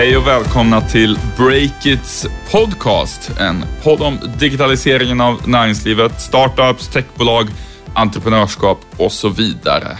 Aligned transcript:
Hej 0.00 0.16
och 0.16 0.26
välkomna 0.26 0.80
till 0.80 1.18
Breakits 1.36 2.26
podcast. 2.50 3.30
En 3.40 3.64
podd 3.82 4.02
om 4.02 4.18
digitaliseringen 4.38 5.20
av 5.20 5.48
näringslivet, 5.48 6.20
startups, 6.20 6.88
techbolag, 6.88 7.46
entreprenörskap 7.94 8.78
och 8.96 9.12
så 9.12 9.28
vidare. 9.28 9.98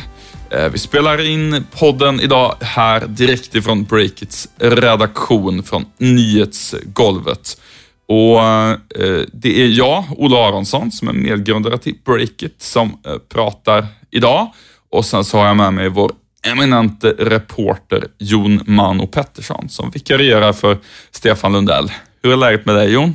Eh, 0.50 0.68
vi 0.68 0.78
spelar 0.78 1.26
in 1.26 1.64
podden 1.78 2.20
idag 2.20 2.54
här 2.60 3.06
direkt 3.06 3.54
ifrån 3.54 3.84
Breakits 3.84 4.48
redaktion 4.58 5.62
från 5.62 5.84
nyhetsgolvet. 5.98 7.60
Och 8.08 8.40
eh, 8.40 9.24
Det 9.32 9.62
är 9.62 9.68
jag, 9.68 10.04
Ola 10.16 10.48
Aronsson, 10.48 10.92
som 10.92 11.08
är 11.08 11.12
medgrundare 11.12 11.78
till 11.78 11.94
Breakit, 12.04 12.62
som 12.62 12.98
eh, 13.06 13.14
pratar 13.34 13.86
idag. 14.10 14.52
Och 14.90 15.04
sen 15.04 15.24
så 15.24 15.38
har 15.38 15.46
jag 15.46 15.56
med 15.56 15.74
mig 15.74 15.88
vår 15.88 16.12
eminente 16.42 17.14
reporter 17.18 18.06
Jon 18.18 18.60
Mano 18.66 19.06
Pettersson 19.06 19.68
som 19.68 19.90
vikarierar 19.90 20.52
för 20.52 20.78
Stefan 21.10 21.52
Lundell. 21.52 21.92
Hur 22.22 22.32
är 22.32 22.36
läget 22.36 22.66
med 22.66 22.74
dig 22.74 22.92
Jon? 22.92 23.14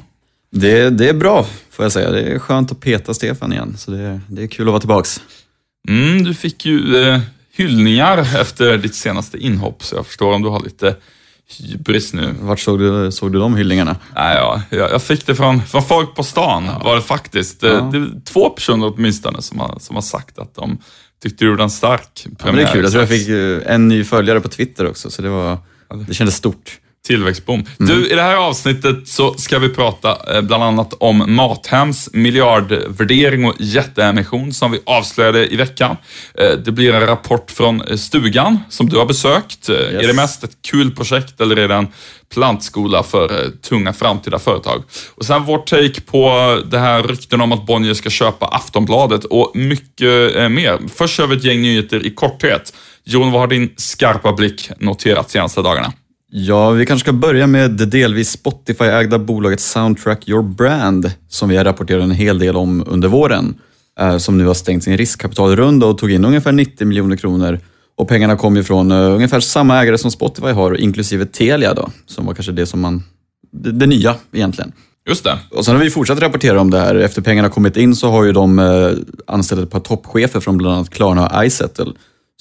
Det, 0.52 0.90
det 0.90 1.10
är 1.10 1.14
bra, 1.14 1.46
får 1.72 1.86
jag 1.86 1.92
säga. 1.92 2.12
Det 2.12 2.22
är 2.22 2.40
skönt 2.40 2.72
att 2.72 2.80
peta 2.80 3.14
Stefan 3.14 3.54
igen, 3.54 3.78
så 3.78 3.92
det, 3.92 4.22
det 4.28 4.44
är 4.44 4.48
kul 4.48 4.68
att 4.68 4.72
vara 4.72 4.80
tillbaks. 4.80 5.22
Mm, 5.88 6.24
du 6.24 6.34
fick 6.34 6.66
ju 6.66 6.98
eh, 6.98 7.20
hyllningar 7.52 8.18
efter 8.18 8.78
ditt 8.78 8.96
senaste 8.96 9.38
inhopp, 9.38 9.84
så 9.84 9.96
jag 9.96 10.06
förstår 10.06 10.34
om 10.34 10.42
du 10.42 10.50
har 10.50 10.60
lite 10.60 10.96
hybris 11.60 12.14
nu. 12.14 12.36
Vart 12.42 12.60
såg 12.60 12.80
du, 12.80 13.12
såg 13.12 13.32
du 13.34 13.40
de 13.40 13.56
hyllningarna? 13.56 13.96
Nej, 14.16 14.36
ja, 14.36 14.62
jag, 14.70 14.92
jag 14.92 15.04
fick 15.04 15.26
det 15.26 15.36
från, 15.36 15.62
från 15.62 15.84
folk 15.84 16.16
på 16.16 16.24
stan, 16.24 16.66
ja. 16.66 16.82
var 16.84 16.96
det 16.96 17.02
faktiskt. 17.02 17.64
Ja. 17.64 17.70
Det, 17.70 17.98
är 17.98 18.26
två 18.26 18.50
personer 18.50 18.94
åtminstone 18.96 19.42
som 19.42 19.60
har, 19.60 19.78
som 19.80 19.96
har 19.96 20.02
sagt 20.02 20.40
att 20.40 20.56
de 20.56 20.78
tyckte 21.30 21.46
du 21.46 21.50
gjorde 21.50 21.64
en 21.64 21.70
stark 21.70 22.28
premiär. 22.38 22.62
Ja, 22.62 22.66
det 22.66 22.70
är 22.70 22.74
kul. 22.74 22.84
Jag 22.84 22.92
tror 22.92 23.02
jag 23.02 23.10
fick 23.10 23.30
en 23.66 23.88
ny 23.88 24.04
följare 24.04 24.42
på 24.42 24.48
Twitter 24.48 24.88
också, 24.88 25.10
så 25.10 25.22
det, 25.22 25.30
var, 25.30 25.58
det 26.08 26.14
kändes 26.14 26.36
stort. 26.36 26.80
Tillväxtboom. 27.06 27.60
Mm. 27.60 27.70
Du, 27.78 28.08
i 28.10 28.16
det 28.16 28.22
här 28.22 28.36
avsnittet 28.36 29.08
så 29.08 29.34
ska 29.34 29.60
vi 29.60 29.70
prata 29.70 30.36
eh, 30.36 30.42
bland 30.42 30.64
annat 30.64 30.94
om 31.00 31.36
Mathems 31.36 32.10
miljardvärdering 32.14 33.46
och 33.46 33.54
jätteemission 33.60 34.54
som 34.54 34.72
vi 34.72 34.80
avslöjade 34.86 35.54
i 35.54 35.56
veckan. 35.56 35.98
Eh, 36.38 36.50
det 36.50 36.72
blir 36.72 36.94
en 36.94 37.08
rapport 37.08 37.52
från 37.52 37.82
eh, 37.82 37.98
stugan 37.98 38.60
som 38.70 38.90
du 38.90 38.98
har 38.98 39.06
besökt. 39.06 39.70
Yes. 39.70 40.04
Är 40.04 40.08
det 40.08 40.14
mest 40.14 40.44
ett 40.44 40.58
kul 40.72 40.92
projekt 40.92 41.42
eller 41.42 41.56
är 41.56 41.68
det 41.68 41.76
en 41.76 41.88
plantskola 42.34 43.04
för 43.04 43.52
tunga 43.62 43.94
framtida 43.94 44.40
företag? 44.40 44.84
Och 45.16 45.26
sen 45.26 45.44
vår 45.44 45.58
take 45.58 46.02
på 46.02 46.30
det 46.66 46.80
här 46.80 47.04
rykten 47.04 47.42
om 47.42 47.52
att 47.52 47.66
Bonnier 47.66 47.94
ska 47.94 48.10
köpa 48.10 48.46
Aftonbladet 48.46 49.26
och 49.26 49.52
mycket 49.56 50.52
mer. 50.52 50.80
Först 50.96 51.16
kör 51.16 51.28
vi 51.28 51.36
ett 51.36 51.44
gäng 51.44 51.62
nyheter 51.62 52.06
i 52.06 52.12
korthet. 52.12 52.74
Jon, 53.04 53.32
vad 53.32 53.42
har 53.42 53.48
din 53.48 53.74
skarpa 53.78 54.34
blick 54.34 54.70
noterat 54.80 55.32
senaste 55.32 55.62
dagarna? 55.62 55.94
Ja, 56.38 56.72
vi 56.72 56.86
kanske 56.86 57.06
ska 57.06 57.14
börja 57.14 57.48
med 57.48 57.72
det 57.72 57.86
delvis 57.86 58.38
Spotify-ägda 58.44 59.18
bolaget 59.18 59.60
Soundtrack 59.60 60.30
Your 60.30 60.44
Brand, 60.44 61.12
som 61.30 61.50
vi 61.50 61.58
har 61.58 61.64
rapporterat 61.64 62.04
en 62.04 62.12
hel 62.12 62.40
del 62.40 62.56
om 62.56 62.84
under 62.88 63.08
våren, 63.08 63.56
eh, 64.00 64.18
som 64.18 64.38
nu 64.38 64.46
har 64.46 64.54
stängt 64.54 64.84
sin 64.84 64.98
riskkapitalrunda 64.98 65.86
och 65.86 65.98
tog 65.98 66.12
in 66.12 66.26
ungefär 66.26 66.52
90 66.52 66.88
miljoner 66.88 67.16
kronor. 67.18 67.60
Och 67.98 68.08
pengarna 68.08 68.36
kom 68.36 68.56
ju 68.56 68.64
från 68.64 68.92
uh, 68.92 69.16
ungefär 69.16 69.40
samma 69.40 69.82
ägare 69.82 69.98
som 69.98 70.12
Spotify 70.12 70.48
har, 70.48 70.78
inklusive 70.78 71.26
Telia 71.26 71.74
då, 71.74 71.90
som 72.06 72.26
var 72.26 72.34
kanske 72.34 72.52
det 72.52 72.66
som 72.66 72.82
man, 72.82 73.04
det, 73.52 73.72
det 73.72 73.86
nya 73.86 74.16
egentligen. 74.32 74.72
Just 75.10 75.24
det. 75.24 75.40
Och 75.52 75.66
sen 75.66 75.76
har 75.76 75.84
vi 75.84 75.90
fortsatt 75.90 76.20
rapportera 76.20 76.62
om 76.62 76.72
det 76.72 76.80
här. 76.80 76.96
Efter 76.96 77.22
pengarna 77.22 77.50
kommit 77.50 77.78
in 77.78 77.96
så 77.96 78.10
har 78.10 78.24
ju 78.24 78.32
de 78.32 78.60
uh, 78.60 78.98
anställt 79.28 79.62
ett 79.62 79.72
par 79.72 79.80
toppchefer 79.80 80.40
från 80.40 80.58
bland 80.58 80.76
annat 80.76 80.90
Klarna 80.90 81.28
och 81.28 81.46
iSettle 81.46 81.92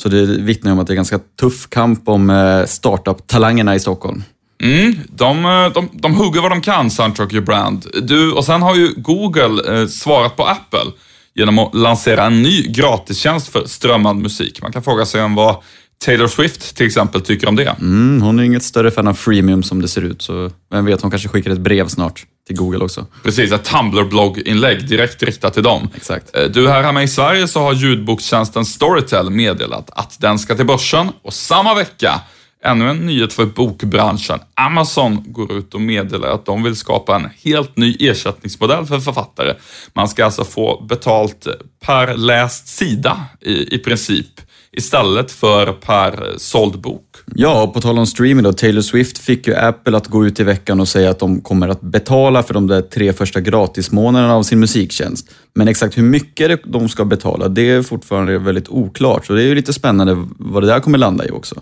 så 0.02 0.08
det 0.08 0.26
vittnar 0.26 0.72
om 0.72 0.78
att 0.78 0.86
det 0.86 0.92
är 0.92 0.96
ganska 0.96 1.20
tuff 1.40 1.68
kamp 1.68 2.08
om 2.08 2.30
eh, 2.30 2.64
startup-talangerna 2.66 3.74
i 3.74 3.80
Stockholm. 3.80 4.22
Mm, 4.62 4.94
de, 5.08 5.44
eh, 5.44 5.72
de, 5.72 5.88
de 5.92 6.14
hugger 6.14 6.40
vad 6.40 6.50
de 6.50 6.60
kan, 6.60 6.90
Soundtrack 6.90 7.32
Your 7.32 7.44
Brand. 7.44 7.86
Du, 8.02 8.32
och 8.32 8.44
sen 8.44 8.62
har 8.62 8.74
ju 8.74 8.94
Google 8.96 9.80
eh, 9.80 9.86
svarat 9.86 10.36
på 10.36 10.44
Apple 10.44 10.92
genom 11.34 11.58
att 11.58 11.74
lansera 11.74 12.24
en 12.24 12.42
ny 12.42 12.62
gratistjänst 12.62 13.48
för 13.48 13.66
strömmad 13.66 14.16
musik. 14.16 14.62
Man 14.62 14.72
kan 14.72 14.82
fråga 14.82 15.06
sig 15.06 15.22
om 15.22 15.34
vad 15.34 15.56
Taylor 15.98 16.26
Swift 16.26 16.76
till 16.76 16.86
exempel 16.86 17.20
tycker 17.20 17.48
om 17.48 17.56
det. 17.56 17.76
Mm, 17.80 18.22
hon 18.22 18.38
är 18.38 18.42
inget 18.42 18.62
större 18.62 18.90
fan 18.90 19.08
av 19.08 19.14
freemium 19.14 19.62
som 19.62 19.82
det 19.82 19.88
ser 19.88 20.02
ut, 20.02 20.22
så 20.22 20.50
vem 20.70 20.84
vet, 20.84 21.02
hon 21.02 21.10
kanske 21.10 21.28
skickar 21.28 21.50
ett 21.50 21.60
brev 21.60 21.88
snart 21.88 22.26
till 22.46 22.56
Google 22.56 22.84
också. 22.84 23.06
Precis, 23.22 23.52
ett 23.52 23.64
Tumblr-blogginlägg 23.64 24.88
direkt 24.88 25.22
riktat 25.22 25.54
till 25.54 25.62
dem. 25.62 25.88
Exakt. 25.94 26.36
Eh, 26.36 26.44
du, 26.44 26.68
här 26.68 26.82
hemma 26.82 27.02
i 27.02 27.08
Sverige 27.08 27.48
så 27.48 27.60
har 27.60 27.72
ljudbokstjänsten 27.72 28.64
Storytel 28.64 29.30
meddelat 29.30 29.90
att 29.90 30.20
den 30.20 30.38
ska 30.38 30.54
till 30.54 30.66
börsen 30.66 31.08
och 31.22 31.32
samma 31.32 31.74
vecka 31.74 32.20
Ännu 32.66 32.90
en 32.90 33.06
nyhet 33.06 33.32
för 33.32 33.46
bokbranschen. 33.46 34.38
Amazon 34.54 35.24
går 35.26 35.52
ut 35.52 35.74
och 35.74 35.80
meddelar 35.80 36.28
att 36.28 36.46
de 36.46 36.62
vill 36.62 36.76
skapa 36.76 37.16
en 37.16 37.30
helt 37.44 37.76
ny 37.76 37.96
ersättningsmodell 38.00 38.86
för 38.86 39.00
författare. 39.00 39.54
Man 39.92 40.08
ska 40.08 40.24
alltså 40.24 40.44
få 40.44 40.86
betalt 40.88 41.46
per 41.86 42.16
läst 42.16 42.68
sida 42.68 43.20
i, 43.40 43.74
i 43.74 43.78
princip 43.78 44.40
istället 44.76 45.30
för 45.30 45.72
per 45.72 46.34
såld 46.36 46.80
bok. 46.80 47.04
Ja, 47.34 47.62
och 47.62 47.74
på 47.74 47.80
tal 47.80 47.98
om 47.98 48.06
streaming 48.06 48.42
då, 48.44 48.52
Taylor 48.52 48.82
Swift 48.82 49.18
fick 49.18 49.46
ju 49.46 49.54
Apple 49.54 49.96
att 49.96 50.06
gå 50.06 50.26
ut 50.26 50.40
i 50.40 50.42
veckan 50.42 50.80
och 50.80 50.88
säga 50.88 51.10
att 51.10 51.18
de 51.18 51.40
kommer 51.40 51.68
att 51.68 51.80
betala 51.80 52.42
för 52.42 52.54
de 52.54 52.66
där 52.66 52.82
tre 52.82 53.12
första 53.12 53.40
gratismånaderna 53.40 54.34
av 54.34 54.42
sin 54.42 54.60
musiktjänst. 54.60 55.30
Men 55.54 55.68
exakt 55.68 55.98
hur 55.98 56.02
mycket 56.02 56.60
de 56.64 56.88
ska 56.88 57.04
betala, 57.04 57.48
det 57.48 57.70
är 57.70 57.82
fortfarande 57.82 58.38
väldigt 58.38 58.68
oklart. 58.68 59.26
Så 59.26 59.32
det 59.32 59.42
är 59.42 59.46
ju 59.46 59.54
lite 59.54 59.72
spännande 59.72 60.26
vad 60.38 60.62
det 60.62 60.66
där 60.66 60.80
kommer 60.80 60.98
landa 60.98 61.26
i 61.26 61.30
också. 61.30 61.54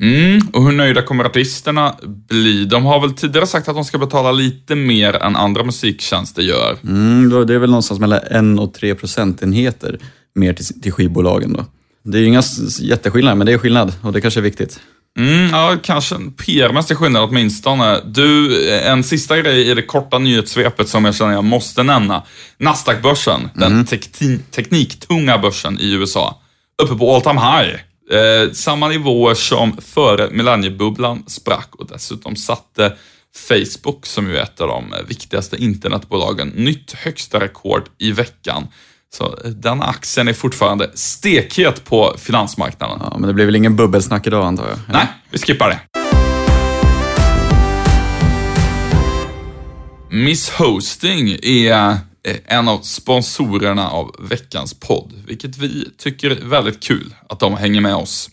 Mm, 0.00 0.40
och 0.52 0.64
hur 0.64 0.72
nöjda 0.72 1.02
kommer 1.02 1.24
artisterna 1.24 1.94
bli? 2.28 2.64
De 2.64 2.84
har 2.84 3.00
väl 3.00 3.12
tidigare 3.12 3.46
sagt 3.46 3.68
att 3.68 3.74
de 3.74 3.84
ska 3.84 3.98
betala 3.98 4.32
lite 4.32 4.74
mer 4.74 5.16
än 5.16 5.36
andra 5.36 5.64
musiktjänster 5.64 6.42
gör. 6.42 6.76
Mm, 6.84 7.46
det 7.46 7.54
är 7.54 7.58
väl 7.58 7.70
någonstans 7.70 8.00
mellan 8.00 8.20
en 8.30 8.58
och 8.58 8.74
tre 8.74 8.94
procentenheter 8.94 9.98
mer 10.34 10.52
till, 10.52 10.80
till 10.80 10.92
skivbolagen 10.92 11.52
då. 11.52 11.64
Det 12.02 12.18
är 12.18 12.20
ju 12.20 12.26
inga 12.26 12.42
jätteskillnader, 12.80 13.36
men 13.36 13.46
det 13.46 13.52
är 13.52 13.58
skillnad 13.58 13.92
och 14.02 14.12
det 14.12 14.20
kanske 14.20 14.40
är 14.40 14.42
viktigt. 14.42 14.80
Mm, 15.18 15.50
ja, 15.50 15.76
kanske 15.82 16.14
en 16.14 16.32
PR-mässig 16.32 16.96
skillnad 16.96 17.22
åtminstone. 17.22 18.00
Du, 18.04 18.68
en 18.78 19.04
sista 19.04 19.38
grej 19.38 19.70
i 19.70 19.74
det 19.74 19.82
korta 19.82 20.18
nyhetssvepet 20.18 20.88
som 20.88 21.04
jag 21.04 21.14
känner 21.14 21.32
jag 21.32 21.44
måste 21.44 21.82
nämna. 21.82 22.22
Nasdaq-börsen, 22.58 23.40
mm. 23.40 23.50
den 23.54 23.86
tek 23.86 24.10
tekniktunga 24.50 25.38
börsen 25.38 25.78
i 25.80 25.92
USA, 25.92 26.40
uppe 26.82 26.94
på 26.94 27.14
all 27.14 27.22
time 27.22 27.40
high. 27.40 27.74
Eh, 28.10 28.52
samma 28.52 28.88
nivåer 28.88 29.34
som 29.34 29.76
före 29.76 30.30
millenniebubblan 30.30 31.24
sprack 31.26 31.68
och 31.72 31.86
dessutom 31.86 32.36
satte 32.36 32.96
Facebook, 33.48 34.06
som 34.06 34.28
ju 34.28 34.36
är 34.36 34.42
ett 34.42 34.60
av 34.60 34.68
de 34.68 34.94
viktigaste 35.08 35.56
internetbolagen, 35.56 36.48
nytt 36.48 36.92
högsta 36.92 37.40
rekord 37.40 37.82
i 37.98 38.12
veckan. 38.12 38.68
Så 39.12 39.38
den 39.44 39.82
aktien 39.82 40.28
är 40.28 40.32
fortfarande 40.32 40.90
stekhet 40.94 41.84
på 41.84 42.14
finansmarknaden. 42.18 42.98
Ja, 43.00 43.16
men 43.18 43.28
det 43.28 43.34
blir 43.34 43.46
väl 43.46 43.56
ingen 43.56 43.76
bubbelsnack 43.76 44.26
idag 44.26 44.46
antar 44.46 44.68
jag? 44.68 44.78
Nej, 44.92 45.06
vi 45.30 45.38
skippar 45.38 45.68
det. 45.68 45.80
Miss 50.10 50.50
Hosting 50.50 51.36
är 51.42 51.96
en 52.46 52.68
av 52.68 52.80
sponsorerna 52.80 53.90
av 53.90 54.16
veckans 54.18 54.74
podd, 54.74 55.12
vilket 55.26 55.56
vi 55.56 55.88
tycker 55.98 56.30
är 56.30 56.44
väldigt 56.44 56.82
kul 56.82 57.14
att 57.28 57.40
de 57.40 57.56
hänger 57.56 57.80
med 57.80 57.94
oss. 57.94 58.30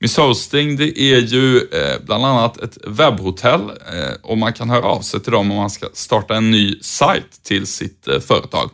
Miss 0.00 0.16
Hosting, 0.16 0.76
det 0.76 1.00
är 1.00 1.20
ju 1.20 1.56
eh, 1.56 2.04
bland 2.06 2.24
annat 2.24 2.56
ett 2.56 2.78
webbhotell 2.86 3.60
eh, 3.60 4.14
och 4.22 4.38
man 4.38 4.52
kan 4.52 4.70
höra 4.70 4.84
av 4.84 5.00
sig 5.00 5.20
till 5.20 5.32
dem 5.32 5.50
om 5.50 5.56
man 5.56 5.70
ska 5.70 5.86
starta 5.94 6.36
en 6.36 6.50
ny 6.50 6.78
sajt 6.80 7.42
till 7.42 7.66
sitt 7.66 8.08
eh, 8.08 8.20
företag. 8.20 8.70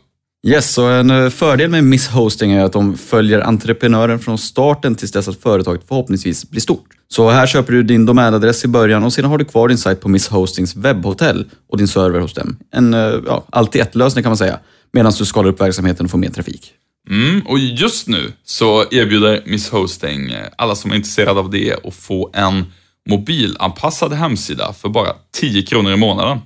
Yes, 0.47 0.73
så 0.73 0.85
en 0.85 1.09
eh, 1.09 1.29
fördel 1.29 1.69
med 1.69 1.83
Miss 1.83 2.07
Hosting 2.07 2.51
är 2.51 2.63
att 2.63 2.73
de 2.73 2.97
följer 2.97 3.39
entreprenören 3.39 4.19
från 4.19 4.37
starten 4.37 4.95
tills 4.95 5.11
dess 5.11 5.27
att 5.27 5.41
företaget 5.41 5.81
förhoppningsvis 5.87 6.49
blir 6.49 6.61
stort. 6.61 6.87
Så 7.07 7.29
här 7.29 7.47
köper 7.47 7.73
du 7.73 7.83
din 7.83 8.05
domänadress 8.05 8.65
i 8.65 8.67
början 8.67 9.03
och 9.03 9.13
sedan 9.13 9.25
har 9.25 9.37
du 9.37 9.45
kvar 9.45 9.67
din 9.67 9.77
sajt 9.77 10.01
på 10.01 10.09
Miss 10.09 10.27
Hostings 10.27 10.75
webbhotell 10.75 11.49
och 11.69 11.77
din 11.77 11.87
server 11.87 12.19
hos 12.19 12.33
dem. 12.33 12.57
En 12.73 12.93
eh, 12.93 12.99
ja, 13.25 13.45
allt 13.49 13.75
i 13.75 13.79
ett-lösning 13.79 14.23
kan 14.23 14.29
man 14.29 14.37
säga, 14.37 14.59
medan 14.93 15.13
du 15.17 15.25
skalar 15.25 15.49
upp 15.49 15.61
verksamheten 15.61 16.05
och 16.05 16.11
får 16.11 16.17
mer 16.17 16.29
trafik. 16.29 16.73
Mm, 17.09 17.41
och 17.41 17.59
just 17.59 18.07
nu 18.07 18.31
så 18.43 18.85
erbjuder 18.91 19.43
Miss 19.45 19.69
Hosting 19.69 20.31
eh, 20.31 20.47
alla 20.57 20.75
som 20.75 20.91
är 20.91 20.95
intresserade 20.95 21.39
av 21.39 21.49
det 21.49 21.75
att 21.83 21.93
få 21.93 22.29
en 22.33 22.65
mobilanpassad 23.09 24.13
hemsida 24.13 24.73
för 24.73 24.89
bara 24.89 25.09
10 25.33 25.61
kronor 25.61 25.93
i 25.93 25.97
månaden. 25.97 26.39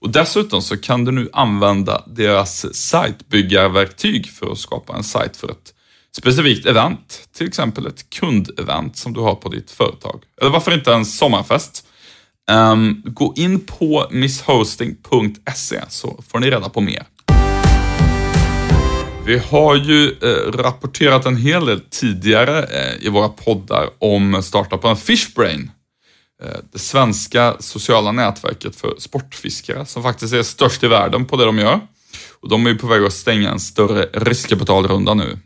Och 0.00 0.10
dessutom 0.10 0.62
så 0.62 0.76
kan 0.76 1.04
du 1.04 1.12
nu 1.12 1.28
använda 1.32 2.04
deras 2.06 2.74
sajtbyggarverktyg 2.74 4.30
för 4.30 4.52
att 4.52 4.58
skapa 4.58 4.96
en 4.96 5.04
sajt 5.04 5.36
för 5.36 5.50
ett 5.50 5.74
specifikt 6.16 6.66
event. 6.66 7.28
Till 7.36 7.46
exempel 7.46 7.86
ett 7.86 8.10
kundevent 8.10 8.96
som 8.96 9.12
du 9.12 9.20
har 9.20 9.34
på 9.34 9.48
ditt 9.48 9.70
företag. 9.70 10.22
Eller 10.40 10.50
varför 10.50 10.74
inte 10.74 10.92
en 10.92 11.06
sommarfest? 11.06 11.84
Um, 12.50 13.02
gå 13.06 13.34
in 13.36 13.60
på 13.60 14.06
misshosting.se 14.10 15.80
så 15.88 16.22
får 16.28 16.38
ni 16.38 16.50
reda 16.50 16.68
på 16.68 16.80
mer. 16.80 17.06
Vi 19.26 19.38
har 19.38 19.76
ju 19.76 20.16
eh, 20.22 20.52
rapporterat 20.52 21.26
en 21.26 21.36
hel 21.36 21.66
del 21.66 21.80
tidigare 21.80 22.62
eh, 22.62 23.06
i 23.06 23.08
våra 23.08 23.28
poddar 23.28 23.88
om 23.98 24.42
startupen 24.42 24.96
Fishbrain 24.96 25.70
Eh, 26.44 26.58
det 26.72 26.78
svenska 26.78 27.56
sociala 27.60 28.12
nätverket 28.12 28.76
för 28.76 28.94
sportfiskare 28.98 29.86
som 29.86 30.02
faktiskt 30.02 30.34
är 30.34 30.42
störst 30.42 30.84
i 30.84 30.88
världen 30.88 31.24
på 31.24 31.36
det 31.36 31.44
de 31.44 31.58
gör. 31.58 31.80
Och 32.40 32.48
de 32.48 32.66
är 32.66 32.74
på 32.74 32.86
väg 32.86 33.04
att 33.04 33.12
stänga 33.12 33.50
en 33.50 33.60
större 33.60 34.02
riskkapitalrunda 34.12 35.14
nu. 35.14 35.38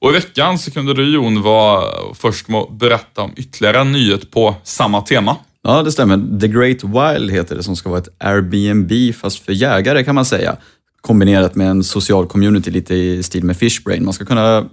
Och 0.00 0.10
i 0.10 0.12
veckan 0.12 0.58
så 0.58 0.70
kunde 0.70 0.94
du 0.94 1.14
Jon 1.14 1.42
vara 1.42 2.14
först 2.14 2.48
med 2.48 2.60
att 2.60 2.72
berätta 2.72 3.22
om 3.22 3.32
ytterligare 3.36 3.80
en 3.80 3.92
nyhet 3.92 4.30
på 4.30 4.54
samma 4.64 5.00
tema. 5.00 5.36
Ja, 5.62 5.82
det 5.82 5.92
stämmer. 5.92 6.40
The 6.40 6.48
Great 6.48 6.84
Wild 6.84 7.30
heter 7.30 7.56
det 7.56 7.62
som 7.62 7.76
ska 7.76 7.88
vara 7.88 8.00
ett 8.00 8.08
Airbnb 8.18 9.14
fast 9.14 9.44
för 9.44 9.52
jägare 9.52 10.04
kan 10.04 10.14
man 10.14 10.24
säga. 10.24 10.56
Kombinerat 11.00 11.54
med 11.54 11.70
en 11.70 11.84
social 11.84 12.26
community 12.26 12.70
lite 12.70 12.94
i 12.94 13.22
stil 13.22 13.44
med 13.44 13.56
Fishbrain. 13.56 14.04
Man 14.04 14.14
ska 14.14 14.24
kunna 14.24 14.58
eh, 14.58 14.64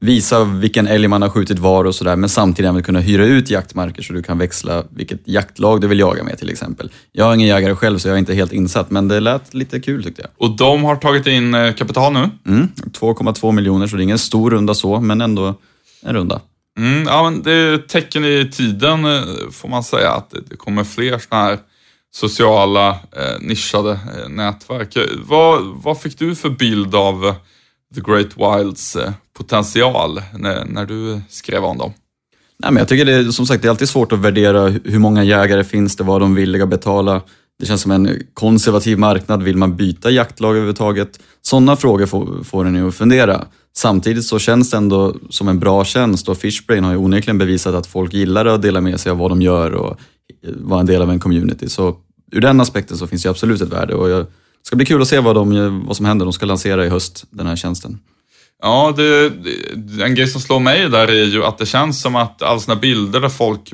visa 0.00 0.44
vilken 0.44 0.86
älg 0.86 1.08
man 1.08 1.22
har 1.22 1.28
skjutit 1.28 1.58
var 1.58 1.84
och 1.84 1.94
sådär 1.94 2.16
men 2.16 2.28
samtidigt 2.28 2.68
även 2.68 2.82
kunna 2.82 3.00
hyra 3.00 3.24
ut 3.24 3.50
jaktmarker 3.50 4.02
så 4.02 4.12
du 4.12 4.22
kan 4.22 4.38
växla 4.38 4.84
vilket 4.90 5.20
jaktlag 5.24 5.80
du 5.80 5.86
vill 5.86 5.98
jaga 5.98 6.24
med 6.24 6.38
till 6.38 6.50
exempel. 6.50 6.90
Jag 7.12 7.30
är 7.30 7.34
ingen 7.34 7.48
jägare 7.48 7.74
själv 7.74 7.98
så 7.98 8.08
jag 8.08 8.14
är 8.14 8.18
inte 8.18 8.34
helt 8.34 8.52
insatt 8.52 8.90
men 8.90 9.08
det 9.08 9.20
lät 9.20 9.54
lite 9.54 9.80
kul 9.80 10.04
tyckte 10.04 10.22
jag. 10.22 10.30
Och 10.48 10.56
de 10.56 10.84
har 10.84 10.96
tagit 10.96 11.26
in 11.26 11.54
eh, 11.54 11.74
kapital 11.74 12.12
nu? 12.12 12.30
Mm, 12.46 12.68
2,2 12.76 13.52
miljoner 13.52 13.86
så 13.86 13.96
det 13.96 14.02
är 14.02 14.04
ingen 14.04 14.18
stor 14.18 14.50
runda 14.50 14.74
så 14.74 15.00
men 15.00 15.20
ändå 15.20 15.54
en 16.02 16.14
runda. 16.14 16.40
Mm, 16.78 17.04
ja, 17.06 17.30
men 17.30 17.42
det 17.42 17.52
är 17.52 17.78
tecken 17.78 18.24
i 18.24 18.50
tiden 18.52 19.04
eh, 19.04 19.22
får 19.52 19.68
man 19.68 19.82
säga 19.82 20.10
att 20.10 20.34
det 20.50 20.56
kommer 20.56 20.84
fler 20.84 21.18
sådana 21.18 21.44
här 21.44 21.58
sociala 22.12 22.88
eh, 22.90 23.40
nischade 23.40 23.90
eh, 23.90 24.28
nätverk. 24.28 24.96
Vad, 25.24 25.62
vad 25.62 26.00
fick 26.00 26.18
du 26.18 26.34
för 26.34 26.50
bild 26.50 26.94
av 26.94 27.34
The 27.94 28.00
Great 28.00 28.36
Wilds 28.36 28.96
eh, 28.96 29.12
potential 29.40 30.22
när, 30.38 30.64
när 30.64 30.86
du 30.86 31.20
skrev 31.28 31.64
om 31.64 31.78
dem? 31.78 31.92
Nej, 32.62 32.72
men 32.72 32.78
jag 32.80 32.88
tycker 32.88 33.04
det 33.04 33.12
är, 33.12 33.24
som 33.24 33.46
sagt, 33.46 33.62
det 33.62 33.68
är 33.68 33.70
alltid 33.70 33.88
svårt 33.88 34.12
att 34.12 34.18
värdera 34.18 34.68
hur 34.68 34.98
många 34.98 35.24
jägare 35.24 35.64
finns 35.64 35.96
det, 35.96 36.04
vad 36.04 36.20
de 36.20 36.32
är 36.32 36.36
villiga 36.36 36.62
att 36.62 36.68
betala. 36.68 37.22
Det 37.58 37.66
känns 37.66 37.80
som 37.80 37.90
en 37.90 38.22
konservativ 38.34 38.98
marknad. 38.98 39.42
Vill 39.42 39.56
man 39.56 39.76
byta 39.76 40.10
jaktlag 40.10 40.50
överhuvudtaget? 40.50 41.20
Sådana 41.42 41.76
frågor 41.76 42.06
får, 42.06 42.44
får 42.44 42.64
en 42.64 42.74
ju 42.74 42.88
att 42.88 42.94
fundera. 42.94 43.44
Samtidigt 43.76 44.24
så 44.24 44.38
känns 44.38 44.70
det 44.70 44.76
ändå 44.76 45.14
som 45.30 45.48
en 45.48 45.58
bra 45.58 45.84
tjänst 45.84 46.28
och 46.28 46.38
Fishbrain 46.38 46.84
har 46.84 46.92
ju 46.92 46.98
onekligen 46.98 47.38
bevisat 47.38 47.74
att 47.74 47.86
folk 47.86 48.12
gillar 48.14 48.46
att 48.46 48.62
dela 48.62 48.80
med 48.80 49.00
sig 49.00 49.12
av 49.12 49.18
vad 49.18 49.30
de 49.30 49.42
gör 49.42 49.70
och 49.74 49.90
eh, 50.42 50.50
vara 50.56 50.80
en 50.80 50.86
del 50.86 51.02
av 51.02 51.10
en 51.10 51.20
community. 51.20 51.68
Så 51.68 51.96
ur 52.32 52.40
den 52.40 52.60
aspekten 52.60 52.96
så 52.96 53.06
finns 53.06 53.22
det 53.22 53.30
absolut 53.30 53.60
ett 53.60 53.72
värde 53.72 53.94
och 53.94 54.10
jag, 54.10 54.20
det 54.20 54.66
ska 54.66 54.76
bli 54.76 54.86
kul 54.86 55.02
att 55.02 55.08
se 55.08 55.20
vad, 55.20 55.34
de, 55.34 55.82
vad 55.86 55.96
som 55.96 56.06
händer. 56.06 56.26
De 56.26 56.32
ska 56.32 56.46
lansera 56.46 56.86
i 56.86 56.88
höst, 56.88 57.24
den 57.30 57.46
här 57.46 57.56
tjänsten. 57.56 57.98
Ja, 58.62 58.94
det, 58.96 59.30
det, 59.30 60.04
en 60.04 60.14
grej 60.14 60.26
som 60.26 60.40
slår 60.40 60.60
mig 60.60 60.88
där 60.90 61.08
är 61.08 61.24
ju 61.24 61.44
att 61.44 61.58
det 61.58 61.66
känns 61.66 62.02
som 62.02 62.16
att 62.16 62.42
alla 62.42 62.60
såna 62.60 62.80
bilder 62.80 63.20
där 63.20 63.28
folk 63.28 63.72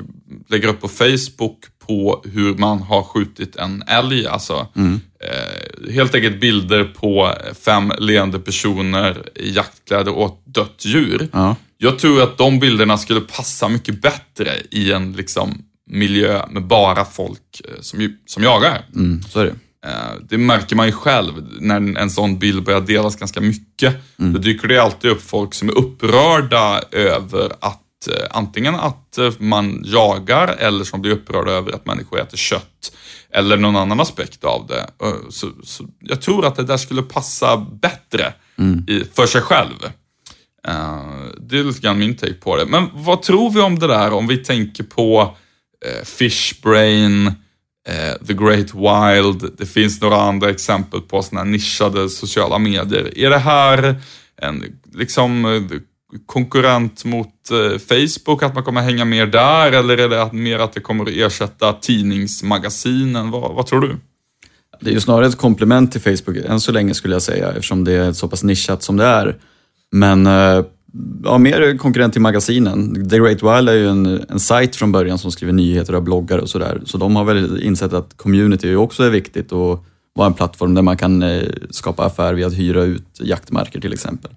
lägger 0.49 0.67
upp 0.67 0.81
på 0.81 0.87
Facebook 0.87 1.57
på 1.87 2.21
hur 2.33 2.55
man 2.55 2.81
har 2.81 3.03
skjutit 3.03 3.55
en 3.55 3.83
älg, 3.87 4.27
alltså 4.27 4.67
mm. 4.75 4.99
eh, 5.19 5.93
helt 5.93 6.15
enkelt 6.15 6.41
bilder 6.41 6.83
på 6.83 7.33
fem 7.65 7.93
leende 7.99 8.39
personer 8.39 9.29
i 9.35 9.51
jaktkläder 9.51 10.13
och 10.13 10.27
ett 10.27 10.53
dött 10.53 10.85
djur. 10.85 11.29
Ja. 11.31 11.55
Jag 11.77 11.99
tror 11.99 12.23
att 12.23 12.37
de 12.37 12.59
bilderna 12.59 12.97
skulle 12.97 13.21
passa 13.21 13.69
mycket 13.69 14.01
bättre 14.01 14.51
i 14.71 14.91
en 14.91 15.13
liksom 15.13 15.61
miljö 15.89 16.41
med 16.49 16.67
bara 16.67 17.05
folk 17.05 17.61
eh, 17.63 17.81
som, 17.81 18.17
som 18.25 18.43
jagar. 18.43 18.85
Mm, 18.95 19.23
så 19.23 19.39
är 19.39 19.45
det. 19.45 19.55
Eh, 19.87 20.21
det 20.29 20.37
märker 20.37 20.75
man 20.75 20.85
ju 20.85 20.91
själv 20.91 21.33
när 21.59 21.97
en 21.97 22.09
sån 22.09 22.39
bild 22.39 22.63
börjar 22.63 22.81
delas 22.81 23.15
ganska 23.15 23.41
mycket. 23.41 23.95
Mm. 24.19 24.33
Då 24.33 24.39
dyker 24.39 24.67
det 24.67 24.77
alltid 24.77 25.11
upp 25.11 25.21
folk 25.21 25.53
som 25.53 25.69
är 25.69 25.77
upprörda 25.77 26.81
över 26.91 27.51
att 27.59 28.07
eh, 28.07 28.27
antingen 28.31 28.75
att 28.75 29.17
eh, 29.17 29.31
man 29.37 29.83
jagar 29.85 30.47
eller 30.47 30.83
som 30.83 31.01
blir 31.01 31.11
upprörda 31.11 31.51
över 31.51 31.71
att 31.71 31.85
människor 31.85 32.19
äter 32.19 32.37
kött. 32.37 32.93
Eller 33.29 33.57
någon 33.57 33.75
annan 33.75 33.99
aspekt 33.99 34.43
av 34.43 34.67
det. 34.67 34.87
Så, 35.29 35.49
så 35.63 35.85
jag 35.99 36.21
tror 36.21 36.45
att 36.45 36.55
det 36.55 36.63
där 36.63 36.77
skulle 36.77 37.01
passa 37.01 37.57
bättre 37.57 38.33
mm. 38.57 38.85
i, 38.87 39.03
för 39.13 39.25
sig 39.25 39.41
själv. 39.41 39.91
Det 41.37 41.59
är 41.59 41.63
lite 41.63 41.81
grann 41.81 41.99
min 41.99 42.17
take 42.17 42.33
på 42.33 42.55
det. 42.55 42.65
Men 42.65 42.89
vad 42.93 43.21
tror 43.21 43.51
vi 43.51 43.61
om 43.61 43.79
det 43.79 43.87
där 43.87 44.13
om 44.13 44.27
vi 44.27 44.37
tänker 44.37 44.83
på 44.83 45.37
Fishbrain, 46.03 47.27
Eh, 47.27 47.33
Eh, 47.87 48.27
The 48.27 48.33
Great 48.33 48.73
Wild, 48.73 49.51
det 49.57 49.65
finns 49.65 50.01
några 50.01 50.21
andra 50.21 50.49
exempel 50.49 51.01
på 51.01 51.23
sådana 51.23 51.45
här 51.45 51.51
nischade 51.51 52.09
sociala 52.09 52.57
medier. 52.57 53.17
Är 53.17 53.29
det 53.29 53.37
här 53.37 53.95
en 54.41 54.63
liksom 54.93 55.45
eh, 55.45 55.79
konkurrent 56.25 57.05
mot 57.05 57.33
eh, 57.51 57.79
Facebook, 57.79 58.43
att 58.43 58.55
man 58.55 58.63
kommer 58.63 58.81
hänga 58.81 59.05
mer 59.05 59.25
där 59.25 59.71
eller 59.71 59.97
är 59.97 60.09
det 60.09 60.33
mer 60.33 60.59
att 60.59 60.73
det 60.73 60.79
kommer 60.79 61.03
att 61.03 61.09
ersätta 61.09 61.73
tidningsmagasinen? 61.73 63.31
Vad, 63.31 63.55
vad 63.55 63.65
tror 63.65 63.81
du? 63.81 63.95
Det 64.81 64.89
är 64.89 64.93
ju 64.93 65.01
snarare 65.01 65.27
ett 65.27 65.37
komplement 65.37 65.91
till 65.91 66.01
Facebook 66.01 66.37
än 66.45 66.59
så 66.59 66.71
länge 66.71 66.93
skulle 66.93 67.15
jag 67.15 67.21
säga 67.21 67.49
eftersom 67.49 67.83
det 67.83 67.93
är 67.93 68.13
så 68.13 68.27
pass 68.27 68.43
nischat 68.43 68.83
som 68.83 68.97
det 68.97 69.05
är. 69.05 69.35
Men 69.91 70.27
ja, 71.23 71.37
mer 71.37 71.77
konkurrent 71.77 72.13
till 72.13 72.21
magasinen. 72.21 73.09
The 73.09 73.17
Great 73.17 73.43
Wild 73.43 73.69
är 73.69 73.73
ju 73.73 73.89
en, 73.89 74.25
en 74.29 74.39
sajt 74.39 74.75
från 74.75 74.91
början 74.91 75.17
som 75.17 75.31
skriver 75.31 75.53
nyheter 75.53 75.95
och 75.95 76.03
bloggar 76.03 76.37
och 76.37 76.49
sådär. 76.49 76.81
Så 76.85 76.97
de 76.97 77.15
har 77.15 77.23
väl 77.23 77.63
insett 77.63 77.93
att 77.93 78.17
community 78.17 78.75
också 78.75 79.03
är 79.03 79.09
viktigt 79.09 79.51
och 79.51 79.85
vara 80.15 80.27
en 80.27 80.33
plattform 80.33 80.73
där 80.73 80.81
man 80.81 80.97
kan 80.97 81.23
eh, 81.23 81.43
skapa 81.69 82.05
affär 82.05 82.33
via 82.33 82.47
att 82.47 82.57
hyra 82.57 82.83
ut 82.83 83.19
jaktmarker 83.19 83.81
till 83.81 83.93
exempel. 83.93 84.31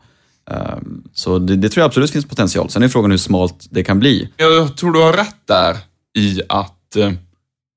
Um, 0.50 1.02
så 1.12 1.38
det, 1.38 1.56
det, 1.56 1.68
tror 1.68 1.82
jag 1.82 1.86
absolut 1.86 2.10
finns 2.10 2.26
potential. 2.26 2.70
Sen 2.70 2.82
är 2.82 2.88
frågan 2.88 3.10
hur 3.10 3.18
smalt 3.18 3.66
det 3.70 3.84
kan 3.84 3.98
bli. 3.98 4.28
Jag 4.36 4.76
tror 4.76 4.92
du 4.92 4.98
har 4.98 5.12
rätt 5.12 5.46
där 5.46 5.76
i 6.18 6.40
att 6.48 6.96
eh, 6.96 7.12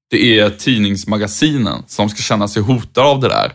det 0.10 0.40
är 0.40 0.50
tidningsmagasinen 0.50 1.84
som 1.88 2.10
ska 2.10 2.22
känna 2.22 2.48
sig 2.48 2.64
hotade 2.64 3.08
av 3.08 3.20
det 3.20 3.28
där. 3.28 3.52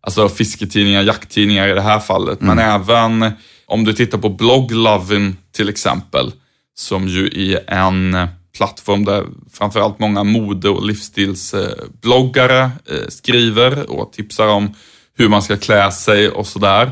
Alltså 0.00 0.28
fisketidningar, 0.28 1.02
jakttidningar 1.02 1.68
i 1.68 1.72
det 1.72 1.80
här 1.80 2.00
fallet, 2.00 2.40
mm. 2.40 2.56
men 2.56 2.66
även 2.66 3.32
om 3.72 3.84
du 3.84 3.92
tittar 3.92 4.18
på 4.18 4.28
Blogglovin 4.28 5.36
till 5.52 5.68
exempel, 5.68 6.32
som 6.74 7.08
ju 7.08 7.26
är 7.26 7.70
en 7.70 8.28
plattform 8.56 9.04
där 9.04 9.26
framförallt 9.52 9.98
många 9.98 10.24
mode 10.24 10.68
och 10.68 10.86
livsstilsbloggare 10.86 12.62
eh, 12.62 13.08
skriver 13.08 13.90
och 13.90 14.12
tipsar 14.12 14.48
om 14.48 14.74
hur 15.18 15.28
man 15.28 15.42
ska 15.42 15.56
klä 15.56 15.92
sig 15.92 16.28
och 16.28 16.46
sådär. 16.46 16.90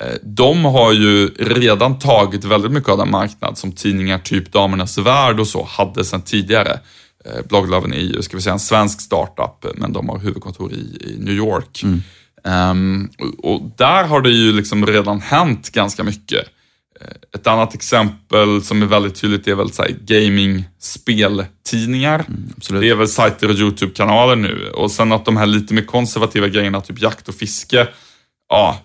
Eh, 0.00 0.14
de 0.22 0.64
har 0.64 0.92
ju 0.92 1.28
redan 1.28 1.98
tagit 1.98 2.44
väldigt 2.44 2.72
mycket 2.72 2.90
av 2.90 2.98
den 2.98 3.10
marknad 3.10 3.58
som 3.58 3.72
tidningar 3.72 4.18
typ 4.18 4.52
Damernas 4.52 4.98
Värld 4.98 5.40
och 5.40 5.48
så 5.48 5.64
hade 5.70 6.04
sedan 6.04 6.22
tidigare. 6.22 6.80
Eh, 7.24 7.46
Bloggloven 7.48 7.92
är 7.92 8.00
ju, 8.00 8.22
ska 8.22 8.36
vi 8.36 8.42
säga, 8.42 8.52
en 8.52 8.60
svensk 8.60 9.00
startup, 9.00 9.66
men 9.74 9.92
de 9.92 10.08
har 10.08 10.18
huvudkontor 10.18 10.72
i, 10.72 10.76
i 11.00 11.16
New 11.18 11.34
York. 11.34 11.82
Mm. 11.82 12.02
Um, 12.44 13.10
och, 13.38 13.62
där 13.76 14.04
har 14.04 14.20
det 14.20 14.30
ju 14.30 14.52
liksom 14.52 14.86
redan 14.86 15.20
hänt 15.20 15.72
ganska 15.72 16.04
mycket. 16.04 16.48
Uh, 17.00 17.06
ett 17.34 17.46
annat 17.46 17.74
exempel 17.74 18.62
som 18.62 18.82
är 18.82 18.86
väldigt 18.86 19.20
tydligt 19.20 19.48
är 19.48 19.54
väl 19.54 19.70
gaming-speltidningar. 20.00 22.24
Mm, 22.28 22.52
det 22.80 22.88
är 22.88 22.94
väl 22.94 23.08
sajter 23.08 23.48
och 23.48 23.54
YouTube-kanaler 23.54 24.36
nu. 24.36 24.70
Och 24.74 24.90
sen 24.90 25.12
att 25.12 25.24
de 25.24 25.36
här 25.36 25.46
lite 25.46 25.74
mer 25.74 25.82
konservativa 25.82 26.48
grejerna, 26.48 26.80
typ 26.80 27.02
jakt 27.02 27.28
och 27.28 27.34
fiske, 27.34 27.88
ja, 28.48 28.80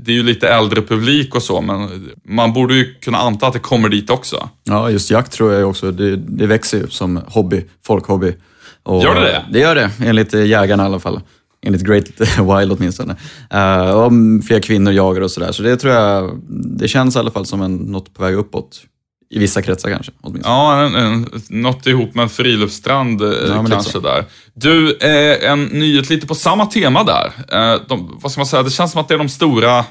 det 0.00 0.12
är 0.12 0.16
ju 0.16 0.22
lite 0.22 0.48
äldre 0.48 0.82
publik 0.82 1.34
och 1.34 1.42
så, 1.42 1.60
men 1.60 2.10
man 2.24 2.52
borde 2.52 2.74
ju 2.74 2.94
kunna 2.94 3.18
anta 3.18 3.46
att 3.46 3.52
det 3.52 3.58
kommer 3.58 3.88
dit 3.88 4.10
också. 4.10 4.48
Ja, 4.64 4.90
just 4.90 5.10
jakt 5.10 5.32
tror 5.32 5.52
jag 5.52 5.70
också, 5.70 5.90
det, 5.90 6.16
det 6.16 6.46
växer 6.46 6.78
ju 6.78 6.88
som 6.88 7.20
hobby, 7.26 7.64
folkhobby. 7.86 8.36
Och 8.82 9.02
gör 9.02 9.14
det 9.14 9.20
det? 9.20 9.44
Det 9.50 9.58
gör 9.58 9.74
det, 9.74 9.90
enligt 10.04 10.34
jägarna 10.34 10.82
i 10.82 10.86
alla 10.86 11.00
fall 11.00 11.20
enligt 11.66 11.82
Great 11.82 12.04
Wild 12.38 12.72
åtminstone. 12.72 13.16
Uh, 13.54 13.90
och 13.90 14.12
fler 14.46 14.60
kvinnor 14.60 14.92
jagar 14.92 15.20
och 15.20 15.30
sådär. 15.30 15.52
Så 15.52 15.62
det 15.62 15.76
tror 15.76 15.94
jag, 15.94 16.40
det 16.78 16.88
känns 16.88 17.16
i 17.16 17.18
alla 17.18 17.30
fall 17.30 17.46
som 17.46 17.62
en, 17.62 17.76
något 17.76 18.14
på 18.14 18.22
väg 18.22 18.34
uppåt. 18.34 18.84
I 19.30 19.38
vissa 19.38 19.62
kretsar 19.62 19.90
kanske. 19.90 20.12
Åtminstone. 20.20 20.54
Ja, 20.54 20.82
en, 20.82 20.94
en, 20.94 21.28
något 21.48 21.86
ihop 21.86 22.14
med 22.14 22.22
en 22.22 22.28
friluftsstrand 22.28 23.22
eh, 23.22 23.28
ja, 23.48 23.66
kanske 23.68 24.00
där. 24.00 24.24
Du, 24.54 24.96
eh, 24.96 25.50
en 25.50 25.64
nyhet 25.64 26.10
lite 26.10 26.26
på 26.26 26.34
samma 26.34 26.66
tema 26.66 27.04
där. 27.04 27.32
Eh, 27.48 27.80
de, 27.88 28.18
vad 28.22 28.32
ska 28.32 28.38
man 28.38 28.46
säga, 28.46 28.62
det 28.62 28.70
känns 28.70 28.92
som 28.92 29.00
att 29.00 29.08
det 29.08 29.14
är 29.14 29.18
de 29.18 29.28
stora 29.28 29.84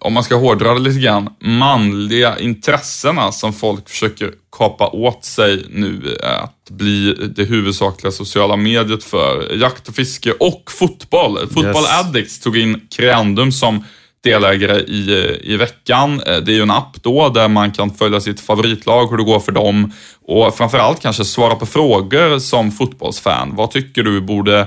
om 0.00 0.12
man 0.12 0.24
ska 0.24 0.36
hårdra 0.36 0.74
det 0.74 0.80
lite 0.80 1.00
grann, 1.00 1.30
manliga 1.40 2.38
intressena 2.38 3.32
som 3.32 3.52
folk 3.52 3.88
försöker 3.88 4.32
kapa 4.52 4.88
åt 4.88 5.24
sig 5.24 5.64
nu 5.70 6.18
att 6.22 6.70
bli 6.70 7.14
det 7.36 7.44
huvudsakliga 7.44 8.10
sociala 8.10 8.56
mediet 8.56 9.04
för 9.04 9.56
jakt 9.60 9.88
och 9.88 9.94
fiske 9.94 10.32
och 10.32 10.70
fotboll. 10.78 11.38
Football 11.38 11.82
yes. 11.82 12.00
Addicts 12.00 12.40
tog 12.40 12.56
in 12.56 12.88
Creandum 12.90 13.52
som 13.52 13.84
delägare 14.24 14.80
i, 14.80 15.36
i 15.42 15.56
veckan. 15.56 16.18
Det 16.18 16.52
är 16.52 16.56
ju 16.56 16.62
en 16.62 16.70
app 16.70 17.02
då 17.02 17.28
där 17.28 17.48
man 17.48 17.72
kan 17.72 17.94
följa 17.94 18.20
sitt 18.20 18.40
favoritlag, 18.40 19.10
hur 19.10 19.16
det 19.16 19.24
går 19.24 19.40
för 19.40 19.52
dem 19.52 19.92
och 20.26 20.56
framförallt 20.56 21.00
kanske 21.00 21.24
svara 21.24 21.54
på 21.54 21.66
frågor 21.66 22.38
som 22.38 22.72
fotbollsfan. 22.72 23.56
Vad 23.56 23.70
tycker 23.70 24.02
du 24.02 24.20
borde 24.20 24.60
Eh, 24.60 24.66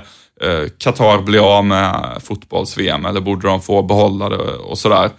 Qatar 0.78 1.22
bli 1.22 1.38
av 1.38 1.64
med 1.64 2.18
fotbolls-VM 2.22 3.06
eller 3.06 3.20
borde 3.20 3.48
de 3.48 3.62
få 3.62 3.82
behålla 3.82 4.28
det 4.28 4.36
och 4.36 4.78
sådär. 4.78 5.10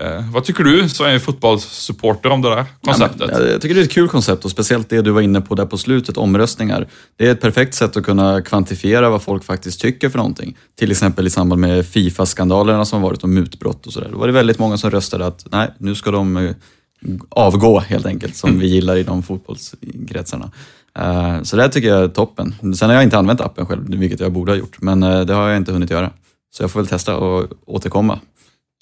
Eh, 0.00 0.32
vad 0.32 0.44
tycker 0.44 0.64
du 0.64 0.88
som 0.88 1.06
är 1.06 1.18
fotbollssupporter 1.18 2.30
om 2.30 2.42
det 2.42 2.50
där 2.50 2.64
konceptet? 2.84 3.30
Ja, 3.32 3.40
jag 3.40 3.60
tycker 3.60 3.74
det 3.74 3.80
är 3.80 3.84
ett 3.84 3.90
kul 3.90 4.08
koncept 4.08 4.44
och 4.44 4.50
speciellt 4.50 4.88
det 4.88 5.02
du 5.02 5.10
var 5.10 5.20
inne 5.20 5.40
på 5.40 5.54
där 5.54 5.66
på 5.66 5.78
slutet, 5.78 6.16
omröstningar. 6.16 6.88
Det 7.16 7.26
är 7.26 7.32
ett 7.32 7.40
perfekt 7.40 7.74
sätt 7.74 7.96
att 7.96 8.04
kunna 8.04 8.42
kvantifiera 8.42 9.10
vad 9.10 9.22
folk 9.22 9.44
faktiskt 9.44 9.80
tycker 9.80 10.08
för 10.08 10.18
någonting. 10.18 10.56
Till 10.78 10.90
exempel 10.90 11.26
i 11.26 11.30
samband 11.30 11.60
med 11.60 11.86
Fifa-skandalerna 11.86 12.84
som 12.84 13.02
varit 13.02 13.22
och 13.22 13.28
mutbrott 13.28 13.86
och 13.86 13.92
sådär. 13.92 14.08
Då 14.12 14.18
var 14.18 14.26
det 14.26 14.32
väldigt 14.32 14.58
många 14.58 14.78
som 14.78 14.90
röstade 14.90 15.26
att 15.26 15.46
nej, 15.50 15.70
nu 15.78 15.94
ska 15.94 16.10
de 16.10 16.36
eh, 16.36 16.52
avgå 17.28 17.80
helt 17.80 18.06
enkelt, 18.06 18.36
som 18.36 18.58
vi 18.58 18.66
gillar 18.66 18.96
i 18.96 19.02
de 19.02 19.22
fotbollskretsarna. 19.22 20.50
Uh, 20.98 21.42
så 21.42 21.56
det 21.56 21.68
tycker 21.68 21.88
jag 21.88 22.04
är 22.04 22.08
toppen. 22.08 22.54
Sen 22.76 22.88
har 22.88 22.94
jag 22.94 23.02
inte 23.02 23.18
använt 23.18 23.40
appen 23.40 23.66
själv, 23.66 23.98
vilket 23.98 24.20
jag 24.20 24.32
borde 24.32 24.52
ha 24.52 24.56
gjort, 24.56 24.80
men 24.80 25.02
uh, 25.02 25.20
det 25.20 25.34
har 25.34 25.48
jag 25.48 25.56
inte 25.56 25.72
hunnit 25.72 25.90
göra. 25.90 26.10
Så 26.50 26.62
jag 26.62 26.70
får 26.70 26.80
väl 26.80 26.86
testa 26.86 27.16
och 27.16 27.48
återkomma. 27.66 28.18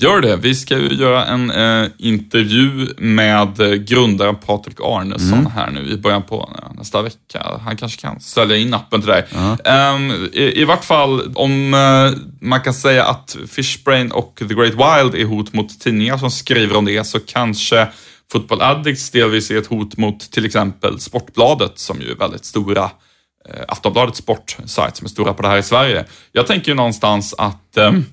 Gör 0.02 0.20
det. 0.20 0.36
Vi 0.36 0.54
ska 0.54 0.78
ju 0.78 0.88
göra 0.88 1.26
en 1.26 1.50
eh, 1.50 1.90
intervju 1.98 2.88
med 2.98 3.60
eh, 3.60 3.68
grundaren 3.68 4.36
Patrik 4.36 4.80
Arnesson 4.80 5.38
mm. 5.38 5.52
här 5.52 5.70
nu 5.70 5.90
i 5.90 5.96
början 5.96 6.22
på 6.22 6.50
nästa 6.74 7.02
vecka. 7.02 7.46
Han 7.64 7.76
kanske 7.76 8.00
kan 8.00 8.20
sälja 8.20 8.56
in 8.56 8.74
appen 8.74 9.00
till 9.00 9.10
dig. 9.10 9.24
-huh. 9.30 9.94
um, 9.94 10.28
i, 10.32 10.60
I 10.60 10.64
vart 10.64 10.84
fall, 10.84 11.32
om 11.34 11.74
uh, 11.74 12.12
man 12.40 12.60
kan 12.60 12.74
säga 12.74 13.04
att 13.04 13.36
Fishbrain 13.48 14.12
och 14.12 14.42
The 14.48 14.54
Great 14.54 14.72
Wild 14.72 15.14
är 15.14 15.24
hot 15.24 15.52
mot 15.52 15.80
tidningar 15.80 16.18
som 16.18 16.30
skriver 16.30 16.76
om 16.76 16.84
det, 16.84 17.04
så 17.04 17.20
kanske 17.20 17.88
Football 18.32 18.62
Addicts 18.62 19.10
delvis 19.10 19.50
är 19.50 19.58
ett 19.58 19.66
hot 19.66 19.96
mot 19.96 20.20
till 20.30 20.46
exempel 20.46 21.00
Sportbladet, 21.00 21.78
som 21.78 22.00
ju 22.00 22.10
är 22.10 22.16
väldigt 22.16 22.44
stora 22.44 22.90
eh, 23.48 23.64
Aftonbladets 23.68 24.18
sportsajt 24.18 24.96
som 24.96 25.04
är 25.04 25.08
stora 25.08 25.34
på 25.34 25.42
det 25.42 25.48
här 25.48 25.58
i 25.58 25.62
Sverige. 25.62 26.04
Jag 26.32 26.46
tänker 26.46 26.68
ju 26.68 26.74
någonstans 26.74 27.34
att 27.38 27.76
um, 27.76 28.04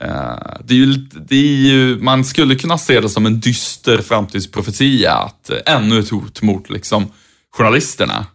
Eh, 0.00 0.56
det 0.64 0.74
är 0.74 0.78
ju, 0.78 0.86
det 1.28 1.36
är 1.36 1.72
ju, 1.72 1.98
man 1.98 2.24
skulle 2.24 2.54
kunna 2.54 2.78
se 2.78 3.00
det 3.00 3.08
som 3.08 3.26
en 3.26 3.40
dyster 3.40 3.98
framtidsprofetia, 3.98 5.12
att 5.12 5.50
eh, 5.50 5.58
ännu 5.66 5.98
ett 5.98 6.10
hot 6.10 6.42
mot 6.42 6.70
liksom, 6.70 7.12
journalisterna. 7.50 8.26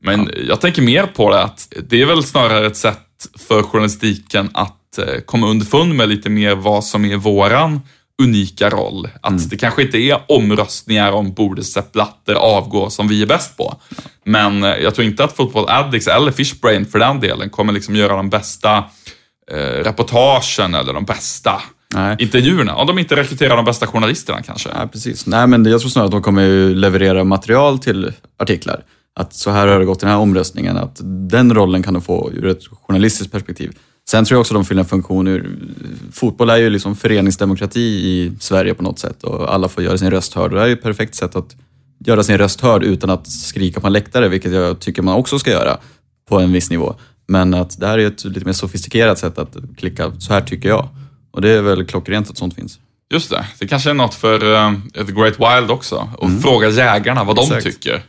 Men 0.00 0.30
ja. 0.32 0.42
jag 0.48 0.60
tänker 0.60 0.82
mer 0.82 1.06
på 1.06 1.30
det 1.30 1.42
att 1.42 1.72
det 1.88 2.02
är 2.02 2.06
väl 2.06 2.24
snarare 2.24 2.66
ett 2.66 2.76
sätt 2.76 2.98
för 3.38 3.62
journalistiken 3.62 4.50
att 4.54 4.98
eh, 4.98 5.20
komma 5.26 5.46
underfund 5.46 5.94
med 5.94 6.08
lite 6.08 6.30
mer 6.30 6.54
vad 6.54 6.84
som 6.84 7.04
är 7.04 7.16
våran 7.16 7.80
unika 8.22 8.70
roll. 8.70 9.08
Att 9.20 9.30
mm. 9.30 9.48
det 9.48 9.56
kanske 9.56 9.82
inte 9.82 9.98
är 9.98 10.18
omröstningar 10.28 11.12
om 11.12 11.32
borde 11.32 11.64
Sepp 11.64 11.92
Blatter 11.92 12.34
avgå 12.34 12.90
som 12.90 13.08
vi 13.08 13.22
är 13.22 13.26
bäst 13.26 13.56
på. 13.56 13.80
Men 14.24 14.62
jag 14.62 14.94
tror 14.94 15.06
inte 15.06 15.24
att 15.24 15.36
Football 15.36 15.68
Addicts 15.68 16.08
eller 16.08 16.32
Fishbrain 16.32 16.86
för 16.86 16.98
den 16.98 17.20
delen 17.20 17.50
kommer 17.50 17.72
liksom 17.72 17.96
göra 17.96 18.16
de 18.16 18.30
bästa 18.30 18.84
eh, 19.50 19.84
reportagen 19.84 20.74
eller 20.74 20.92
de 20.92 21.04
bästa 21.04 21.62
Nej. 21.94 22.16
intervjuerna. 22.18 22.74
Om 22.74 22.86
de 22.86 22.98
inte 22.98 23.16
rekryterar 23.16 23.56
de 23.56 23.64
bästa 23.64 23.86
journalisterna 23.86 24.42
kanske. 24.42 24.68
Nej, 24.78 24.88
precis. 24.88 25.26
Nej, 25.26 25.46
men 25.46 25.64
jag 25.64 25.80
tror 25.80 25.90
snarare 25.90 26.06
att 26.06 26.12
de 26.12 26.22
kommer 26.22 26.74
leverera 26.74 27.24
material 27.24 27.78
till 27.78 28.12
artiklar. 28.38 28.84
Att 29.14 29.34
så 29.34 29.50
här 29.50 29.68
har 29.68 29.78
det 29.78 29.84
gått 29.84 29.98
i 29.98 30.00
den 30.00 30.10
här 30.10 30.18
omröstningen, 30.18 30.76
att 30.76 31.00
den 31.30 31.54
rollen 31.54 31.82
kan 31.82 31.94
de 31.94 32.02
få 32.02 32.30
ur 32.32 32.46
ett 32.46 32.62
journalistiskt 32.82 33.32
perspektiv. 33.32 33.72
Sen 34.12 34.24
tror 34.24 34.36
jag 34.36 34.40
också 34.40 34.54
de 34.54 34.64
fyller 34.64 34.82
en 34.82 34.88
funktion 34.88 35.28
ur... 35.28 35.58
Fotboll 36.12 36.50
är 36.50 36.56
ju 36.56 36.70
liksom 36.70 36.96
föreningsdemokrati 36.96 37.80
i 37.80 38.32
Sverige 38.40 38.74
på 38.74 38.82
något 38.82 38.98
sätt 38.98 39.22
och 39.22 39.54
alla 39.54 39.68
får 39.68 39.84
göra 39.84 39.98
sin 39.98 40.10
röst 40.10 40.34
hörd. 40.34 40.50
Det 40.50 40.58
här 40.58 40.64
är 40.64 40.68
ju 40.68 40.72
ett 40.72 40.82
perfekt 40.82 41.14
sätt 41.14 41.36
att 41.36 41.56
göra 42.06 42.22
sin 42.22 42.38
röst 42.38 42.60
hörd 42.60 42.82
utan 42.82 43.10
att 43.10 43.26
skrika 43.30 43.80
på 43.80 43.86
en 43.86 43.92
läktare, 43.92 44.28
vilket 44.28 44.52
jag 44.52 44.80
tycker 44.80 45.02
man 45.02 45.14
också 45.14 45.38
ska 45.38 45.50
göra 45.50 45.78
på 46.28 46.40
en 46.40 46.52
viss 46.52 46.70
nivå. 46.70 46.94
Men 47.28 47.54
att 47.54 47.80
det 47.80 47.86
här 47.86 47.98
är 47.98 48.06
ett 48.06 48.24
lite 48.24 48.46
mer 48.46 48.52
sofistikerat 48.52 49.18
sätt 49.18 49.38
att 49.38 49.56
klicka, 49.76 50.12
så 50.18 50.32
här 50.32 50.40
tycker 50.40 50.68
jag. 50.68 50.88
Och 51.30 51.40
det 51.40 51.50
är 51.50 51.62
väl 51.62 51.84
klockrent 51.84 52.30
att 52.30 52.38
sånt 52.38 52.54
finns. 52.54 52.78
Just 53.12 53.30
det, 53.30 53.46
det 53.58 53.66
kanske 53.66 53.90
är 53.90 53.94
något 53.94 54.14
för 54.14 54.44
uh, 54.44 54.72
The 55.06 55.12
Great 55.12 55.34
Wild 55.38 55.70
också. 55.70 56.08
Och 56.18 56.28
mm. 56.28 56.42
fråga 56.42 56.68
jägarna 56.68 57.24
vad 57.24 57.38
Exakt. 57.38 57.64
de 57.64 57.70
tycker 57.72 58.02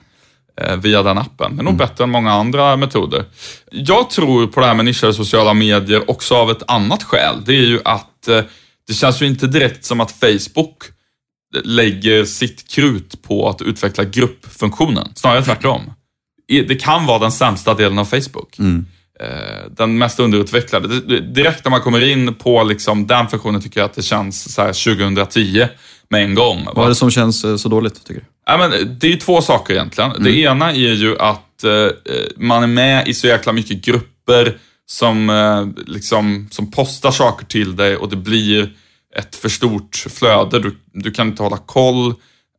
via 0.78 1.04
den 1.04 1.18
appen. 1.18 1.56
Det 1.56 1.62
är 1.62 1.64
nog 1.64 1.74
mm. 1.74 1.78
bättre 1.78 2.04
än 2.04 2.10
många 2.10 2.32
andra 2.32 2.76
metoder. 2.78 3.26
Jag 3.72 4.10
tror 4.10 4.48
på 4.48 4.60
det 4.60 4.66
här 4.66 4.74
med 4.74 4.86
nischade 4.86 5.14
sociala 5.14 5.54
medier 5.54 6.10
också 6.10 6.36
av 6.36 6.52
ett 6.52 6.64
annat 6.68 7.04
skäl. 7.04 7.36
Det 7.46 7.54
är 7.54 7.66
ju 7.66 7.80
att 7.86 8.28
uh, 8.30 8.42
det 8.88 8.94
känns 8.94 9.22
ju 9.22 9.26
inte 9.26 9.48
direkt 9.48 9.86
som 9.86 10.02
att 10.02 10.12
Facebook 10.12 10.84
lägger 11.64 12.26
sitt 12.26 12.68
krut 12.72 13.22
på 13.22 13.50
att 13.50 13.62
utveckla 13.62 14.04
gruppfunktionen. 14.04 15.12
Snarare 15.16 15.44
tvärtom. 15.44 15.82
Det 16.48 16.82
kan 16.82 17.06
vara 17.06 17.20
den 17.20 17.32
sämsta 17.32 17.74
delen 17.74 18.00
av 18.00 18.06
Facebook. 18.06 18.60
Mm. 18.60 18.86
Eh, 19.20 19.72
den 19.72 19.98
mest 19.98 20.20
underutvecklade. 20.20 21.00
Direkt 21.20 21.66
när 21.66 21.70
man 21.72 21.82
kommer 21.82 22.04
in 22.04 22.34
på 22.34 22.64
liksom 22.64 23.08
den 23.08 23.28
funktionen 23.28 23.62
tycker 23.62 23.80
jag 23.80 23.86
att 23.86 23.96
det 23.96 24.02
känns 24.02 24.54
så 24.54 24.62
2010 24.62 25.68
med 26.10 26.24
en 26.24 26.36
gång. 26.36 26.68
Vad 26.74 26.86
är 26.86 26.90
det 26.90 26.96
som 26.96 27.12
känns 27.12 27.44
eh, 27.44 27.56
så 27.56 27.70
dåligt, 27.70 28.06
tycker 28.06 28.22
du? 28.22 28.28
Ja, 28.46 28.58
men 28.58 28.98
det 29.00 29.14
är 29.14 29.18
två 29.18 29.42
saker 29.42 29.74
egentligen. 29.74 30.12
Mm. 30.12 30.24
Det 30.24 30.38
ena 30.38 30.72
är 30.72 30.94
ju 30.94 31.20
att 31.20 31.64
eh, 31.64 31.88
man 32.38 32.64
är 32.64 32.68
med 32.68 33.08
i 33.08 33.14
så 33.14 33.28
jäkla 33.28 33.54
mycket 33.54 33.86
grupper 33.86 34.58
som, 34.86 35.30
eh, 35.30 35.84
liksom, 35.86 36.48
som 36.52 36.72
postar 36.72 37.12
saker 37.12 37.46
till 37.46 37.76
dig 37.76 37.96
och 37.96 38.10
det 38.10 38.16
blir 38.16 38.74
ett 39.16 39.36
för 39.36 39.50
stort 39.50 40.06
flöde. 40.10 40.60
Du, 40.60 40.78
du 40.94 41.12
kan 41.12 41.28
inte 41.28 41.44
hålla 41.44 41.58
koll 41.58 42.08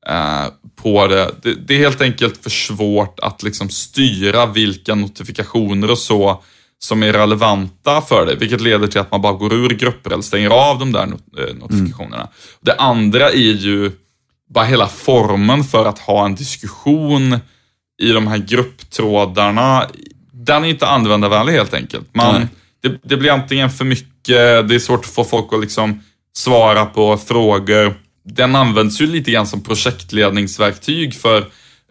eh, 0.08 0.46
på 0.82 1.06
det. 1.06 1.30
det. 1.42 1.54
det. 1.54 1.74
är 1.74 1.78
helt 1.78 2.00
enkelt 2.00 2.42
för 2.42 2.50
svårt 2.50 3.20
att 3.20 3.42
liksom 3.42 3.68
styra 3.68 4.46
vilka 4.46 4.94
notifikationer 4.94 5.90
och 5.90 5.98
så 5.98 6.42
som 6.78 7.02
är 7.02 7.12
relevanta 7.12 8.00
för 8.00 8.26
dig, 8.26 8.36
vilket 8.36 8.60
leder 8.60 8.86
till 8.86 9.00
att 9.00 9.10
man 9.10 9.22
bara 9.22 9.32
går 9.32 9.54
ur 9.54 9.68
grupper 9.68 10.10
eller 10.10 10.22
stänger 10.22 10.50
av 10.50 10.78
de 10.78 10.92
där 10.92 11.02
eh, 11.02 11.54
notifikationerna. 11.54 12.16
Mm. 12.16 12.28
Det 12.60 12.74
andra 12.74 13.30
är 13.30 13.52
ju 13.52 13.92
bara 14.50 14.64
hela 14.64 14.88
formen 14.88 15.64
för 15.64 15.86
att 15.86 15.98
ha 15.98 16.24
en 16.24 16.34
diskussion 16.34 17.38
i 18.02 18.12
de 18.12 18.26
här 18.26 18.38
grupptrådarna. 18.38 19.86
Den 20.32 20.64
är 20.64 20.68
inte 20.68 20.86
användarvänlig 20.86 21.52
helt 21.52 21.74
enkelt. 21.74 22.14
Man, 22.14 22.48
det, 22.82 22.98
det, 23.02 23.16
blir 23.16 23.30
antingen 23.30 23.70
för 23.70 23.84
mycket, 23.84 24.68
det 24.68 24.74
är 24.74 24.78
svårt 24.78 25.04
att 25.04 25.10
få 25.10 25.24
folk 25.24 25.52
att 25.52 25.60
liksom 25.60 26.00
svara 26.36 26.86
på 26.86 27.16
frågor. 27.16 27.94
Den 28.24 28.56
används 28.56 29.00
ju 29.00 29.06
lite 29.06 29.30
grann 29.30 29.46
som 29.46 29.60
projektledningsverktyg 29.60 31.14
för 31.14 31.44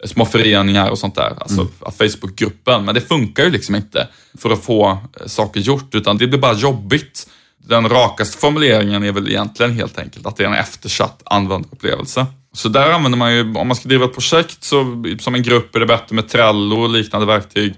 små 0.05 0.25
föreningar 0.25 0.89
och 0.89 0.99
sånt 0.99 1.15
där, 1.15 1.33
alltså 1.37 1.61
mm. 1.61 1.91
Facebookgruppen. 1.97 2.85
Men 2.85 2.95
det 2.95 3.01
funkar 3.01 3.43
ju 3.43 3.49
liksom 3.49 3.75
inte 3.75 4.07
för 4.37 4.49
att 4.49 4.63
få 4.63 4.89
eh, 4.89 5.27
saker 5.27 5.59
gjort, 5.59 5.95
utan 5.95 6.17
det 6.17 6.27
blir 6.27 6.39
bara 6.39 6.53
jobbigt. 6.53 7.29
Den 7.57 7.89
rakaste 7.89 8.37
formuleringen 8.37 9.03
är 9.03 9.11
väl 9.11 9.27
egentligen 9.27 9.71
helt 9.71 9.99
enkelt 9.99 10.25
att 10.25 10.37
det 10.37 10.43
är 10.43 10.47
en 10.47 10.53
eftersatt 10.53 11.21
användarupplevelse. 11.25 12.25
Så 12.53 12.69
där 12.69 12.91
använder 12.91 13.17
man 13.17 13.35
ju, 13.35 13.55
om 13.55 13.67
man 13.67 13.75
ska 13.75 13.89
driva 13.89 14.05
ett 14.05 14.13
projekt 14.13 14.63
så, 14.63 15.03
som 15.19 15.35
en 15.35 15.43
grupp 15.43 15.75
är 15.75 15.79
det 15.79 15.85
bättre 15.85 16.15
med 16.15 16.29
Trello 16.29 16.75
och 16.75 16.89
liknande 16.89 17.27
verktyg. 17.27 17.73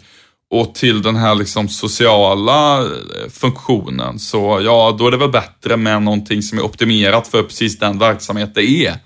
Och 0.50 0.76
till 0.76 1.02
den 1.02 1.16
här 1.16 1.36
liksom 1.36 1.70
sociala 1.70 2.82
eh, 2.82 3.30
funktionen, 3.30 4.20
så 4.20 4.62
ja, 4.64 4.96
då 5.00 5.08
är 5.08 5.12
det 5.12 5.18
väl 5.18 5.32
bättre 5.32 5.78
med 5.78 6.02
någonting 6.02 6.42
som 6.42 6.58
är 6.58 6.62
optimerat 6.62 7.28
för 7.28 7.44
precis 7.44 7.80
den 7.80 8.00
verksamhet 8.00 8.56
det 8.56 8.70
är. 8.70 8.98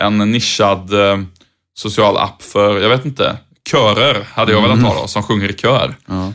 En 0.00 0.18
nischad 0.18 0.92
eh, 0.92 1.20
social 1.74 2.16
app 2.16 2.42
för, 2.42 2.80
jag 2.80 2.88
vet 2.88 3.04
inte, 3.04 3.38
körer 3.70 4.26
hade 4.32 4.52
jag 4.52 4.62
velat 4.62 4.82
ha 4.82 5.00
då, 5.00 5.06
som 5.06 5.22
sjunger 5.22 5.50
i 5.50 5.52
kör. 5.52 5.94
Ja. 6.06 6.32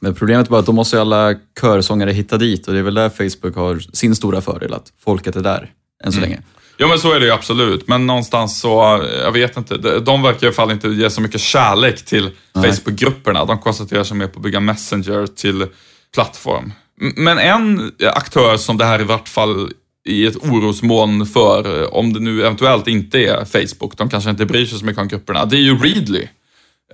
Men 0.00 0.14
problemet 0.14 0.46
är 0.46 0.50
bara 0.50 0.60
att 0.60 0.66
då 0.66 0.72
måste 0.72 1.00
alla 1.00 1.34
körsångare 1.60 2.10
hitta 2.10 2.38
dit 2.38 2.66
och 2.66 2.72
det 2.72 2.78
är 2.78 2.82
väl 2.82 2.94
där 2.94 3.08
Facebook 3.08 3.56
har 3.56 3.78
sin 3.78 4.16
stora 4.16 4.40
fördel, 4.40 4.74
att 4.74 4.92
folket 5.04 5.36
är 5.36 5.40
där 5.40 5.70
än 6.04 6.12
så 6.12 6.18
mm. 6.18 6.30
länge. 6.30 6.42
Ja 6.76 6.88
men 6.88 6.98
så 6.98 7.12
är 7.12 7.20
det 7.20 7.26
ju 7.26 7.32
absolut, 7.32 7.88
men 7.88 8.06
någonstans 8.06 8.60
så, 8.60 9.04
jag 9.22 9.32
vet 9.32 9.56
inte, 9.56 9.76
de 10.00 10.22
verkar 10.22 10.42
i 10.42 10.46
alla 10.46 10.54
fall 10.54 10.70
inte 10.70 10.88
ge 10.88 11.10
så 11.10 11.20
mycket 11.20 11.40
kärlek 11.40 12.04
till 12.04 12.30
Facebook-grupperna. 12.54 13.44
De 13.44 13.58
koncentrerar 13.58 14.04
sig 14.04 14.16
mer 14.16 14.26
på 14.26 14.38
att 14.38 14.42
bygga 14.42 14.60
Messenger 14.60 15.26
till 15.26 15.66
plattform. 16.14 16.72
Men 17.16 17.38
en 17.38 17.92
aktör 18.00 18.56
som 18.56 18.76
det 18.76 18.84
här 18.84 19.00
i 19.00 19.04
vart 19.04 19.28
fall 19.28 19.72
i 20.04 20.26
ett 20.26 20.36
orosmoln 20.36 21.26
för, 21.26 21.82
eh, 21.82 21.88
om 21.88 22.12
det 22.12 22.20
nu 22.20 22.40
eventuellt 22.40 22.88
inte 22.88 23.18
är 23.18 23.44
Facebook, 23.44 23.96
de 23.96 24.10
kanske 24.10 24.30
inte 24.30 24.46
bryr 24.46 24.66
sig 24.66 24.78
så 24.78 24.84
mycket 24.84 25.00
om 25.00 25.08
grupperna, 25.08 25.44
det 25.44 25.56
är 25.56 25.60
ju 25.60 25.78
Readly, 25.78 26.28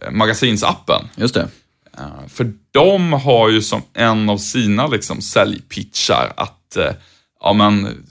eh, 0.03 0.11
magasinsappen. 0.11 1.09
Just 1.17 1.35
det. 1.35 1.49
Eh, 1.99 2.29
för 2.29 2.53
de 2.71 3.13
har 3.13 3.49
ju 3.49 3.63
som 3.63 3.83
en 3.95 4.29
av 4.29 4.39
sina 4.39 4.87
liksom 4.87 5.21
säljpitchar 5.21 6.33
att, 6.37 6.77
ja 7.41 7.53
men, 7.53 8.05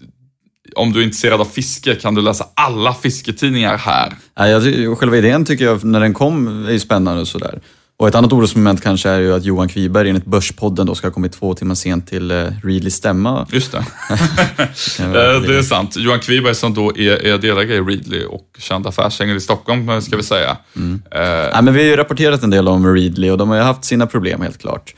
om 0.77 0.93
du 0.93 0.99
är 0.99 1.03
intresserad 1.03 1.41
av 1.41 1.45
fiske 1.45 1.95
kan 1.95 2.15
du 2.15 2.21
läsa 2.21 2.45
alla 2.53 2.93
fisketidningar 2.93 3.77
här. 3.77 4.13
Ja, 4.35 4.47
jag, 4.47 4.97
själva 4.97 5.17
idén 5.17 5.45
tycker 5.45 5.65
jag, 5.65 5.83
när 5.83 5.99
den 5.99 6.13
kom, 6.13 6.65
är 6.65 6.71
ju 6.71 6.79
spännande 6.79 7.21
och 7.21 7.27
sådär. 7.27 7.59
Och 7.99 8.07
ett 8.07 8.15
annat 8.15 8.33
orosmoment 8.33 8.83
kanske 8.83 9.09
är 9.09 9.19
ju 9.19 9.33
att 9.33 9.45
Johan 9.45 9.67
Kviberg 9.67 10.09
enligt 10.09 10.25
Börspodden 10.25 10.85
då 10.85 10.95
ska 10.95 11.07
ha 11.07 11.13
kommit 11.13 11.31
två 11.31 11.53
timmar 11.53 11.75
sent 11.75 12.07
till 12.07 12.31
Readleys 12.63 12.95
stämma. 12.95 13.47
Just 13.51 13.71
det. 13.71 13.77
Eh, 14.99 15.41
det 15.41 15.57
är 15.57 15.61
sant. 15.61 15.97
Johan 15.97 16.19
Kviberg 16.19 16.55
som 16.55 16.73
då 16.73 16.97
är, 16.97 17.25
är 17.25 17.37
delägare 17.37 17.77
i 17.77 17.81
Readly 17.81 18.25
och 18.25 18.49
känd 18.57 18.87
affärsängel 18.87 19.37
i 19.37 19.39
Stockholm, 19.39 19.89
eh, 19.89 19.99
ska 19.99 20.17
vi 20.17 20.23
säga. 20.23 20.57
Mm. 20.75 21.01
Uh, 21.15 21.21
ja, 21.21 21.61
men 21.61 21.73
vi 21.73 21.79
har 21.79 21.89
ju 21.89 21.95
rapporterat 21.95 22.43
en 22.43 22.49
del 22.49 22.67
om 22.67 22.95
Readly 22.95 23.29
och 23.29 23.37
de 23.37 23.49
har 23.49 23.55
ju 23.55 23.61
haft 23.61 23.85
sina 23.85 24.07
problem 24.07 24.41
helt 24.41 24.57
klart. 24.57 24.95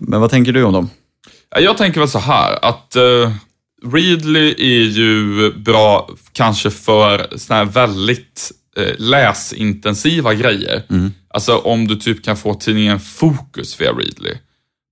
Men 0.00 0.20
vad 0.20 0.30
tänker 0.30 0.52
du 0.52 0.62
om 0.62 0.72
dem? 0.72 0.90
Jag 1.60 1.78
tänker 1.78 2.00
väl 2.00 2.08
så 2.08 2.18
här 2.18 2.58
att 2.64 2.96
uh, 2.96 3.30
Readly 3.84 4.54
är 4.58 4.84
ju 4.84 5.52
bra 5.52 6.10
kanske 6.32 6.70
för 6.70 7.38
såna 7.38 7.58
här 7.58 7.64
väldigt 7.64 8.52
eh, 8.76 8.94
läsintensiva 8.98 10.34
grejer. 10.34 10.82
Alltså 11.34 11.58
om 11.58 11.88
du 11.88 11.96
typ 11.96 12.24
kan 12.24 12.36
få 12.36 12.54
tidningen 12.54 13.00
Fokus 13.00 13.80
via 13.80 13.92
Readly. 13.92 14.34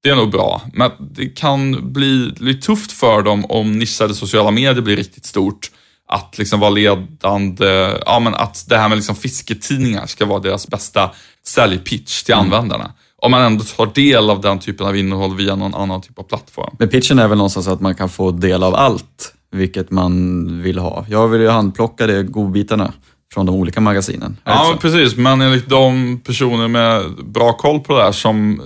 Det 0.02 0.10
är 0.10 0.16
nog 0.16 0.30
bra, 0.30 0.62
men 0.72 0.90
det 1.10 1.26
kan 1.26 1.92
bli, 1.92 2.32
bli 2.38 2.54
tufft 2.54 2.92
för 2.92 3.22
dem 3.22 3.44
om 3.44 3.78
nischade 3.78 4.14
sociala 4.14 4.50
medier 4.50 4.82
blir 4.82 4.96
riktigt 4.96 5.26
stort. 5.26 5.70
Att 6.08 6.38
liksom 6.38 6.60
vara 6.60 6.70
ledande, 6.70 7.98
ja 8.06 8.20
men 8.20 8.34
att 8.34 8.64
det 8.68 8.78
här 8.78 8.88
med 8.88 8.98
liksom 8.98 9.16
fisketidningar 9.16 10.06
ska 10.06 10.26
vara 10.26 10.40
deras 10.40 10.68
bästa 10.68 11.10
säljpitch 11.46 12.22
till 12.22 12.34
användarna. 12.34 12.92
Om 13.22 13.30
man 13.30 13.42
ändå 13.42 13.64
tar 13.64 13.86
del 13.94 14.30
av 14.30 14.40
den 14.40 14.58
typen 14.58 14.86
av 14.86 14.96
innehåll 14.96 15.36
via 15.36 15.54
någon 15.56 15.74
annan 15.74 16.02
typ 16.02 16.18
av 16.18 16.22
plattform. 16.22 16.76
Men 16.78 16.88
pitchen 16.88 17.18
är 17.18 17.28
väl 17.28 17.38
någonstans 17.38 17.68
att 17.68 17.80
man 17.80 17.94
kan 17.94 18.08
få 18.08 18.30
del 18.30 18.62
av 18.62 18.74
allt, 18.74 19.34
vilket 19.52 19.90
man 19.90 20.62
vill 20.62 20.78
ha. 20.78 21.06
Jag 21.08 21.28
vill 21.28 21.40
ju 21.40 21.48
handplocka 21.48 22.06
de 22.06 22.22
godbitarna 22.22 22.92
från 23.34 23.46
de 23.46 23.54
olika 23.54 23.80
magasinen. 23.80 24.36
Ja, 24.44 24.76
precis. 24.80 25.16
Men 25.16 25.40
enligt 25.40 25.68
de 25.68 26.20
personer 26.24 26.68
med 26.68 27.02
bra 27.24 27.52
koll 27.52 27.80
på 27.80 27.96
det 27.96 28.02
här 28.02 28.12
som 28.12 28.62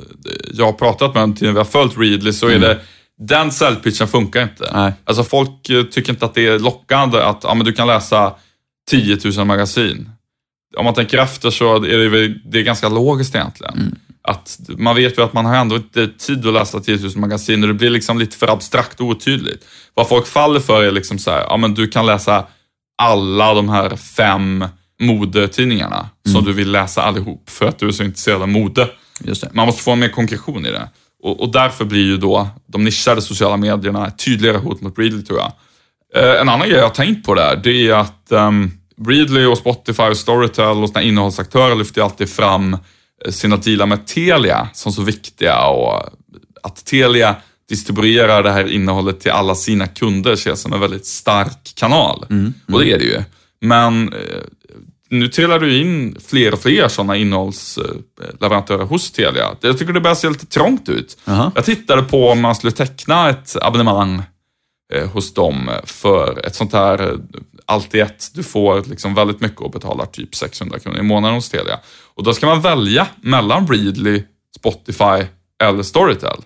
jag 0.52 0.64
har 0.64 0.73
pratat 0.73 1.14
med 1.14 1.37
till 1.37 1.52
vi 1.52 1.58
har 1.58 1.64
följt 1.64 1.99
Readly 1.99 2.32
så 2.32 2.49
är 2.49 2.58
det 2.58 2.80
den 3.18 3.52
säljpitchen 3.52 4.08
funkar 4.08 4.42
inte. 4.42 4.70
Nej. 4.73 4.92
Alltså 5.04 5.25
folk 5.25 5.70
eh, 5.70 5.82
tycker 5.82 6.12
inte 6.12 6.25
att 6.25 6.34
det 6.34 6.46
är 6.46 6.58
lockande 6.58 7.18
att 7.18 7.40
ja, 7.42 7.54
men 7.54 7.66
du 7.66 7.73
kan 7.73 7.87
läsa 7.87 8.34
10 8.90 9.18
000 9.37 9.46
magasin. 9.46 10.11
Om 10.76 10.84
man 10.84 10.94
tänker 10.94 11.18
efter 11.18 11.50
så 11.50 11.76
är 11.76 12.11
det, 12.11 12.34
det 12.44 12.58
är 12.58 12.62
ganska 12.62 12.88
logiskt 12.88 13.34
egentligen. 13.34 13.99
Att 14.28 14.59
man 14.69 14.97
vet 14.97 15.19
ju 15.19 15.23
att 15.23 15.33
man 15.33 15.47
har 15.47 15.57
ändå 15.57 15.76
inte 15.76 16.09
tid 16.09 16.47
att 16.47 16.52
läsa 16.54 16.81
10 16.81 16.97
000 16.97 17.11
magasin 17.16 17.62
och 17.62 17.69
det 17.69 17.75
blir 17.75 17.90
liksom 17.90 18.19
lite 18.19 18.37
för 18.37 18.50
abstrakt 18.50 19.00
och 19.00 19.07
otydligt. 19.07 19.66
Vad 19.95 20.09
folk 20.09 20.26
faller 20.26 20.61
för 20.61 20.83
är 20.83 20.90
liksom 20.90 21.19
så 21.19 21.31
här, 21.31 21.40
ja 21.40 21.57
men 21.57 21.75
du 21.75 21.88
kan 21.88 22.07
läsa 22.07 22.47
alla 22.99 23.54
de 23.54 23.69
här 23.69 23.97
fem 23.97 24.64
modetidningarna 25.00 26.09
som 26.33 26.45
du 26.45 26.52
vill 26.52 26.71
läsa 26.71 27.02
allihop 27.02 27.50
för 27.50 27.66
att 27.66 27.78
du 27.78 27.88
är 27.88 27.93
så 27.93 28.02
intresserad 28.02 28.43
av 28.43 28.49
mode. 28.49 28.88
Man 29.52 29.66
måste 29.66 29.83
få 29.83 29.97
mer 29.97 30.09
konkretion 30.09 30.66
i 30.66 30.71
det. 30.71 30.88
Och, 31.23 31.40
och 31.40 31.52
därför 31.52 31.85
blir 31.85 32.04
ju 32.04 32.16
då 32.16 32.49
de 32.66 32.85
nischade 32.85 33.23
sociala 33.23 33.57
medierna 33.57 34.07
ett 34.07 34.19
tydligare 34.19 34.57
hot 34.57 34.81
mot 34.81 34.99
Readly 34.99 35.23
tror 35.23 35.38
jag. 35.38 35.52
Eh, 36.14 36.40
en 36.40 36.49
annan 36.49 36.69
grej 36.69 36.78
jag 36.78 36.87
har 36.87 36.95
tänkt 36.95 37.26
på 37.26 37.35
där, 37.35 37.61
det 37.64 37.88
är 37.88 37.95
att 37.95 38.26
um, 38.28 38.73
Readly 39.07 39.45
och 39.45 39.59
Spotify 39.59 40.02
och 40.02 40.16
Storytel 40.16 40.83
och 40.83 40.88
såna 40.88 41.02
innehållsaktörer 41.02 41.75
lyfter 41.75 42.02
alltid 42.02 42.28
fram 42.28 42.76
sina 43.31 43.57
dealar 43.57 43.87
med 43.87 44.07
Telia 44.07 44.69
som 44.73 44.93
så 44.93 45.02
viktiga 45.02 45.66
och 45.66 46.02
att 46.62 46.85
Telia 46.85 47.37
distribuerar 47.69 48.43
det 48.43 48.52
här 48.52 48.73
innehållet 48.73 49.21
till 49.21 49.31
alla 49.31 49.54
sina 49.54 49.87
kunder 49.87 50.33
ses 50.33 50.61
som 50.61 50.73
en 50.73 50.81
väldigt 50.81 51.07
stark 51.07 51.75
kanal. 51.75 52.26
Och 52.73 52.81
det 52.81 52.93
är 52.93 52.99
det 52.99 53.04
ju. 53.04 53.23
Men 53.61 54.12
eh, 54.12 54.19
nu 55.11 55.28
trillar 55.28 55.59
du 55.59 55.81
in 55.81 56.16
fler 56.26 56.52
och 56.52 56.62
fler 56.62 56.88
sådana 56.88 57.16
innehållsleverantörer 57.16 58.85
hos 58.85 59.11
Telia. 59.11 59.57
Jag 59.61 59.78
tycker 59.78 59.93
det 59.93 60.00
börjar 60.00 60.14
se 60.14 60.28
lite 60.28 60.47
trångt 60.47 60.88
ut. 60.88 61.19
Jaha. 61.25 61.52
Jag 61.54 61.64
tittade 61.64 62.02
på 62.02 62.28
om 62.28 62.40
man 62.40 62.54
skulle 62.54 62.73
teckna 62.73 63.31
ett 63.31 63.57
abonnemang 63.62 64.23
eh, 64.95 65.09
hos 65.11 65.35
dem 65.35 65.71
för 65.85 66.47
ett 66.47 66.54
sånt 66.54 66.73
här 66.73 67.02
eh, 67.02 67.19
allt 67.66 67.94
i 67.94 68.00
ett. 68.00 68.30
Du 68.35 68.42
får 68.42 68.83
liksom 68.83 69.14
väldigt 69.14 69.40
mycket 69.40 69.61
och 69.61 69.71
betalar 69.71 70.06
typ 70.06 70.35
600 70.35 70.78
kronor 70.78 70.99
i 70.99 71.02
månaden 71.02 71.35
hos 71.35 71.50
Telia. 71.50 71.78
Och 72.14 72.25
då 72.25 72.35
ska 72.35 72.47
man 72.47 72.61
välja 72.61 73.06
mellan 73.21 73.66
Readly, 73.66 74.23
Spotify 74.56 75.26
eller 75.62 75.83
Storytel. 75.83 76.37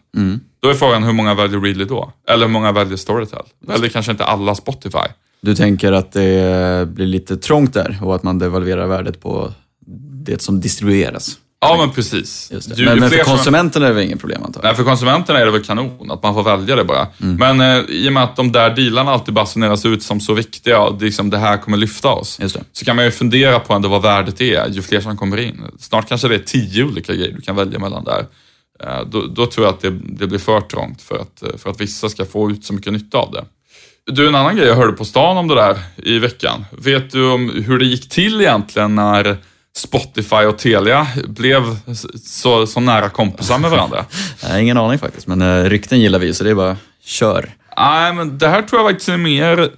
Då 0.60 0.68
är 0.68 0.74
frågan 0.74 1.02
hur 1.02 1.12
många 1.12 1.34
väljer 1.34 1.60
Readly 1.60 1.84
då? 1.84 2.12
Eller 2.28 2.46
hur 2.46 2.52
många 2.52 2.72
väljer 2.72 2.96
Storytel? 2.96 3.42
Väljer 3.66 3.90
kanske 3.90 4.12
inte 4.12 4.24
alla 4.24 4.54
Spotify? 4.54 5.08
Du 5.40 5.54
tänker 5.54 5.92
att 5.92 6.12
det 6.12 6.88
blir 6.88 7.06
lite 7.06 7.36
trångt 7.36 7.74
där 7.74 7.98
och 8.02 8.14
att 8.14 8.22
man 8.22 8.38
devalverar 8.38 8.86
värdet 8.86 9.20
på 9.20 9.52
det 10.26 10.42
som 10.42 10.60
distribueras. 10.60 11.38
Ja, 11.60 11.76
men 11.78 11.90
precis. 11.90 12.50
Ju- 12.52 12.60
men 12.84 12.94
ju 12.94 13.00
men 13.00 13.10
för 13.10 13.18
konsumenterna 13.24 13.86
är 13.86 13.90
det 13.90 13.94
väl 13.94 14.04
inget 14.04 14.20
problem 14.20 14.42
antar 14.44 14.60
jag? 14.62 14.68
Nej, 14.68 14.76
för 14.76 14.84
konsumenterna 14.84 15.38
är 15.40 15.44
det 15.44 15.50
väl 15.50 15.64
kanon 15.64 16.10
att 16.10 16.22
man 16.22 16.34
får 16.34 16.42
välja 16.42 16.76
det 16.76 16.84
bara. 16.84 17.06
Mm. 17.22 17.56
Men 17.56 17.60
eh, 17.78 17.84
i 17.88 18.08
och 18.08 18.12
med 18.12 18.24
att 18.24 18.36
de 18.36 18.52
där 18.52 18.70
dealarna 18.70 19.10
alltid 19.12 19.34
basuneras 19.34 19.86
ut 19.86 20.02
som 20.02 20.20
så 20.20 20.34
viktiga 20.34 20.80
och 20.80 21.02
liksom, 21.02 21.30
det 21.30 21.38
här 21.38 21.56
kommer 21.56 21.76
lyfta 21.76 22.08
oss. 22.08 22.38
Så 22.72 22.84
kan 22.84 22.96
man 22.96 23.04
ju 23.04 23.10
fundera 23.10 23.60
på 23.60 23.72
ändå 23.74 23.88
vad 23.88 24.02
värdet 24.02 24.40
är 24.40 24.68
ju 24.68 24.82
fler 24.82 25.00
som 25.00 25.16
kommer 25.16 25.36
in. 25.36 25.62
Snart 25.78 26.08
kanske 26.08 26.28
det 26.28 26.34
är 26.34 26.38
tio 26.38 26.84
olika 26.84 27.14
grejer 27.14 27.32
du 27.32 27.40
kan 27.40 27.56
välja 27.56 27.78
mellan 27.78 28.04
där. 28.04 28.26
Eh, 28.84 29.00
Då, 29.06 29.22
då 29.26 29.46
tror 29.46 29.66
jag 29.66 29.74
att 29.74 29.80
det, 29.80 29.90
det 29.90 30.26
blir 30.26 30.38
för 30.38 30.60
trångt 30.60 31.02
för 31.02 31.18
att, 31.18 31.42
eh, 31.42 31.48
för 31.58 31.70
att 31.70 31.80
vissa 31.80 32.08
ska 32.08 32.24
få 32.24 32.50
ut 32.50 32.64
så 32.64 32.72
mycket 32.72 32.92
nytta 32.92 33.18
av 33.18 33.32
det. 33.32 33.44
Du, 34.12 34.28
en 34.28 34.34
annan 34.34 34.56
grej 34.56 34.66
jag 34.68 34.74
hörde 34.76 34.92
på 34.92 35.04
stan 35.04 35.36
om 35.36 35.48
det 35.48 35.54
där 35.54 35.78
i 35.96 36.18
veckan. 36.18 36.64
Vet 36.70 37.10
du 37.10 37.30
om 37.30 37.50
hur 37.66 37.78
det 37.78 37.84
gick 37.84 38.08
till 38.08 38.40
egentligen 38.40 38.94
när 38.94 39.36
Spotify 39.78 40.36
och 40.36 40.58
Telia 40.58 41.06
blev 41.28 41.76
så, 42.24 42.66
så 42.66 42.80
nära 42.80 43.08
kompisar 43.08 43.58
med 43.58 43.70
varandra? 43.70 44.04
Ingen 44.58 44.78
aning 44.78 44.98
faktiskt, 44.98 45.26
men 45.26 45.42
uh, 45.42 45.64
rykten 45.64 46.00
gillar 46.00 46.18
vi 46.18 46.34
så 46.34 46.44
det 46.44 46.50
är 46.50 46.54
bara 46.54 46.76
kör. 47.04 47.54
Nej, 47.76 48.14
men 48.14 48.38
det 48.38 48.48
här 48.48 48.62
tror 48.62 48.80
jag 48.80 48.90
faktiskt 48.90 49.08
är 49.08 49.16
mer, 49.16 49.70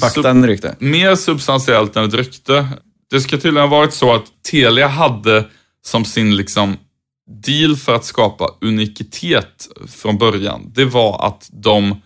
Fakta 0.00 0.30
än 0.30 0.46
rykte. 0.46 0.76
mer 0.78 1.14
substantiellt 1.14 1.96
än 1.96 2.04
ett 2.04 2.14
rykte. 2.14 2.68
Det 3.10 3.20
ska 3.20 3.36
tydligen 3.36 3.68
ha 3.70 3.78
varit 3.78 3.94
så 3.94 4.14
att 4.14 4.24
Telia 4.50 4.88
hade 4.88 5.44
som 5.86 6.04
sin 6.04 6.36
liksom 6.36 6.76
deal 7.46 7.76
för 7.76 7.94
att 7.94 8.04
skapa 8.04 8.50
unikitet 8.60 9.68
från 9.88 10.18
början. 10.18 10.72
Det 10.74 10.84
var 10.84 11.26
att 11.26 11.48
de 11.52 12.00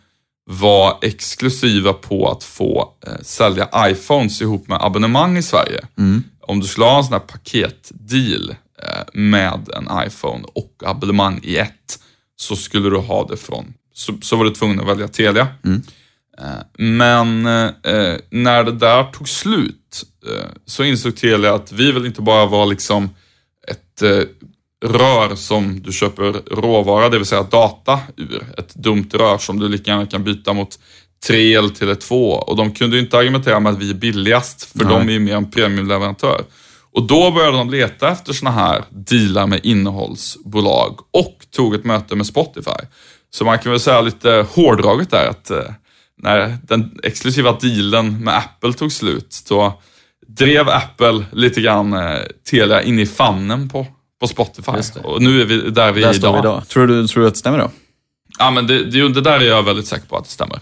var 0.51 0.99
exklusiva 1.03 1.93
på 1.93 2.31
att 2.31 2.45
få 2.45 2.89
eh, 3.07 3.13
sälja 3.23 3.69
iPhones 3.77 4.43
ihop 4.43 4.69
med 4.69 4.79
abonnemang 4.83 5.39
i 5.39 5.43
Sverige. 5.43 5.85
Om 6.49 6.61
du 6.61 6.67
skulle 6.67 6.87
ha 6.87 6.99
en 6.99 7.05
sån 7.05 7.13
här 7.13 7.21
paketdeal 7.21 8.51
eh, 8.83 9.05
med 9.13 9.69
en 9.77 10.07
iPhone 10.07 10.45
och 10.55 10.83
abonnemang 10.87 11.41
i 11.43 11.57
ett 11.57 11.99
så 12.37 12.57
skulle 12.57 12.91
du 12.91 12.97
ha 12.97 13.27
det 13.27 13.37
från, 13.37 13.75
så, 13.95 14.15
så 14.23 14.37
var 14.37 14.45
du 14.45 14.51
tvungen 14.51 14.81
att 14.81 14.87
välja 14.87 15.09
Telia. 15.09 15.49
Eh, 16.39 16.63
Men 16.79 17.47
eh, 17.47 18.17
när 18.31 18.65
det 18.65 18.73
där 18.73 19.05
tog 19.05 19.29
slut 19.29 20.05
eh, 20.27 20.49
så 20.67 20.85
insåg 20.85 21.17
Telia 21.17 21.55
att 21.55 21.73
vi 21.73 21.93
vill 21.93 22.07
inte 22.07 22.23
bara 22.23 22.47
vara 22.47 22.65
liksom 22.65 23.11
ett 23.69 24.03
eh, 24.03 24.23
rör 24.85 25.35
som 25.35 25.83
du 25.83 25.93
köper 25.93 26.33
råvara, 26.55 27.09
det 27.09 27.19
vill 27.19 27.27
säga 27.27 27.43
data 27.43 28.01
ur. 28.17 28.47
Ett 28.59 28.75
dumt 28.75 29.09
rör 29.13 29.39
som 29.39 29.59
du 29.59 29.69
lika 29.69 29.91
gärna 29.91 30.07
kan 30.07 30.25
byta 30.25 30.53
mot 30.53 30.79
tre 31.27 31.69
till 31.69 31.89
ett 31.89 32.01
två. 32.01 32.31
Och 32.31 32.57
de 32.57 32.73
kunde 32.73 32.97
ju 32.97 33.03
inte 33.03 33.19
argumentera 33.19 33.61
med 33.61 33.73
att 33.73 33.79
vi 33.79 33.91
är 33.91 33.95
billigast, 33.95 34.65
för 34.65 34.85
Nej. 34.85 34.95
de 34.95 35.09
är 35.09 35.13
ju 35.13 35.19
mer 35.19 35.37
en 35.37 35.51
premiumleverantör. 35.51 36.45
Och 36.93 37.03
då 37.03 37.31
började 37.31 37.57
de 37.57 37.71
leta 37.71 38.09
efter 38.09 38.33
såna 38.33 38.51
här 38.51 38.85
dealar 38.91 39.47
med 39.47 39.61
innehållsbolag 39.63 40.99
och 41.11 41.47
tog 41.51 41.75
ett 41.75 41.85
möte 41.85 42.17
med 42.17 42.27
Spotify. 42.27 42.87
Så 43.31 43.45
man 43.45 43.59
kan 43.59 43.73
väl 43.73 43.81
säga 43.81 44.01
lite 44.01 44.47
hårdraget 44.51 45.11
där 45.11 45.29
att 45.29 45.51
eh, 45.51 45.65
när 46.23 46.57
den 46.63 46.99
exklusiva 47.03 47.53
dealen 47.53 48.25
med 48.25 48.37
Apple 48.37 48.73
tog 48.73 48.93
slut, 48.93 49.45
då 49.49 49.81
drev 50.27 50.69
Apple 50.69 51.25
lite 51.33 51.61
grann 51.61 51.93
eh, 51.93 52.19
Telia 52.51 52.83
in 52.83 52.99
i 52.99 53.07
famnen 53.07 53.69
på, 53.69 53.87
på 54.21 54.27
Spotify. 54.27 54.73
Och 55.03 55.23
nu 55.23 55.41
är 55.41 55.45
vi 55.45 55.71
där 55.71 55.93
vi 55.93 56.03
är 56.03 56.15
idag. 56.15 56.39
idag. 56.39 56.69
Tror 56.69 56.87
du, 56.87 57.09
tror 57.09 57.23
du 57.23 57.29
att 57.29 57.35
det 57.35 57.39
stämmer 57.39 57.59
då? 57.59 57.71
Ja, 58.39 58.51
men 58.51 58.67
det, 58.67 58.85
det, 58.85 59.09
det 59.09 59.21
där 59.21 59.41
är 59.41 59.45
jag 59.45 59.63
väldigt 59.63 59.87
säker 59.87 60.07
på 60.07 60.17
att 60.17 60.25
det 60.25 60.31
stämmer. 60.31 60.61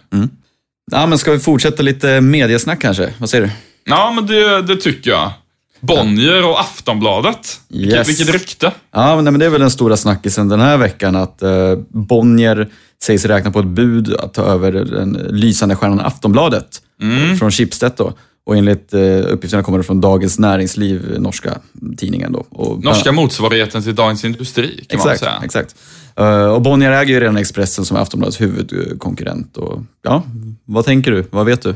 Ja, 0.92 1.06
men 1.06 1.18
ska 1.18 1.32
vi 1.32 1.38
fortsätta 1.38 1.82
lite 1.82 2.20
mediasnack 2.20 2.80
kanske? 2.80 3.12
Vad 3.18 3.30
säger 3.30 3.44
du? 3.44 3.50
Ja, 3.84 4.12
men 4.14 4.26
det, 4.26 4.62
det 4.62 4.76
tycker 4.76 5.10
jag. 5.10 5.32
Bonnier 5.80 6.46
och 6.46 6.60
Aftonbladet. 6.60 7.60
Yes. 7.70 8.08
vilket 8.08 8.28
rykte. 8.28 8.72
Ja, 8.94 9.20
men, 9.22 9.38
det 9.38 9.46
är 9.46 9.50
väl 9.50 9.60
den 9.60 9.70
stora 9.70 9.96
snackisen 9.96 10.48
den 10.48 10.60
här 10.60 10.76
veckan 10.76 11.16
att 11.16 11.42
eh, 11.42 11.74
Bonnier 11.88 12.68
sägs 13.02 13.24
räkna 13.24 13.50
på 13.50 13.58
ett 13.60 13.66
bud 13.66 14.14
att 14.14 14.34
ta 14.34 14.42
över 14.42 14.72
den 14.72 15.12
lysande 15.30 15.76
stjärnan 15.76 16.00
Aftonbladet 16.00 16.82
Mm. 17.02 17.36
från 17.36 17.50
Schibsted 17.50 17.92
då. 17.96 18.12
Och 18.46 18.56
enligt 18.56 18.94
eh, 18.94 19.00
uppgifterna 19.26 19.62
kommer 19.62 19.78
det 19.78 19.84
från 19.84 20.00
Dagens 20.00 20.38
Näringsliv, 20.38 21.16
norska 21.18 21.58
tidningen 21.96 22.32
då. 22.32 22.46
Och, 22.50 22.84
Norska 22.84 23.12
motsvarigheten 23.12 23.82
till 23.82 23.94
Dagens 23.94 24.24
Industri, 24.24 24.84
kan 24.88 24.98
man 24.98 25.08
Exakt, 25.08 25.18
säga. 25.20 25.40
exakt. 25.44 25.74
Eh, 26.16 26.46
och 26.46 26.62
Bonnier 26.62 26.90
äger 26.92 27.14
ju 27.14 27.20
redan 27.20 27.36
Expressen 27.36 27.84
som 27.84 27.96
är 27.96 28.00
Aftonbladets 28.00 28.40
huvudkonkurrent. 28.40 29.56
Och, 29.56 29.82
ja, 30.02 30.22
vad 30.66 30.84
tänker 30.84 31.10
du? 31.10 31.26
Vad 31.30 31.46
vet 31.46 31.62
du? 31.62 31.74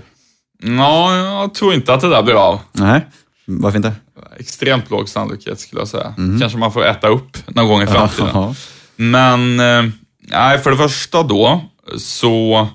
Ja, 0.63 1.17
jag 1.17 1.55
tror 1.55 1.75
inte 1.75 1.95
att 1.95 2.01
det 2.01 2.09
där 2.09 2.23
blir 2.23 2.35
av. 2.35 2.61
Nej, 2.73 3.07
varför 3.45 3.77
inte? 3.77 3.95
Extremt 4.39 4.91
låg 4.91 5.09
sannolikhet 5.09 5.61
skulle 5.61 5.81
jag 5.81 5.89
säga. 5.89 6.15
Kanske 6.41 6.59
man 6.59 6.73
får 6.73 6.87
äta 6.87 7.09
upp 7.09 7.37
någon 7.47 7.69
gång 7.69 7.83
i 7.83 7.87
framtiden. 7.87 8.31
Ja. 8.35 8.55
Men, 8.97 9.61
eh, 9.61 9.93
nej, 10.19 10.59
för 10.59 10.71
det 10.71 10.77
första 10.77 11.23
då 11.23 11.65
så 11.99 12.69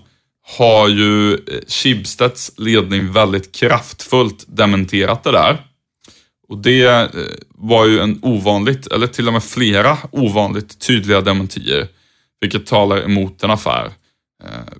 har 0.57 0.87
ju 0.87 1.33
eh, 1.33 1.39
Schibsteds 1.67 2.51
ledning 2.57 3.11
väldigt 3.11 3.55
kraftfullt 3.55 4.45
dementerat 4.47 5.23
det 5.23 5.31
där. 5.31 5.61
Och 6.49 6.57
det 6.57 6.85
eh, 6.85 7.09
var 7.49 7.85
ju 7.85 7.99
en 7.99 8.19
ovanligt, 8.21 8.87
eller 8.87 9.07
till 9.07 9.27
och 9.27 9.33
med 9.33 9.43
flera 9.43 9.97
ovanligt 10.11 10.79
tydliga 10.79 11.21
dementier, 11.21 11.87
vilket 12.41 12.65
talar 12.65 13.03
emot 13.03 13.43
en 13.43 13.51
affär. 13.51 13.91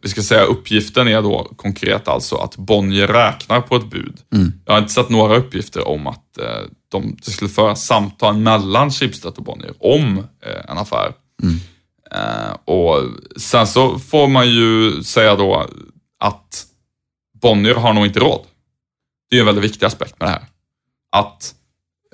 Vi 0.01 0.09
ska 0.09 0.21
säga 0.21 0.43
uppgiften 0.43 1.07
är 1.07 1.21
då 1.21 1.51
konkret 1.55 2.07
alltså 2.07 2.35
att 2.35 2.57
Bonnier 2.57 3.07
räknar 3.07 3.61
på 3.61 3.75
ett 3.75 3.89
bud. 3.89 4.17
Mm. 4.33 4.53
Jag 4.65 4.73
har 4.73 4.79
inte 4.79 4.93
sett 4.93 5.09
några 5.09 5.35
uppgifter 5.35 5.87
om 5.87 6.07
att 6.07 6.37
eh, 6.37 6.61
de, 6.91 7.17
det 7.25 7.31
skulle 7.31 7.49
föras 7.49 7.85
samtal 7.85 8.37
mellan 8.37 8.91
Schibsted 8.91 9.33
och 9.37 9.43
Bonnier 9.43 9.73
om 9.79 10.17
eh, 10.17 10.71
en 10.71 10.77
affär. 10.77 11.13
Mm. 11.43 11.55
Eh, 12.11 12.53
och 12.65 13.03
sen 13.37 13.67
så 13.67 13.99
får 13.99 14.27
man 14.27 14.49
ju 14.49 15.03
säga 15.03 15.35
då 15.35 15.67
att 16.19 16.65
Bonnier 17.41 17.75
har 17.75 17.93
nog 17.93 18.05
inte 18.05 18.19
råd. 18.19 18.41
Det 19.29 19.35
är 19.35 19.39
en 19.39 19.45
väldigt 19.45 19.63
viktig 19.63 19.85
aspekt 19.85 20.19
med 20.19 20.27
det 20.27 20.31
här. 20.31 20.43
Att 21.11 21.55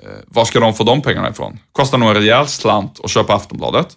eh, 0.02 0.08
var 0.26 0.44
ska 0.44 0.60
de 0.60 0.74
få 0.74 0.84
de 0.84 1.02
pengarna 1.02 1.30
ifrån? 1.30 1.58
Kostar 1.72 1.98
nog 1.98 2.08
en 2.08 2.14
rejäl 2.14 2.48
slant 2.48 3.00
att 3.04 3.10
köpa 3.10 3.34
Aftonbladet. 3.34 3.96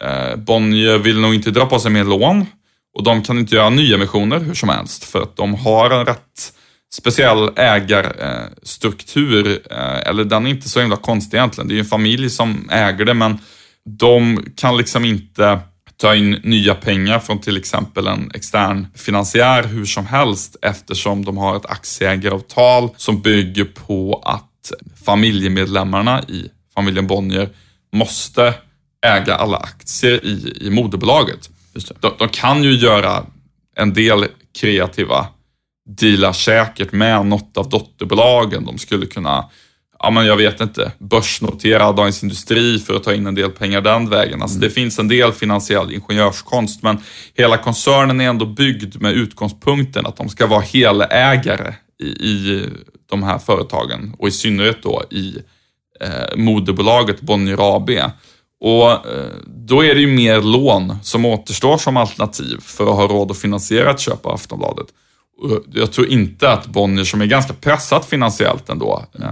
Eh, 0.00 0.36
Bonnier 0.36 0.98
vill 0.98 1.20
nog 1.20 1.34
inte 1.34 1.50
dra 1.50 1.66
på 1.66 1.78
sig 1.78 1.90
mer 1.90 2.04
lån 2.04 2.46
och 2.94 3.04
de 3.04 3.22
kan 3.22 3.38
inte 3.38 3.54
göra 3.54 3.70
nyemissioner 3.70 4.40
hur 4.40 4.54
som 4.54 4.68
helst 4.68 5.04
för 5.04 5.22
att 5.22 5.36
de 5.36 5.54
har 5.54 5.90
en 5.90 6.06
rätt 6.06 6.52
speciell 6.94 7.50
ägarstruktur. 7.56 9.62
Eh, 9.70 10.08
eller 10.08 10.24
den 10.24 10.46
är 10.46 10.50
inte 10.50 10.68
så 10.68 10.80
himla 10.80 10.96
konstig 10.96 11.36
egentligen. 11.36 11.68
Det 11.68 11.72
är 11.72 11.76
ju 11.76 11.80
en 11.80 11.86
familj 11.86 12.30
som 12.30 12.68
äger 12.70 13.04
det 13.04 13.14
men 13.14 13.38
de 13.98 14.44
kan 14.56 14.76
liksom 14.76 15.04
inte 15.04 15.60
ta 15.96 16.14
in 16.14 16.30
nya 16.30 16.74
pengar 16.74 17.18
från 17.18 17.40
till 17.40 17.56
exempel 17.56 18.06
en 18.06 18.30
extern 18.34 18.86
finansiär 18.94 19.62
hur 19.62 19.84
som 19.84 20.06
helst 20.06 20.56
eftersom 20.62 21.24
de 21.24 21.36
har 21.36 21.56
ett 21.56 21.66
aktieägaravtal 21.66 22.90
som 22.96 23.20
bygger 23.20 23.64
på 23.64 24.22
att 24.24 24.72
familjemedlemmarna 25.04 26.22
i 26.22 26.48
familjen 26.74 27.06
Bonnier 27.06 27.48
måste 27.92 28.54
äga 29.06 29.34
alla 29.34 29.56
aktier 29.56 30.24
i, 30.24 30.58
i 30.60 30.70
moderbolaget. 30.70 31.50
De, 32.00 32.12
de 32.18 32.28
kan 32.28 32.64
ju 32.64 32.70
göra 32.70 33.26
en 33.76 33.94
del 33.94 34.26
kreativa 34.60 35.26
dealar 35.88 36.32
säkert 36.32 36.92
med 36.92 37.26
något 37.26 37.56
av 37.56 37.68
dotterbolagen. 37.68 38.64
De 38.64 38.78
skulle 38.78 39.06
kunna, 39.06 39.44
ja 39.98 40.10
men 40.10 40.26
jag 40.26 40.36
vet 40.36 40.60
inte, 40.60 40.92
börsnotera 40.98 41.92
Dagens 41.92 42.22
Industri 42.22 42.78
för 42.78 42.94
att 42.94 43.04
ta 43.04 43.14
in 43.14 43.26
en 43.26 43.34
del 43.34 43.50
pengar 43.50 43.80
den 43.80 44.08
vägen. 44.08 44.42
Alltså 44.42 44.58
det 44.58 44.70
finns 44.70 44.98
en 44.98 45.08
del 45.08 45.32
finansiell 45.32 45.92
ingenjörskonst 45.92 46.82
men 46.82 46.98
hela 47.34 47.58
koncernen 47.58 48.20
är 48.20 48.28
ändå 48.28 48.46
byggd 48.46 49.00
med 49.00 49.12
utgångspunkten 49.12 50.06
att 50.06 50.16
de 50.16 50.28
ska 50.28 50.46
vara 50.46 50.60
helägare 50.60 51.74
i, 52.02 52.06
i 52.06 52.66
de 53.10 53.22
här 53.22 53.38
företagen 53.38 54.14
och 54.18 54.28
i 54.28 54.30
synnerhet 54.30 54.82
då 54.82 55.02
i 55.10 55.38
eh, 56.00 56.36
moderbolaget 56.36 57.20
Bonnier 57.20 57.76
AB. 57.76 57.90
Och 58.60 58.90
eh, 58.90 59.32
då 59.46 59.84
är 59.84 59.94
det 59.94 60.00
ju 60.00 60.06
mer 60.06 60.42
lån 60.42 60.96
som 61.02 61.24
återstår 61.24 61.78
som 61.78 61.96
alternativ 61.96 62.56
för 62.60 62.90
att 62.90 62.96
ha 62.96 63.06
råd 63.06 63.30
att 63.30 63.38
finansiera 63.38 63.90
ett 63.90 64.00
köp 64.00 64.26
av 64.26 64.34
Aftonbladet. 64.34 64.86
Eh, 65.50 65.58
jag 65.72 65.92
tror 65.92 66.06
inte 66.06 66.50
att 66.50 66.66
Bonnier, 66.66 67.04
som 67.04 67.20
är 67.20 67.26
ganska 67.26 67.52
pressat 67.52 68.04
finansiellt 68.04 68.68
ändå, 68.68 69.04
eh, 69.20 69.26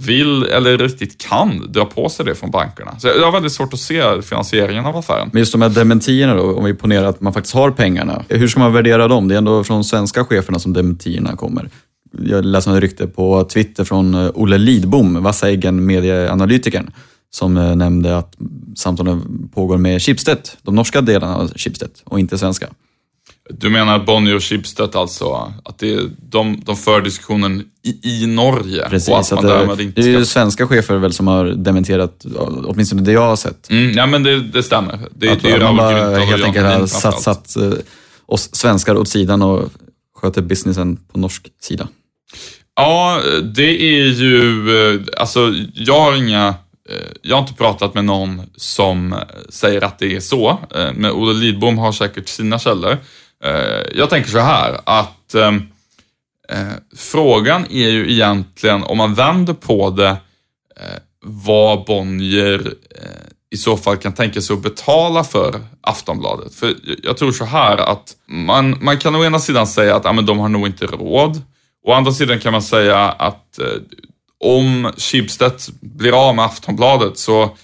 vill 0.00 0.42
eller 0.42 0.78
riktigt 0.78 1.18
kan 1.18 1.72
dra 1.72 1.84
på 1.84 2.08
sig 2.08 2.26
det 2.26 2.34
från 2.34 2.50
bankerna. 2.50 2.98
Så 2.98 3.08
jag 3.08 3.24
har 3.24 3.32
väldigt 3.32 3.52
svårt 3.52 3.72
att 3.72 3.78
se 3.78 4.22
finansieringen 4.22 4.86
av 4.86 4.96
affären. 4.96 5.30
Men 5.32 5.38
just 5.38 5.52
de 5.52 5.62
här 5.62 5.68
dementierna 5.68 6.34
då, 6.34 6.56
om 6.56 6.64
vi 6.64 6.74
ponerar 6.74 7.04
att 7.04 7.20
man 7.20 7.32
faktiskt 7.32 7.54
har 7.54 7.70
pengarna. 7.70 8.22
Hur 8.28 8.48
ska 8.48 8.60
man 8.60 8.72
värdera 8.72 9.08
dem? 9.08 9.28
Det 9.28 9.34
är 9.34 9.38
ändå 9.38 9.64
från 9.64 9.84
svenska 9.84 10.24
cheferna 10.24 10.58
som 10.58 10.72
dementierna 10.72 11.36
kommer. 11.36 11.70
Jag 12.22 12.44
läste 12.44 12.70
ett 12.70 12.80
rykte 12.80 13.06
på 13.06 13.44
Twitter 13.44 13.84
från 13.84 14.30
Olle 14.34 14.58
Lidbom, 14.58 15.22
vassa 15.22 15.50
Eggen, 15.50 15.86
medieanalytikern, 15.86 16.90
som 17.34 17.56
eh, 17.56 17.76
nämnde 17.76 18.16
att 18.16 18.36
samtalen 18.76 19.48
pågår 19.54 19.78
med 19.78 20.02
Schibsted, 20.02 20.48
de 20.62 20.74
norska 20.74 21.00
delarna 21.00 21.36
av 21.36 21.52
Schibsted 21.56 21.90
och 22.04 22.20
inte 22.20 22.38
svenska. 22.38 22.68
Du 23.50 23.70
menar 23.70 23.98
Bonnier 23.98 24.34
och 24.34 24.42
Schibsted 24.42 24.96
alltså, 24.96 25.52
att 25.64 25.78
det 25.78 25.94
är, 25.94 26.10
de, 26.28 26.62
de 26.64 26.76
för 26.76 27.00
diskussionen 27.00 27.64
i, 27.82 28.22
i 28.22 28.26
Norge 28.26 28.88
Precis, 28.90 29.08
och 29.08 29.18
att 29.18 29.32
man 29.32 29.70
att 29.70 29.78
det, 29.78 29.84
inte 29.84 30.00
det 30.00 30.08
är 30.08 30.10
ju 30.10 30.24
ska... 30.24 30.40
svenska 30.40 30.66
chefer 30.66 30.96
väl 30.96 31.12
som 31.12 31.26
har 31.26 31.46
dementerat, 31.46 32.26
åtminstone 32.64 33.02
det 33.02 33.12
jag 33.12 33.28
har 33.28 33.36
sett. 33.36 33.70
Mm, 33.70 33.92
ja 33.96 34.06
men 34.06 34.22
det, 34.22 34.40
det 34.40 34.62
stämmer. 34.62 34.98
Det, 35.10 35.28
Att 35.28 35.42
det 35.42 35.50
är 35.50 35.60
man 35.60 35.76
bara 35.76 36.18
helt 36.18 36.44
enkelt 36.44 36.66
har 36.66 36.86
satt 37.12 37.56
eh, 37.56 37.72
oss 38.26 38.54
svenskar 38.54 38.94
åt 38.94 39.08
sidan 39.08 39.42
och 39.42 39.72
sköter 40.16 40.42
businessen 40.42 40.96
på 41.12 41.18
norsk 41.18 41.46
sida. 41.60 41.88
Ja, 42.76 43.20
det 43.54 43.82
är 43.82 44.06
ju, 44.06 44.68
eh, 44.94 45.00
alltså 45.16 45.54
jag 45.74 46.00
har 46.00 46.16
inga, 46.16 46.54
Eh, 46.90 46.96
jag 47.22 47.36
har 47.36 47.40
inte 47.42 47.54
pratat 47.54 47.94
med 47.94 48.04
någon 48.04 48.42
som 48.56 49.12
eh, 49.12 49.18
säger 49.48 49.84
att 49.84 49.98
det 49.98 50.16
är 50.16 50.20
så, 50.20 50.48
eh, 50.74 50.92
men 50.94 51.10
Olle 51.10 51.32
Lidbom 51.32 51.78
har 51.78 51.92
säkert 51.92 52.28
sina 52.28 52.58
källor. 52.58 52.98
Jag 53.94 54.10
tänker 54.10 54.30
så 54.30 54.38
här 54.38 54.80
att 54.84 55.34
ehm, 55.34 55.62
frågan 56.96 57.66
är 57.70 57.88
ju 57.88 58.12
egentligen, 58.12 58.82
om 58.82 58.98
man 58.98 59.14
vänder 59.14 59.52
på 59.54 59.90
det, 59.90 60.16
vad 61.20 61.84
Bonnier 61.84 62.74
i 63.50 63.56
så 63.56 63.76
fall 63.76 63.96
kan 63.96 64.12
tänka 64.14 64.40
sig 64.40 64.54
att 64.54 64.62
betala 64.62 65.24
för 65.24 65.60
Aftonbladet. 65.80 66.54
För 66.54 66.74
jag- 67.02 67.16
tror 67.16 67.32
så 67.32 67.44
här 67.44 67.76
att 67.76 68.16
man, 68.26 68.78
man 68.84 68.98
kan 68.98 69.14
å 69.16 69.24
ena 69.24 69.38
sidan 69.38 69.66
säga 69.66 69.96
att 69.96 70.04
ja, 70.04 70.12
men 70.12 70.26
de 70.26 70.38
har 70.38 70.48
nog 70.48 70.66
inte 70.66 70.86
råd. 70.86 71.42
Å 71.86 71.92
andra 71.92 72.12
sidan 72.12 72.40
kan 72.40 72.52
man 72.52 72.62
säga 72.62 72.98
att 72.98 73.58
om 74.44 74.92
Schibsted 74.96 75.52
blir 75.80 76.28
av 76.28 76.34
med 76.36 76.44
Aftonbladet 76.44 77.18
så 77.18 77.56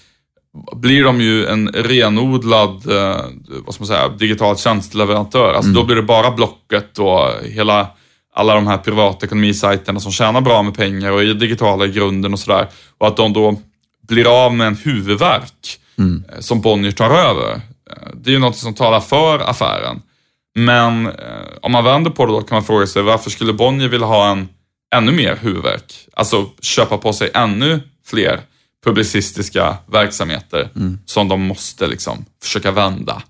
blir 0.75 1.03
de 1.03 1.21
ju 1.21 1.45
en 1.47 1.67
renodlad 1.67 2.91
eh, 2.91 3.21
vad 3.65 3.73
ska 3.75 3.81
man 3.81 3.87
säga, 3.87 4.09
digital 4.09 4.57
tjänsteleverantör. 4.57 5.53
Alltså 5.53 5.71
Då 5.71 5.83
blir 5.83 5.95
det 5.95 6.01
bara 6.03 6.31
Blocket 6.31 6.99
och 6.99 7.27
hela, 7.43 7.87
alla 8.35 8.55
de 8.55 8.67
här 8.67 8.77
privatekonomisajterna 8.77 9.99
som 9.99 10.11
tjänar 10.11 10.41
bra 10.41 10.63
med 10.63 10.73
pengar 10.75 11.11
och 11.11 11.21
är 11.21 11.33
digitala 11.33 11.85
i 11.85 11.91
grunden 11.91 12.33
och 12.33 12.39
sådär. 12.39 12.67
Och 12.97 13.07
att 13.07 13.17
de 13.17 13.33
då 13.33 13.59
blir 14.07 14.45
av 14.45 14.55
med 14.55 14.67
en 14.67 14.75
huvudverk 14.77 15.77
eh, 16.33 16.39
som 16.39 16.61
Bonnier 16.61 16.91
tar 16.91 17.09
över. 17.09 17.51
Eh, 17.91 18.07
Det 18.13 18.29
är 18.29 18.33
ju 18.33 18.39
något 18.39 18.57
som 18.57 18.73
talar 18.73 18.99
för 18.99 19.39
affären. 19.49 20.01
Men 20.55 21.11
om 21.61 21.71
man 21.71 21.83
vänder 21.83 22.11
på 22.11 22.25
det 22.25 22.31
då 22.31 22.41
kan 22.41 22.55
man 22.55 22.63
fråga 22.63 22.87
sig 22.87 23.01
varför 23.01 23.29
skulle 23.29 23.53
Bonnier 23.53 23.87
vilja 23.87 24.07
ha 24.07 24.31
en 24.31 24.49
ännu 24.95 25.11
mer 25.11 25.37
huvudverk? 25.41 26.07
Alltså 26.13 26.49
köpa 26.61 26.97
på 26.97 27.13
sig 27.13 27.31
ännu 27.33 27.79
fler 28.05 28.41
publicistiska 28.85 29.77
verksamheter 29.91 30.69
som 31.05 31.27
de 31.27 31.41
måste 31.41 31.87
liksom 31.87 32.25
försöka 32.43 32.71
vända. 32.71 33.23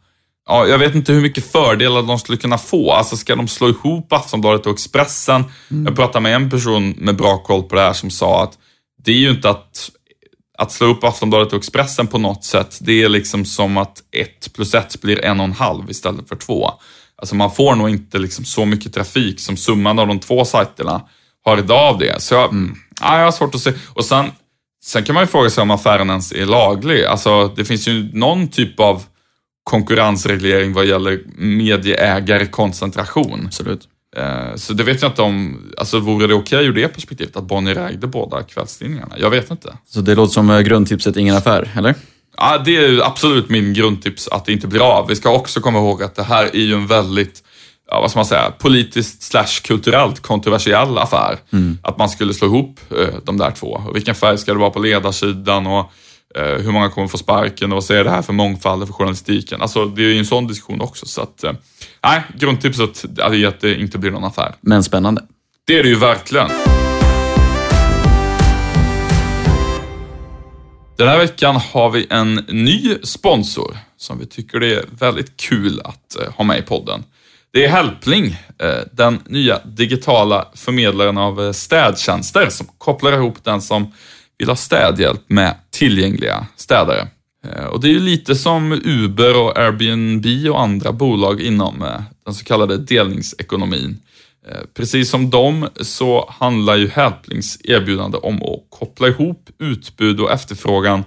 Ja, 0.47 0.67
jag 0.67 0.77
vet 0.77 0.95
inte 0.95 1.13
hur 1.13 1.21
mycket 1.21 1.51
fördelar 1.51 2.01
de 2.01 2.19
skulle 2.19 2.37
kunna 2.37 2.57
få. 2.57 2.91
Alltså 2.91 3.17
ska 3.17 3.35
de 3.35 3.47
slå 3.47 3.69
ihop 3.69 4.13
Aftonbladet 4.13 4.65
och 4.65 4.73
Expressen? 4.73 5.43
Jag 5.85 5.95
pratade 5.95 6.23
med 6.23 6.35
en 6.35 6.49
person 6.49 6.89
med 6.97 7.15
bra 7.15 7.37
koll 7.37 7.63
på 7.63 7.75
det 7.75 7.81
här 7.81 7.93
som 7.93 8.09
sa 8.09 8.43
att 8.43 8.57
det 9.03 9.11
är 9.11 9.17
ju 9.17 9.29
inte 9.29 9.49
att 9.49 9.91
att 10.57 10.71
slå 10.71 10.87
upp 10.87 11.03
Aftonbladet 11.03 11.53
och 11.53 11.59
Expressen 11.59 12.07
på 12.07 12.17
något 12.17 12.43
sätt, 12.43 12.77
det 12.81 13.03
är 13.03 13.09
liksom 13.09 13.45
som 13.45 13.77
att 13.77 14.03
ett 14.11 14.53
plus 14.53 14.73
ett 14.73 15.01
blir 15.01 15.25
en 15.25 15.39
och 15.39 15.43
en 15.43 15.51
halv 15.51 15.89
istället 15.89 16.29
för 16.29 16.35
två. 16.35 16.71
Alltså 17.15 17.35
man 17.35 17.51
får 17.51 17.75
nog 17.75 17.89
inte 17.89 18.19
liksom 18.19 18.45
så 18.45 18.65
mycket 18.65 18.93
trafik 18.93 19.39
som 19.39 19.57
summan 19.57 19.99
av 19.99 20.07
de 20.07 20.19
två 20.19 20.45
sajterna 20.45 21.01
har 21.45 21.57
idag 21.57 21.79
av 21.79 21.97
det. 21.97 22.21
Så 22.21 22.33
jag, 22.33 22.49
mm. 22.49 22.75
ja, 23.01 23.17
jag 23.17 23.25
har 23.25 23.31
svårt 23.31 23.55
att 23.55 23.61
se. 23.61 23.73
Och 23.93 24.05
sen, 24.05 24.25
sen 24.83 25.03
kan 25.03 25.15
man 25.15 25.23
ju 25.23 25.27
fråga 25.27 25.49
sig 25.49 25.61
om 25.61 25.71
affären 25.71 26.09
ens 26.09 26.31
är 26.31 26.45
laglig. 26.45 27.05
Alltså 27.05 27.47
det 27.47 27.65
finns 27.65 27.87
ju 27.87 28.09
någon 28.13 28.47
typ 28.47 28.79
av 28.79 29.03
konkurrensreglering 29.63 30.73
vad 30.73 30.85
gäller 30.85 31.19
medieägarkoncentration. 31.35 33.43
Absolut. 33.45 33.81
Eh, 34.17 34.55
Så 34.55 34.73
det 34.73 34.83
vet 34.83 35.01
jag 35.01 35.11
inte 35.11 35.21
om, 35.21 35.61
alltså 35.77 35.99
vore 35.99 36.27
det 36.27 36.33
okej 36.33 36.65
ur 36.65 36.73
det 36.73 36.87
perspektivet 36.87 37.35
att 37.35 37.43
Bonnier 37.43 37.75
ägde 37.75 38.07
båda 38.07 38.43
kvällstidningarna? 38.43 39.15
Jag 39.19 39.29
vet 39.29 39.51
inte. 39.51 39.77
Så 39.87 40.01
det 40.01 40.15
låter 40.15 40.33
som 40.33 40.49
eh, 40.49 40.59
grundtipset 40.61 41.17
ingen 41.17 41.35
affär, 41.35 41.69
eller? 41.77 41.95
Ja, 42.37 42.57
det 42.65 42.77
är 42.77 43.05
absolut 43.07 43.49
min 43.49 43.73
grundtips 43.73 44.27
att 44.27 44.45
det 44.45 44.53
inte 44.53 44.67
blir 44.67 44.81
av. 44.81 45.07
Vi 45.07 45.15
ska 45.15 45.29
också 45.29 45.61
komma 45.61 45.79
ihåg 45.79 46.03
att 46.03 46.15
det 46.15 46.23
här 46.23 46.43
är 46.45 46.59
ju 46.61 46.73
en 46.73 46.87
väldigt, 46.87 47.43
ja, 47.91 48.01
vad 48.01 48.11
ska 48.11 48.19
man 48.19 48.25
säga, 48.25 48.51
politiskt 48.51 49.23
slash 49.23 49.61
kulturellt 49.63 50.19
kontroversiell 50.19 50.97
affär. 50.97 51.39
Att 51.83 51.97
man 51.97 52.09
skulle 52.09 52.33
slå 52.33 52.47
ihop 52.47 52.79
eh, 52.91 53.15
de 53.23 53.37
där 53.37 53.51
två. 53.51 53.81
Och 53.87 53.95
vilken 53.95 54.15
färg 54.15 54.37
ska 54.37 54.53
det 54.53 54.59
vara 54.59 54.69
på 54.69 54.79
ledarsidan 54.79 55.67
och 55.67 55.91
eh, 56.35 56.61
hur 56.63 56.71
många 56.71 56.89
kommer 56.89 57.07
få 57.07 57.17
sparken 57.17 57.71
och 57.71 57.75
vad 57.75 57.83
säger 57.83 58.03
det 58.03 58.09
här 58.09 58.21
för 58.21 58.33
mångfald 58.33 58.87
för 58.87 58.93
journalistiken? 58.93 59.61
Alltså 59.61 59.85
det 59.85 60.01
är 60.01 60.07
ju 60.07 60.19
en 60.19 60.25
sån 60.25 60.47
diskussion 60.47 60.81
också. 60.81 61.05
Så 61.05 61.21
att, 61.21 61.43
eh, 61.43 61.53
grundtipset 62.35 63.19
är 63.19 63.47
att 63.47 63.61
det 63.61 63.79
inte 63.79 63.97
blir 63.97 64.11
någon 64.11 64.23
affär. 64.23 64.55
Men 64.61 64.83
spännande. 64.83 65.21
Det 65.67 65.79
är 65.79 65.83
det 65.83 65.89
ju 65.89 65.95
verkligen. 65.95 66.49
Den 70.97 71.07
här 71.07 71.17
veckan 71.17 71.55
har 71.55 71.89
vi 71.89 72.07
en 72.09 72.35
ny 72.35 72.97
sponsor 73.03 73.77
som 73.97 74.19
vi 74.19 74.25
tycker 74.25 74.59
det 74.59 74.75
är 74.75 74.85
väldigt 74.99 75.37
kul 75.37 75.81
att 75.83 76.19
eh, 76.21 76.33
ha 76.33 76.43
med 76.43 76.59
i 76.59 76.61
podden. 76.61 77.03
Det 77.53 77.65
är 77.65 77.69
Helpling, 77.69 78.25
eh, 78.59 78.79
den 78.91 79.19
nya 79.25 79.59
digitala 79.65 80.47
förmedlaren 80.55 81.17
av 81.17 81.41
eh, 81.41 81.51
städtjänster 81.51 82.49
som 82.49 82.67
kopplar 82.77 83.13
ihop 83.13 83.43
den 83.43 83.61
som 83.61 83.93
vill 84.37 84.49
ha 84.49 84.55
städhjälp 84.55 85.21
med 85.27 85.55
tillgängliga 85.71 86.47
städare. 86.55 87.07
Eh, 87.47 87.65
och 87.65 87.81
det 87.81 87.87
är 87.87 87.91
ju 87.91 87.99
lite 87.99 88.35
som 88.35 88.81
Uber 88.83 89.37
och 89.37 89.57
Airbnb 89.57 90.51
och 90.51 90.61
andra 90.61 90.91
bolag 90.91 91.41
inom 91.41 91.79
den 92.25 92.33
så 92.33 92.45
kallade 92.45 92.77
delningsekonomin. 92.77 93.99
Precis 94.73 95.09
som 95.09 95.29
dem 95.29 95.67
så 95.81 96.33
handlar 96.39 96.75
ju 96.75 96.87
Helplings 96.87 97.57
erbjudande 97.63 98.17
om 98.17 98.35
att 98.35 98.79
koppla 98.79 99.07
ihop 99.07 99.49
utbud 99.59 100.19
och 100.19 100.31
efterfrågan 100.31 101.03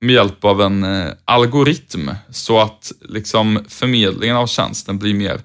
med 0.00 0.14
hjälp 0.14 0.44
av 0.44 0.62
en 0.62 0.86
algoritm 1.24 2.10
så 2.30 2.60
att 2.60 2.92
liksom 3.00 3.64
förmedlingen 3.68 4.36
av 4.36 4.46
tjänsten 4.46 4.98
blir 4.98 5.14
mer 5.14 5.40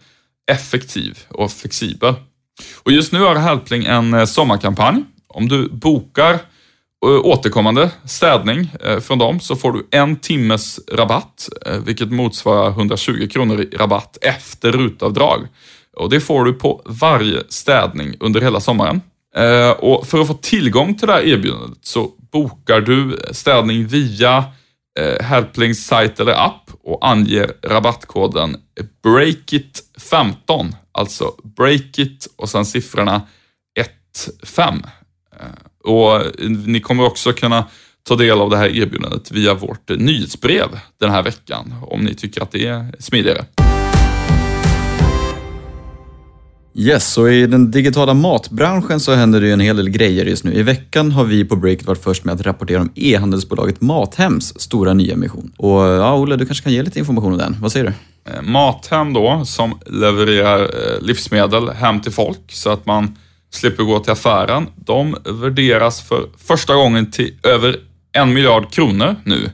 effektiv 0.52 1.20
och 1.30 1.52
flexibel. 1.52 2.14
Och 2.84 2.92
just 2.92 3.12
nu 3.12 3.20
har 3.20 3.36
Helpling 3.36 3.86
en 3.86 4.14
eh, 4.14 4.26
sommarkampanj. 4.26 5.04
Om 5.28 5.48
du 5.48 5.70
bokar 5.70 6.34
eh, 6.34 7.26
återkommande 7.26 7.92
städning 8.06 8.72
eh, 8.84 9.00
från 9.00 9.20
dem 9.20 9.40
så 9.40 9.56
får 9.56 9.72
du 9.72 9.88
en 9.92 10.16
timmes 10.16 10.80
rabatt, 10.92 11.50
vilket 11.86 12.12
motsvarar 12.12 12.70
120 12.70 13.28
kronor 13.32 13.62
i 13.62 13.78
rabatt 13.78 14.18
efter 14.22 14.72
rutavdrag. 14.72 15.48
Och 15.98 16.10
det 16.10 16.20
får 16.20 16.46
du 16.46 16.54
på 16.54 16.82
varje 16.86 17.44
städning 17.50 18.16
under 18.20 18.42
hela 18.42 18.60
sommaren. 18.60 19.02
Och 19.78 20.08
för 20.08 20.22
att 20.22 20.28
få 20.28 20.34
tillgång 20.34 20.96
till 20.96 21.08
det 21.08 21.14
här 21.14 21.22
erbjudandet 21.22 21.78
så 21.82 22.12
bokar 22.32 22.82
du 22.82 23.20
städning 23.32 23.88
via 23.88 24.46
Eh, 25.00 25.26
Helplings 25.26 25.86
sajt 25.86 26.20
eller 26.20 26.46
app 26.46 26.70
och 26.84 27.08
anger 27.08 27.54
rabattkoden 27.64 28.58
BREAKIT15, 29.04 30.74
alltså 30.92 31.36
BREAKIT 31.44 32.28
och 32.36 32.50
sen 32.50 32.66
siffrorna 32.66 33.22
15. 34.44 34.90
Eh, 35.40 35.92
och 35.92 36.22
ni 36.48 36.80
kommer 36.80 37.06
också 37.06 37.34
kunna 37.34 37.66
ta 38.04 38.16
del 38.16 38.42
av 38.42 38.50
det 38.50 38.58
här 38.58 38.78
erbjudandet 38.78 39.32
via 39.32 39.54
vårt 39.54 39.90
nyhetsbrev 39.90 40.80
den 41.00 41.12
här 41.12 41.24
veckan 41.24 41.76
om 41.82 42.02
ni 42.02 42.16
tycker 42.16 42.42
att 42.42 42.52
det 42.52 42.68
är 42.68 42.96
smidigare. 43.00 43.46
Yes, 46.74 47.18
och 47.18 47.34
i 47.34 47.48
den 47.48 47.72
digitala 47.72 48.14
matbranschen 48.14 49.00
så 49.00 49.14
händer 49.14 49.42
det 49.42 49.48
ju 49.48 49.54
en 49.54 49.60
hel 49.60 49.78
del 49.78 49.90
grejer 49.90 50.26
just 50.26 50.44
nu. 50.44 50.54
I 50.54 50.64
veckan 50.64 51.12
har 51.12 51.24
vi 51.24 51.46
på 51.46 51.56
Breakit 51.56 51.88
varit 51.88 52.04
först 52.04 52.24
med 52.24 52.36
att 52.36 52.42
rapportera 52.42 52.82
om 52.82 52.92
e-handelsbolaget 52.96 53.82
Mathems 53.82 54.62
stora 54.62 54.94
nyemission. 54.94 55.52
Och 55.58 55.82
ja, 55.82 56.16
Olle, 56.16 56.36
du 56.36 56.46
kanske 56.46 56.64
kan 56.64 56.74
ge 56.74 56.84
lite 56.84 57.00
information 57.00 57.32
om 57.32 57.38
den. 57.38 57.58
Vad 57.62 57.72
säger 57.72 57.86
du? 57.86 57.94
Eh, 58.32 58.42
Mathem 58.42 59.14
då, 59.14 59.46
som 59.46 59.80
levererar 59.86 60.62
eh, 60.62 61.02
livsmedel 61.02 61.70
hem 61.70 62.02
till 62.02 62.12
folk 62.12 62.40
så 62.52 62.70
att 62.70 62.86
man 62.86 63.18
slipper 63.50 63.84
gå 63.84 64.00
till 64.00 64.12
affären. 64.12 64.68
De 64.76 65.16
värderas 65.26 66.02
för 66.02 66.26
första 66.38 66.76
gången 66.76 67.12
till 67.12 67.34
över 67.44 67.76
en 68.12 68.34
miljard 68.34 68.72
kronor 68.72 69.16
nu 69.24 69.52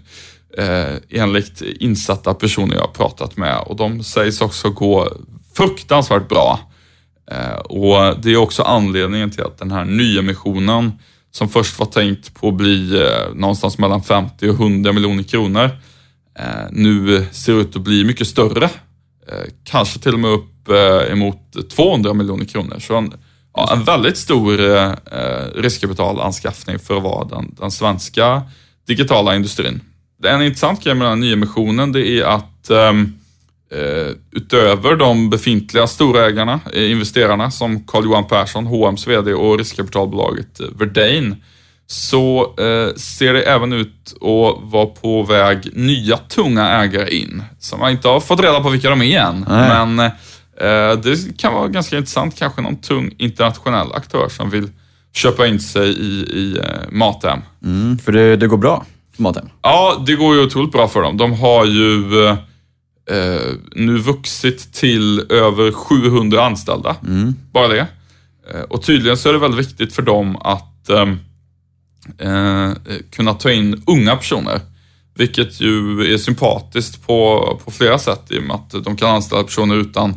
eh, 0.57 1.21
enligt 1.21 1.61
insatta 1.61 2.33
personer 2.33 2.75
jag 2.75 2.81
har 2.81 2.93
pratat 2.93 3.37
med 3.37 3.57
och 3.65 3.75
de 3.75 4.03
sägs 4.03 4.41
också 4.41 4.69
gå 4.69 5.11
fruktansvärt 5.53 6.29
bra. 6.29 6.59
Eh, 7.31 7.57
och 7.57 8.21
Det 8.21 8.31
är 8.31 8.37
också 8.37 8.63
anledningen 8.63 9.31
till 9.31 9.43
att 9.43 9.57
den 9.57 9.71
här 9.71 9.85
nyemissionen 9.85 10.91
som 11.31 11.49
först 11.49 11.79
var 11.79 11.85
tänkt 11.85 12.33
på 12.33 12.47
att 12.47 12.53
bli 12.53 13.01
eh, 13.01 13.35
någonstans 13.35 13.77
mellan 13.77 14.03
50 14.03 14.49
och 14.49 14.55
100 14.55 14.93
miljoner 14.93 15.23
kronor 15.23 15.69
eh, 16.39 16.45
nu 16.71 17.25
ser 17.31 17.61
ut 17.61 17.75
att 17.75 17.81
bli 17.81 18.03
mycket 18.03 18.27
större. 18.27 18.69
Kanske 19.63 19.99
till 19.99 20.13
och 20.13 20.19
med 20.19 20.31
upp 20.31 20.69
emot 21.11 21.69
200 21.75 22.13
miljoner 22.13 22.45
kronor. 22.45 22.79
Så 22.79 22.95
en, 22.95 23.13
ja, 23.53 23.73
en 23.73 23.83
väldigt 23.83 24.17
stor 24.17 24.57
riskkapitalanskaffning 25.61 26.79
för 26.79 26.97
att 26.97 27.03
vara 27.03 27.25
den, 27.25 27.55
den 27.59 27.71
svenska 27.71 28.41
digitala 28.87 29.35
industrin. 29.35 29.81
En 30.23 30.41
intressant 30.41 30.83
grej 30.83 30.95
med 30.95 31.07
den 31.07 31.09
här 31.09 31.27
nyemissionen 31.27 31.91
det 31.91 32.07
är 32.07 32.23
att 32.23 32.69
ehm, 32.69 33.13
utöver 34.31 34.95
de 34.95 35.29
befintliga 35.29 35.87
storägarna, 35.87 36.59
eh, 36.73 36.91
investerarna 36.91 37.51
som 37.51 37.83
Carl-Johan 37.87 38.27
Persson, 38.27 38.67
H&M's 38.67 39.07
VD 39.07 39.33
och 39.33 39.57
riskkapitalbolaget 39.57 40.59
eh, 40.59 40.65
Verdane, 40.79 41.35
så 41.87 42.53
eh, 42.59 42.95
ser 42.95 43.33
det 43.33 43.41
även 43.41 43.73
ut 43.73 44.13
att 44.15 44.71
vara 44.71 44.85
på 44.85 45.23
väg 45.23 45.69
nya 45.73 46.17
tunga 46.17 46.69
ägare 46.69 47.15
in. 47.15 47.43
Som 47.59 47.79
man 47.79 47.91
inte 47.91 48.07
har 48.07 48.19
fått 48.19 48.39
reda 48.39 48.59
på 48.59 48.69
vilka 48.69 48.89
de 48.89 49.01
är 49.01 49.19
än. 49.19 49.45
Nej. 49.49 49.69
Men 49.69 50.11
Eh, 50.61 50.99
det 50.99 51.37
kan 51.37 51.53
vara 51.53 51.67
ganska 51.67 51.97
intressant, 51.97 52.39
kanske 52.39 52.61
någon 52.61 52.75
tung 52.75 53.11
internationell 53.17 53.93
aktör 53.93 54.29
som 54.29 54.49
vill 54.49 54.69
köpa 55.13 55.47
in 55.47 55.59
sig 55.59 55.89
i, 55.89 56.11
i 56.33 56.57
eh, 56.57 56.91
Mathem. 56.91 57.39
Mm, 57.63 57.97
för 57.97 58.11
det, 58.11 58.35
det 58.35 58.47
går 58.47 58.57
bra 58.57 58.85
för 59.15 59.23
Mathem? 59.23 59.49
Ja, 59.61 60.03
det 60.05 60.15
går 60.15 60.35
ju 60.35 60.43
otroligt 60.43 60.71
bra 60.71 60.87
för 60.87 61.01
dem. 61.01 61.17
De 61.17 61.33
har 61.33 61.65
ju 61.65 62.03
eh, 63.09 63.53
nu 63.75 63.97
vuxit 63.97 64.73
till 64.73 65.31
över 65.31 65.71
700 65.71 66.45
anställda. 66.45 66.95
Mm. 67.07 67.35
Bara 67.51 67.67
det. 67.67 67.87
Eh, 68.53 68.61
och 68.61 68.83
tydligen 68.83 69.17
så 69.17 69.29
är 69.29 69.33
det 69.33 69.39
väldigt 69.39 69.67
viktigt 69.67 69.93
för 69.95 70.01
dem 70.01 70.35
att 70.35 70.89
ehm, 70.89 71.19
eh, 72.17 72.71
kunna 73.11 73.33
ta 73.33 73.51
in 73.51 73.83
unga 73.87 74.15
personer. 74.15 74.59
Vilket 75.15 75.61
ju 75.61 76.01
är 76.13 76.17
sympatiskt 76.17 77.07
på, 77.07 77.59
på 77.65 77.71
flera 77.71 77.99
sätt 77.99 78.21
i 78.29 78.39
och 78.39 78.43
med 78.43 78.55
att 78.55 78.83
de 78.83 78.97
kan 78.97 79.09
anställa 79.09 79.43
personer 79.43 79.75
utan 79.75 80.15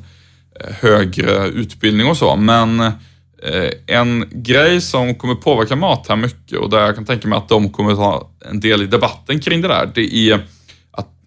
högre 0.81 1.48
utbildning 1.48 2.07
och 2.07 2.16
så. 2.16 2.37
Men 2.37 2.81
eh, 2.81 3.70
en 3.87 4.29
grej 4.33 4.81
som 4.81 5.14
kommer 5.14 5.35
påverka 5.35 5.76
Mathem 5.76 6.20
mycket 6.20 6.59
och 6.59 6.70
där 6.70 6.81
jag 6.81 6.94
kan 6.94 7.05
tänka 7.05 7.29
mig 7.29 7.37
att 7.37 7.48
de 7.48 7.72
kommer 7.72 7.94
ta 7.94 8.31
en 8.50 8.61
del 8.61 8.83
i 8.83 8.87
debatten 8.87 9.40
kring 9.40 9.61
det 9.61 9.68
där, 9.68 9.90
det 9.94 10.14
är 10.14 10.46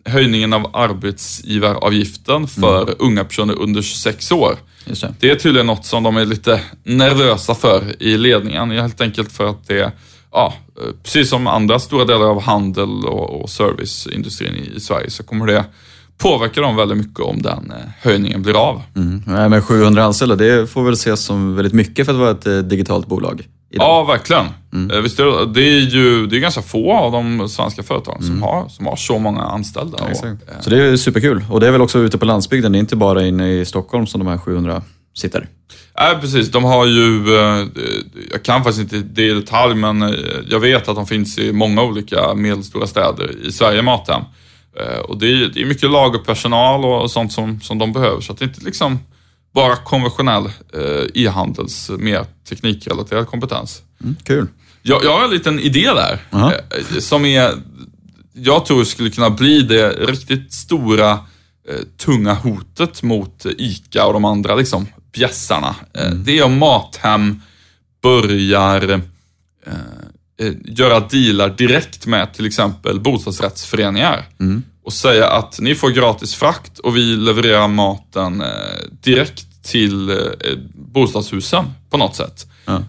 höjningen 0.06 0.54
av 0.54 0.76
arbetsgivaravgiften 0.76 2.48
för 2.48 2.84
mm. 2.84 2.96
unga 3.00 3.24
personer 3.24 3.60
under 3.60 3.82
26 3.82 4.32
år. 4.32 4.58
Det. 4.86 5.14
det. 5.20 5.32
är 5.32 5.36
tydligen 5.36 5.68
något 5.68 5.86
som 5.86 6.04
de 6.04 6.18
är 6.18 6.26
lite 6.26 6.62
nervösa 6.84 7.56
för 7.56 8.04
i 8.04 8.18
ledningen, 8.18 8.72
helt 8.72 9.02
enkelt 9.02 9.32
för 9.32 9.50
att 9.50 9.68
det 9.68 9.92
ja, 10.32 10.54
precis 11.04 11.30
som 11.30 11.48
andra 11.48 11.80
stora 11.80 12.06
delar 12.06 12.26
av 12.26 12.42
handel 12.42 13.06
och, 13.06 13.42
och 13.42 13.50
serviceindustrin 13.50 14.56
i, 14.56 14.76
i 14.76 14.80
Sverige 14.80 15.10
så 15.10 15.24
kommer 15.24 15.48
det 15.48 15.66
påverkar 16.18 16.62
dem 16.62 16.76
väldigt 16.76 16.98
mycket 16.98 17.20
om 17.20 17.42
den 17.42 17.72
eh, 17.72 17.90
höjningen 18.02 18.42
blir 18.42 18.54
av. 18.70 18.82
Mm. 18.96 19.24
Men 19.26 19.62
700 19.62 20.04
anställda, 20.04 20.36
det 20.36 20.68
får 20.68 20.84
väl 20.84 20.94
ses 20.94 21.20
som 21.20 21.56
väldigt 21.56 21.74
mycket 21.74 22.06
för 22.06 22.14
att 22.14 22.20
vara 22.20 22.32
ett 22.32 22.48
eh, 22.48 22.58
digitalt 22.58 23.08
bolag? 23.08 23.48
Idag. 23.74 23.88
Ja, 23.88 24.04
verkligen. 24.04 24.46
Mm. 24.74 24.92
Eh, 24.92 25.02
visst 25.02 25.20
är 25.20 25.26
det, 25.26 25.54
det 25.54 25.62
är 25.62 25.80
ju 25.80 26.28
det 26.28 26.38
är 26.38 26.40
ganska 26.40 26.62
få 26.62 26.94
av 26.94 27.12
de 27.12 27.50
svenska 27.50 27.84
företagen 27.84 28.18
mm. 28.22 28.28
som, 28.28 28.44
har, 28.44 28.70
som 28.70 28.86
har 28.86 28.96
så 28.96 29.20
många 29.20 29.42
anställda. 29.42 29.98
Ja, 30.02 30.12
och, 30.12 30.64
så 30.64 30.70
det 30.70 30.84
är 30.84 30.98
superkul. 30.98 31.46
Och 31.50 31.60
det 31.60 31.68
är 31.68 31.72
väl 31.72 31.82
också 31.82 32.00
ute 32.00 32.18
på 32.18 32.26
landsbygden, 32.26 32.72
det 32.72 32.78
är 32.78 32.80
inte 32.80 32.96
bara 32.96 33.26
inne 33.26 33.52
i 33.52 33.66
Stockholm 33.66 34.08
som 34.08 34.20
de 34.20 34.28
här 34.28 34.38
700 34.38 34.82
sitter? 35.16 35.48
Nej, 36.00 36.18
precis. 36.22 36.52
De 36.52 36.64
har 36.64 36.86
ju, 36.86 37.24
jag 38.32 38.44
kan 38.44 38.64
faktiskt 38.64 38.94
inte 38.94 39.10
det 39.14 39.28
i 39.28 39.34
detalj, 39.34 39.76
men 39.76 40.16
jag 40.50 40.60
vet 40.60 40.88
att 40.88 40.96
de 40.96 41.06
finns 41.06 41.38
i 41.38 41.54
många 41.54 41.84
olika 41.84 42.34
medelstora 42.34 42.88
städer 42.88 43.48
i 43.48 43.52
Sverige, 43.52 43.82
Mathem. 43.82 44.22
Eh, 44.80 45.00
och 45.00 45.18
det 45.18 45.26
är, 45.26 45.52
det 45.54 45.62
är 45.62 45.66
mycket 45.66 45.92
lagerpersonal 45.92 46.86
och 46.86 47.12
sånt 47.12 47.34
som, 47.34 47.62
som 47.62 47.78
de 47.78 47.94
behöver. 47.94 48.22
Så 48.22 48.32
att 48.32 48.40
det 48.40 48.46
är 48.46 48.48
inte 48.48 48.66
liksom 48.66 49.00
bara 49.54 49.76
konventionell 49.76 50.46
eh, 50.46 51.24
e-handels, 51.24 51.92
mer 51.98 52.26
teknikrelaterad 52.50 53.28
kompetens. 53.28 53.82
Mm, 54.04 54.16
kul. 54.24 54.48
Jag, 54.82 55.04
jag 55.04 55.18
har 55.18 55.26
en 55.26 55.32
liten 55.32 55.60
idé 55.60 55.94
där. 55.94 56.14
Uh 56.14 56.20
-huh. 56.30 57.00
som 57.00 57.26
är, 57.26 57.54
jag 58.34 58.66
tror 58.66 58.84
skulle 58.84 59.10
kunna 59.10 59.30
bli 59.30 59.62
det 59.62 59.90
riktigt 59.90 60.54
stora, 60.54 61.20
tunga 61.98 62.34
hotet 62.34 63.04
mot 63.04 63.46
ICA 63.58 64.06
och 64.06 64.14
de 64.14 64.26
andra 64.26 64.56
liksom, 64.56 64.88
bjässarna. 65.14 65.76
Mm. 65.94 66.24
Det 66.24 66.40
är 66.40 66.44
om 66.44 66.58
Mathem 66.58 67.42
börjar 68.02 69.02
Eh, 70.38 70.54
göra 70.66 71.00
dealar 71.00 71.50
direkt 71.50 72.06
med 72.06 72.34
till 72.34 72.46
exempel 72.46 73.00
bostadsrättsföreningar 73.00 74.26
mm. 74.40 74.64
Och 74.84 74.94
säga 74.94 75.30
att 75.30 75.60
ni 75.60 75.76
får 75.76 75.90
gratis 75.90 76.36
frakt 76.36 76.80
och 76.80 76.96
vi 76.96 77.02
levererar 77.02 77.68
maten 77.68 78.42
eh, 78.42 78.48
direkt 79.04 79.64
till 79.64 80.10
eh, 80.10 80.18
bostadshusen 80.76 81.66
på 81.90 81.98
något 81.98 82.16
sätt. 82.16 82.48
Mm. 82.68 82.84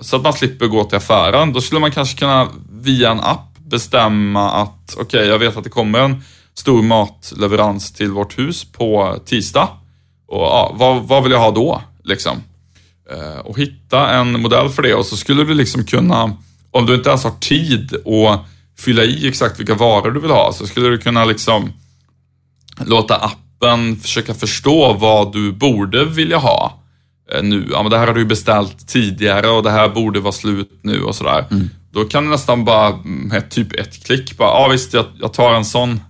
Så 0.00 0.16
att 0.16 0.22
man 0.22 0.32
slipper 0.32 0.66
gå 0.66 0.84
till 0.84 0.96
affären. 0.96 1.52
Då 1.52 1.60
skulle 1.60 1.80
man 1.80 1.90
kanske 1.90 2.18
kunna 2.18 2.48
via 2.72 3.10
en 3.10 3.20
app 3.20 3.58
bestämma 3.58 4.50
att 4.50 4.94
okej, 4.94 5.04
okay, 5.04 5.26
jag 5.26 5.38
vet 5.38 5.56
att 5.56 5.64
det 5.64 5.70
kommer 5.70 5.98
en 5.98 6.22
stor 6.54 6.82
matleverans 6.82 7.92
till 7.92 8.10
vårt 8.10 8.38
hus 8.38 8.64
på 8.72 9.18
tisdag. 9.24 9.68
Och 10.28 10.42
ja, 10.42 10.74
vad, 10.74 11.02
vad 11.02 11.22
vill 11.22 11.32
jag 11.32 11.38
ha 11.38 11.50
då? 11.50 11.82
Liksom. 12.04 12.36
Och 13.44 13.58
hitta 13.58 14.10
en 14.10 14.40
modell 14.40 14.68
för 14.68 14.82
det 14.82 14.94
och 14.94 15.06
så 15.06 15.16
skulle 15.16 15.44
du 15.44 15.54
liksom 15.54 15.84
kunna 15.84 16.36
om 16.70 16.86
du 16.86 16.94
inte 16.94 17.08
ens 17.08 17.24
har 17.24 17.32
tid 17.40 17.94
att 17.94 18.46
fylla 18.80 19.04
i 19.04 19.28
exakt 19.28 19.60
vilka 19.60 19.74
varor 19.74 20.10
du 20.10 20.20
vill 20.20 20.30
ha 20.30 20.52
så 20.52 20.66
skulle 20.66 20.88
du 20.88 20.98
kunna 20.98 21.24
liksom 21.24 21.72
låta 22.84 23.16
appen 23.16 23.96
försöka 23.96 24.34
förstå 24.34 24.92
vad 24.92 25.32
du 25.32 25.52
borde 25.52 26.04
vilja 26.04 26.38
ha 26.38 26.82
eh, 27.32 27.42
nu. 27.42 27.68
Ja, 27.72 27.82
men 27.82 27.90
det 27.90 27.98
här 27.98 28.06
har 28.06 28.14
du 28.14 28.24
beställt 28.24 28.88
tidigare 28.88 29.48
och 29.48 29.62
det 29.62 29.70
här 29.70 29.88
borde 29.88 30.20
vara 30.20 30.32
slut 30.32 30.80
nu 30.82 31.02
och 31.02 31.14
sådär. 31.14 31.46
Mm. 31.50 31.70
Då 31.92 32.04
kan 32.04 32.24
du 32.24 32.30
nästan 32.30 32.64
bara 32.64 32.96
med 33.04 33.50
typ 33.50 33.72
ett 33.72 34.04
klick 34.04 34.36
bara, 34.36 34.48
ja 34.48 34.68
visst, 34.72 34.94
jag, 34.94 35.04
jag 35.20 35.32
tar 35.32 35.54
en 35.54 35.64
sån, 35.64 36.00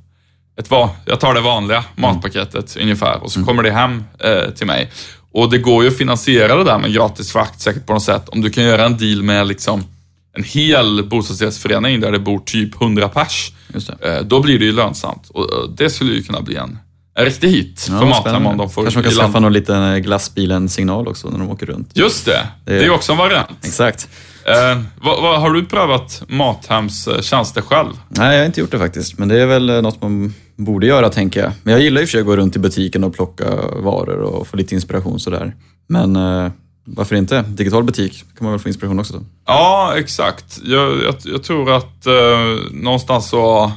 ett 0.61 0.71
jag 1.05 1.21
tar 1.21 1.35
det 1.35 1.41
vanliga 1.41 1.85
matpaketet 1.97 2.77
ungefär 2.81 3.23
och 3.23 3.33
så 3.33 3.45
kommer 3.45 3.63
det 3.63 3.71
hem 3.71 4.05
eh, 4.19 4.51
till 4.51 4.67
mig. 4.67 4.91
Och 5.33 5.51
det 5.51 5.59
går 5.59 5.83
ju 5.83 5.89
att 5.89 5.97
finansiera 5.97 6.57
det 6.57 6.65
där 6.65 6.79
med 6.79 6.93
gratis 6.93 7.33
frakt 7.33 7.61
säkert 7.61 7.87
på 7.87 7.93
något 7.93 8.03
sätt. 8.03 8.29
Om 8.29 8.41
du 8.41 8.51
kan 8.51 8.65
göra 8.65 8.85
en 8.85 8.97
deal 8.97 9.23
med 9.23 9.47
liksom 9.47 9.85
en 10.37 10.45
hel 10.45 11.05
bostadsrättsförening 11.09 12.01
där 12.01 12.13
det 12.13 12.19
bor 12.19 12.39
typ 12.39 12.83
100 12.83 13.09
pers. 13.09 13.53
Eh, 14.01 14.21
då 14.25 14.41
blir 14.41 14.59
det 14.59 14.65
ju 14.65 14.73
lönsamt. 14.73 15.29
Och 15.29 15.41
eh, 15.43 15.71
det 15.77 15.91
skulle 15.91 16.13
ju 16.13 16.23
kunna 16.23 16.41
bli 16.41 16.57
en, 16.57 16.79
en 17.15 17.25
riktig 17.25 17.49
hit 17.49 17.81
för 17.81 17.93
Ja, 17.93 18.05
Mathem 18.05 18.21
spännande. 18.23 18.49
om 18.49 18.57
de 18.57 18.71
får 18.71 18.83
Kanske 18.83 18.99
man 18.99 19.05
kan 19.05 19.13
skaffa 19.13 19.41
någon 19.41 19.53
liten 19.53 20.03
glassbilen-signal 20.03 21.09
också 21.09 21.31
när 21.31 21.39
de 21.39 21.51
åker 21.51 21.67
runt. 21.67 21.91
Just 21.95 22.25
det, 22.27 22.47
det 22.65 22.85
är 22.85 22.91
också 22.91 23.13
en 23.13 23.19
variant. 23.19 23.65
Exakt. 23.65 24.09
Eh, 24.45 24.81
vad, 25.03 25.23
vad, 25.23 25.41
har 25.41 25.51
du 25.51 25.65
prövat 25.67 26.23
Mathems 26.29 27.09
eh, 27.09 27.21
tjänster 27.21 27.61
själv? 27.63 27.93
Nej, 28.09 28.33
jag 28.35 28.41
har 28.43 28.47
inte 28.47 28.61
gjort 28.61 28.71
det 28.71 28.79
faktiskt, 28.79 29.19
men 29.19 29.29
det 29.29 29.41
är 29.41 29.47
väl 29.47 29.71
eh, 29.71 29.83
något 29.83 30.03
man 30.03 30.35
borde 30.57 30.87
göra 30.87 31.09
tänker 31.09 31.41
jag. 31.41 31.53
Men 31.63 31.73
jag 31.73 31.83
gillar 31.83 32.03
och 32.03 32.09
för 32.09 32.13
sig 32.13 32.21
att 32.21 32.27
gå 32.27 32.37
runt 32.37 32.57
i 32.57 32.59
butiken 32.59 33.05
och 33.05 33.15
plocka 33.15 33.45
varor 33.77 34.21
och 34.21 34.47
få 34.47 34.57
lite 34.57 34.75
inspiration 34.75 35.21
sådär. 35.21 35.55
Men 35.89 36.17
eh, 36.17 36.51
varför 36.97 37.17
inte? 37.17 37.43
Digital 37.49 37.85
butik 37.85 38.25
kan 38.39 38.45
man 38.45 38.53
väl 38.53 38.61
få 38.61 38.69
inspiration 38.69 38.99
också 38.99 39.13
då? 39.13 39.21
Ja, 39.47 39.93
exakt. 39.97 40.61
Jag, 40.65 41.03
jag, 41.03 41.15
jag 41.25 41.43
tror 41.43 41.73
att 41.73 42.07
eh, 42.07 42.13
någonstans 42.71 43.29
så 43.29 43.73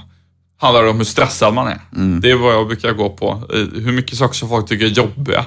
handlar 0.57 0.83
det 0.83 0.89
om 0.89 0.97
hur 0.97 1.03
stressad 1.03 1.53
man 1.53 1.67
är. 1.67 1.79
Mm. 1.95 2.21
Det 2.21 2.31
är 2.31 2.35
vad 2.35 2.53
jag 2.53 2.67
brukar 2.67 2.93
gå 2.93 3.09
på. 3.09 3.41
Hur 3.73 3.91
mycket 3.91 4.17
saker 4.17 4.35
som 4.35 4.49
folk 4.49 4.67
tycker 4.67 4.85
är 4.85 4.89
jobbiga, 4.89 5.45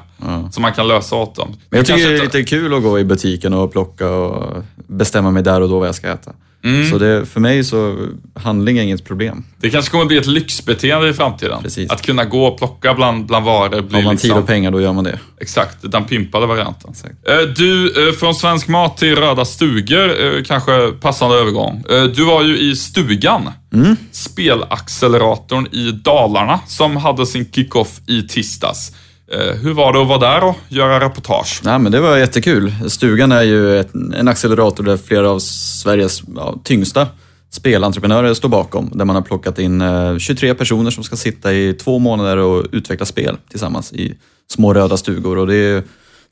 som 0.50 0.62
man 0.62 0.72
kan 0.72 0.88
lösa 0.88 1.16
åt 1.16 1.34
dem. 1.34 1.56
Men 1.70 1.78
jag 1.78 1.86
tycker 1.86 2.10
det 2.10 2.18
är 2.18 2.22
lite 2.22 2.42
kul 2.44 2.74
att 2.74 2.82
gå 2.82 2.98
i 2.98 3.04
butiken 3.04 3.54
och 3.54 3.72
plocka 3.72 4.10
och 4.10 4.64
bestämma 4.76 5.30
mig 5.30 5.42
där 5.42 5.60
och 5.60 5.68
då 5.68 5.78
vad 5.78 5.88
jag 5.88 5.94
ska 5.94 6.12
äta. 6.12 6.32
Mm. 6.66 6.90
Så 6.90 6.98
det, 6.98 7.26
för 7.26 7.40
mig 7.40 7.64
så 7.64 8.06
handling 8.34 8.78
är 8.78 8.82
inget 8.82 9.04
problem. 9.04 9.44
Det 9.60 9.70
kanske 9.70 9.90
kommer 9.90 10.04
bli 10.04 10.16
ett 10.16 10.26
lyxbeteende 10.26 11.08
i 11.08 11.12
framtiden. 11.12 11.62
Precis. 11.62 11.90
Att 11.90 12.02
kunna 12.02 12.24
gå 12.24 12.46
och 12.46 12.58
plocka 12.58 12.94
bland, 12.94 13.26
bland 13.26 13.44
varor 13.44 13.82
blir 13.82 13.96
Har 13.96 14.02
man 14.02 14.12
liksom... 14.14 14.30
tid 14.30 14.38
och 14.38 14.46
pengar 14.46 14.70
då 14.70 14.80
gör 14.80 14.92
man 14.92 15.04
det. 15.04 15.18
Exakt, 15.40 15.76
den 15.82 16.04
pimpade 16.04 16.46
varianten. 16.46 16.90
Exakt. 16.90 17.14
Eh, 17.28 17.36
Du, 17.56 18.08
eh, 18.08 18.14
från 18.14 18.34
svensk 18.34 18.68
mat 18.68 18.96
till 18.96 19.16
röda 19.16 19.44
stugor, 19.44 20.24
eh, 20.36 20.42
kanske 20.42 20.88
passande 21.00 21.36
övergång. 21.36 21.84
Du 22.14 22.24
var 22.24 22.42
ju 22.42 22.58
i 22.58 22.76
Stugan, 22.76 23.50
Mm. 23.74 23.96
spelacceleratorn 24.12 25.66
i 25.72 25.90
Dalarna, 25.90 26.60
som 26.66 26.96
hade 26.96 27.26
sin 27.26 27.50
kickoff 27.52 28.00
i 28.06 28.22
tisdags. 28.22 28.92
Eh, 29.32 29.54
hur 29.54 29.72
var 29.72 29.92
det 29.92 30.00
att 30.00 30.08
vara 30.08 30.18
där 30.18 30.44
och 30.44 30.56
göra 30.68 31.00
reportage? 31.00 31.60
Nej, 31.64 31.78
men 31.78 31.92
det 31.92 32.00
var 32.00 32.16
jättekul. 32.16 32.72
Stugan 32.86 33.32
är 33.32 33.42
ju 33.42 33.80
ett, 33.80 33.94
en 33.94 34.28
accelerator 34.28 34.84
där 34.84 34.96
flera 34.96 35.30
av 35.30 35.38
Sveriges 35.38 36.22
ja, 36.36 36.54
tyngsta 36.64 37.08
spelentreprenörer 37.50 38.34
står 38.34 38.48
bakom. 38.48 38.90
Där 38.94 39.04
man 39.04 39.16
har 39.16 39.22
plockat 39.22 39.58
in 39.58 39.80
eh, 39.80 40.18
23 40.18 40.54
personer 40.54 40.90
som 40.90 41.04
ska 41.04 41.16
sitta 41.16 41.52
i 41.52 41.74
två 41.74 41.98
månader 41.98 42.36
och 42.36 42.66
utveckla 42.72 43.06
spel 43.06 43.36
tillsammans 43.50 43.92
i 43.92 44.14
små 44.50 44.74
röda 44.74 44.96
stugor. 44.96 45.38
Och 45.38 45.46
det 45.46 45.56
är 45.56 45.82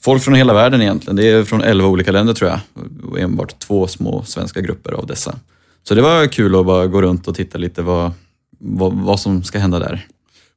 folk 0.05 0.23
från 0.23 0.35
hela 0.35 0.55
världen 0.55 0.83
egentligen. 0.83 1.17
Det 1.17 1.29
är 1.29 1.45
från 1.45 1.63
11 1.63 1.89
olika 1.89 2.13
länder 2.13 2.35
tror 2.35 2.51
jag. 2.51 2.61
Och 3.11 3.19
enbart 3.19 3.59
två 3.59 3.87
små 3.87 4.23
svenska 4.23 4.61
grupper 4.61 4.93
av 4.93 5.07
dessa. 5.07 5.35
Så 5.83 5.95
det 5.95 6.03
var 6.03 6.27
kul 6.27 6.61
att 6.61 6.67
bara 6.67 6.87
gå 6.87 7.03
runt 7.03 7.29
och 7.29 7.35
titta 7.35 7.59
lite 7.59 7.83
vad, 7.83 8.13
vad, 8.59 8.93
vad 8.93 9.21
som 9.21 9.43
ska 9.43 9.59
hända 9.59 9.79
där. 9.79 10.07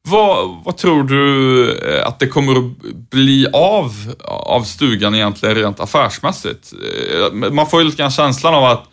Vad, 0.10 0.64
vad 0.64 0.78
tror 0.78 1.04
du 1.04 1.72
eh, 1.72 2.08
att 2.08 2.20
det 2.20 2.28
kommer 2.28 2.58
att 2.58 2.94
bli 3.10 3.48
av, 3.54 4.14
av 4.26 4.62
stugan 4.62 5.16
egentligen 5.16 5.56
rent 5.56 5.80
affärsmässigt? 5.80 6.74
Eh, 6.74 7.52
man 7.52 7.68
får 7.68 7.80
ju 7.82 7.86
lite 7.86 7.98
grann 7.98 8.12
känslan 8.12 8.56
av 8.56 8.64
att 8.64 8.84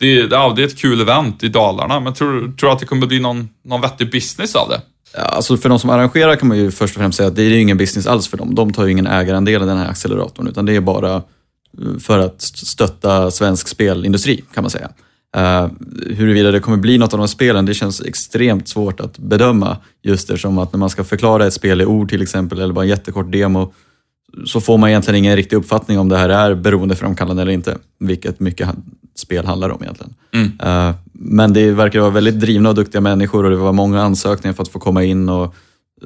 det, 0.00 0.12
ja, 0.12 0.52
det 0.56 0.62
är 0.62 0.66
ett 0.66 0.78
kul 0.78 1.00
event 1.00 1.42
i 1.42 1.48
Dalarna, 1.48 2.00
men 2.00 2.14
tror 2.14 2.54
du 2.56 2.70
att 2.70 2.78
det 2.78 2.86
kommer 2.86 3.02
att 3.02 3.08
bli 3.08 3.20
någon, 3.20 3.48
någon 3.64 3.80
vettig 3.80 4.10
business 4.10 4.54
av 4.54 4.68
det? 4.68 4.80
Alltså 5.18 5.56
för 5.56 5.68
de 5.68 5.78
som 5.78 5.90
arrangerar 5.90 6.36
kan 6.36 6.48
man 6.48 6.58
ju 6.58 6.70
först 6.70 6.96
och 6.96 7.00
främst 7.00 7.16
säga 7.16 7.28
att 7.28 7.36
det 7.36 7.42
är 7.42 7.48
ju 7.48 7.60
ingen 7.60 7.76
business 7.76 8.06
alls 8.06 8.28
för 8.28 8.36
dem. 8.36 8.54
De 8.54 8.72
tar 8.72 8.84
ju 8.84 8.92
ingen 8.92 9.06
ägarandel 9.06 9.62
i 9.62 9.66
den 9.66 9.78
här 9.78 9.88
acceleratorn 9.88 10.48
utan 10.48 10.66
det 10.66 10.76
är 10.76 10.80
bara 10.80 11.14
eh, 11.14 11.22
för 12.00 12.18
att 12.18 12.42
stötta 12.42 13.30
svensk 13.30 13.68
spelindustri 13.68 14.44
kan 14.54 14.64
man 14.64 14.70
säga. 14.70 14.90
Uh, 15.36 15.68
huruvida 16.16 16.50
det 16.50 16.60
kommer 16.60 16.76
bli 16.78 16.98
något 16.98 17.12
av 17.12 17.18
de 17.18 17.28
spelen, 17.28 17.66
det 17.66 17.74
känns 17.74 18.00
extremt 18.00 18.68
svårt 18.68 19.00
att 19.00 19.18
bedöma 19.18 19.76
just 20.02 20.30
eftersom 20.30 20.58
att 20.58 20.72
när 20.72 20.78
man 20.78 20.90
ska 20.90 21.04
förklara 21.04 21.46
ett 21.46 21.52
spel 21.52 21.80
i 21.80 21.84
ord 21.84 22.08
till 22.08 22.22
exempel 22.22 22.60
eller 22.60 22.74
bara 22.74 22.84
en 22.84 22.88
jättekort 22.88 23.32
demo 23.32 23.72
så 24.46 24.60
får 24.60 24.78
man 24.78 24.90
egentligen 24.90 25.18
ingen 25.18 25.36
riktig 25.36 25.56
uppfattning 25.56 25.98
om 25.98 26.08
det 26.08 26.16
här 26.16 26.28
är 26.28 26.54
beroendeframkallande 26.54 27.42
eller 27.42 27.52
inte, 27.52 27.78
vilket 27.98 28.40
mycket 28.40 28.68
spel 29.16 29.46
handlar 29.46 29.70
om 29.70 29.82
egentligen. 29.82 30.14
Eh, 30.62 30.94
Men 31.12 31.52
det 31.52 31.70
verkar 31.72 32.00
vara 32.00 32.10
väldigt 32.10 32.40
drivna 32.40 32.68
och 32.68 32.74
duktiga 32.74 33.00
människor 33.00 33.44
och 33.44 33.50
det 33.50 33.56
var 33.56 33.72
många 33.72 34.02
ansökningar 34.02 34.54
för 34.54 34.62
att 34.62 34.68
få 34.68 34.78
komma 34.78 35.04
in. 35.04 35.28
Och, 35.28 35.54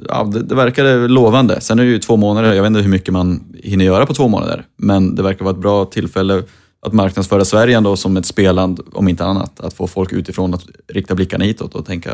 ja, 0.07 0.23
det, 0.23 0.43
det 0.43 0.55
verkade 0.55 1.07
lovande. 1.07 1.61
Sen 1.61 1.79
är 1.79 1.83
det 1.83 1.89
ju 1.89 1.99
två 1.99 2.17
månader, 2.17 2.53
jag 2.53 2.63
vet 2.63 2.67
inte 2.67 2.81
hur 2.81 2.89
mycket 2.89 3.13
man 3.13 3.43
hinner 3.63 3.85
göra 3.85 4.05
på 4.05 4.13
två 4.13 4.27
månader, 4.27 4.65
men 4.77 5.15
det 5.15 5.23
verkar 5.23 5.45
vara 5.45 5.55
ett 5.55 5.61
bra 5.61 5.85
tillfälle 5.85 6.43
att 6.81 6.93
marknadsföra 6.93 7.45
Sverige 7.45 7.77
ändå 7.77 7.97
som 7.97 8.17
ett 8.17 8.25
spelland, 8.25 8.79
om 8.93 9.07
inte 9.07 9.25
annat. 9.25 9.59
Att 9.59 9.73
få 9.73 9.87
folk 9.87 10.11
utifrån 10.11 10.53
att 10.53 10.65
rikta 10.87 11.15
blickarna 11.15 11.45
hitåt 11.45 11.75
och 11.75 11.85
tänka 11.85 12.11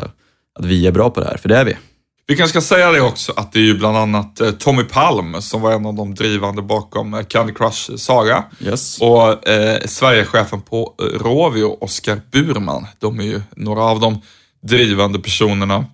att 0.58 0.64
vi 0.64 0.86
är 0.86 0.92
bra 0.92 1.10
på 1.10 1.20
det 1.20 1.26
här, 1.26 1.36
för 1.36 1.48
det 1.48 1.56
är 1.56 1.64
vi. 1.64 1.76
Vi 2.28 2.36
kanske 2.36 2.60
ska 2.60 2.74
säga 2.74 2.92
det 2.92 3.00
också 3.00 3.32
att 3.36 3.52
det 3.52 3.58
är 3.58 3.62
ju 3.62 3.78
bland 3.78 3.96
annat 3.96 4.40
eh, 4.40 4.50
Tommy 4.50 4.84
Palm 4.84 5.42
som 5.42 5.62
var 5.62 5.72
en 5.72 5.86
av 5.86 5.94
de 5.94 6.14
drivande 6.14 6.62
bakom 6.62 7.14
eh, 7.14 7.22
Candy 7.22 7.52
Crush 7.54 7.96
Saga. 7.96 8.44
Yes. 8.60 9.00
Och 9.00 9.48
eh, 9.48 9.80
Sverigechefen 9.86 10.60
på 10.60 10.94
eh, 10.98 11.04
Rovio, 11.04 11.76
Oskar 11.80 12.20
Burman. 12.32 12.86
De 12.98 13.20
är 13.20 13.24
ju 13.24 13.40
några 13.56 13.82
av 13.82 14.00
de 14.00 14.20
drivande 14.62 15.18
personerna 15.18 15.84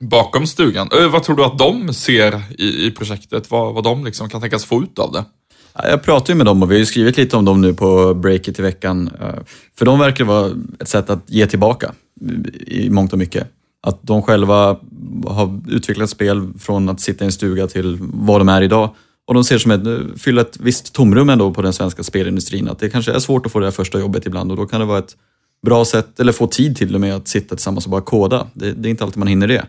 bakom 0.00 0.46
stugan. 0.46 0.88
Vad 1.10 1.22
tror 1.22 1.36
du 1.36 1.44
att 1.44 1.58
de 1.58 1.94
ser 1.94 2.42
i, 2.58 2.86
i 2.86 2.90
projektet? 2.90 3.50
Vad, 3.50 3.74
vad 3.74 3.84
de 3.84 4.04
liksom 4.04 4.28
kan 4.28 4.40
tänkas 4.40 4.64
få 4.64 4.82
ut 4.82 4.98
av 4.98 5.12
det? 5.12 5.24
Jag 5.82 6.02
pratar 6.02 6.32
ju 6.32 6.36
med 6.36 6.46
dem 6.46 6.62
och 6.62 6.70
vi 6.70 6.74
har 6.74 6.78
ju 6.78 6.86
skrivit 6.86 7.16
lite 7.16 7.36
om 7.36 7.44
dem 7.44 7.60
nu 7.60 7.74
på 7.74 8.14
breaket 8.14 8.58
i 8.58 8.62
veckan. 8.62 9.10
Eh, 9.20 9.34
för 9.78 9.84
de 9.84 9.98
verkar 9.98 10.24
vara 10.24 10.50
ett 10.80 10.88
sätt 10.88 11.10
att 11.10 11.22
ge 11.26 11.46
tillbaka 11.46 11.92
i 12.66 12.90
mångt 12.90 13.12
och 13.12 13.18
mycket. 13.18 13.46
Att 13.82 13.98
de 14.02 14.22
själva 14.22 14.76
har 15.26 15.60
utvecklat 15.68 16.10
spel 16.10 16.48
från 16.58 16.88
att 16.88 17.00
sitta 17.00 17.24
i 17.24 17.26
en 17.26 17.32
stuga 17.32 17.66
till 17.66 17.98
vad 18.00 18.40
de 18.40 18.48
är 18.48 18.62
idag. 18.62 18.94
Och 19.26 19.34
de 19.34 19.44
ser 19.44 19.58
som 19.58 19.70
ett, 19.70 20.20
fylla 20.20 20.40
ett 20.40 20.56
visst 20.60 20.92
tomrum 20.92 21.30
ändå 21.30 21.54
på 21.54 21.62
den 21.62 21.72
svenska 21.72 22.02
spelindustrin. 22.02 22.68
Att 22.68 22.78
det 22.78 22.90
kanske 22.90 23.12
är 23.12 23.18
svårt 23.18 23.46
att 23.46 23.52
få 23.52 23.58
det 23.58 23.66
här 23.66 23.70
första 23.70 24.00
jobbet 24.00 24.26
ibland 24.26 24.50
och 24.50 24.56
då 24.56 24.66
kan 24.66 24.80
det 24.80 24.86
vara 24.86 24.98
ett 24.98 25.16
bra 25.62 25.84
sätt, 25.84 26.20
eller 26.20 26.32
få 26.32 26.46
tid 26.46 26.76
till 26.76 26.94
och 26.94 27.00
med 27.00 27.14
att 27.14 27.28
sitta 27.28 27.56
tillsammans 27.56 27.84
och 27.84 27.90
bara 27.90 28.00
koda. 28.00 28.46
Det, 28.52 28.72
det 28.72 28.88
är 28.88 28.90
inte 28.90 29.04
alltid 29.04 29.18
man 29.18 29.28
hinner 29.28 29.48
det. 29.48 29.66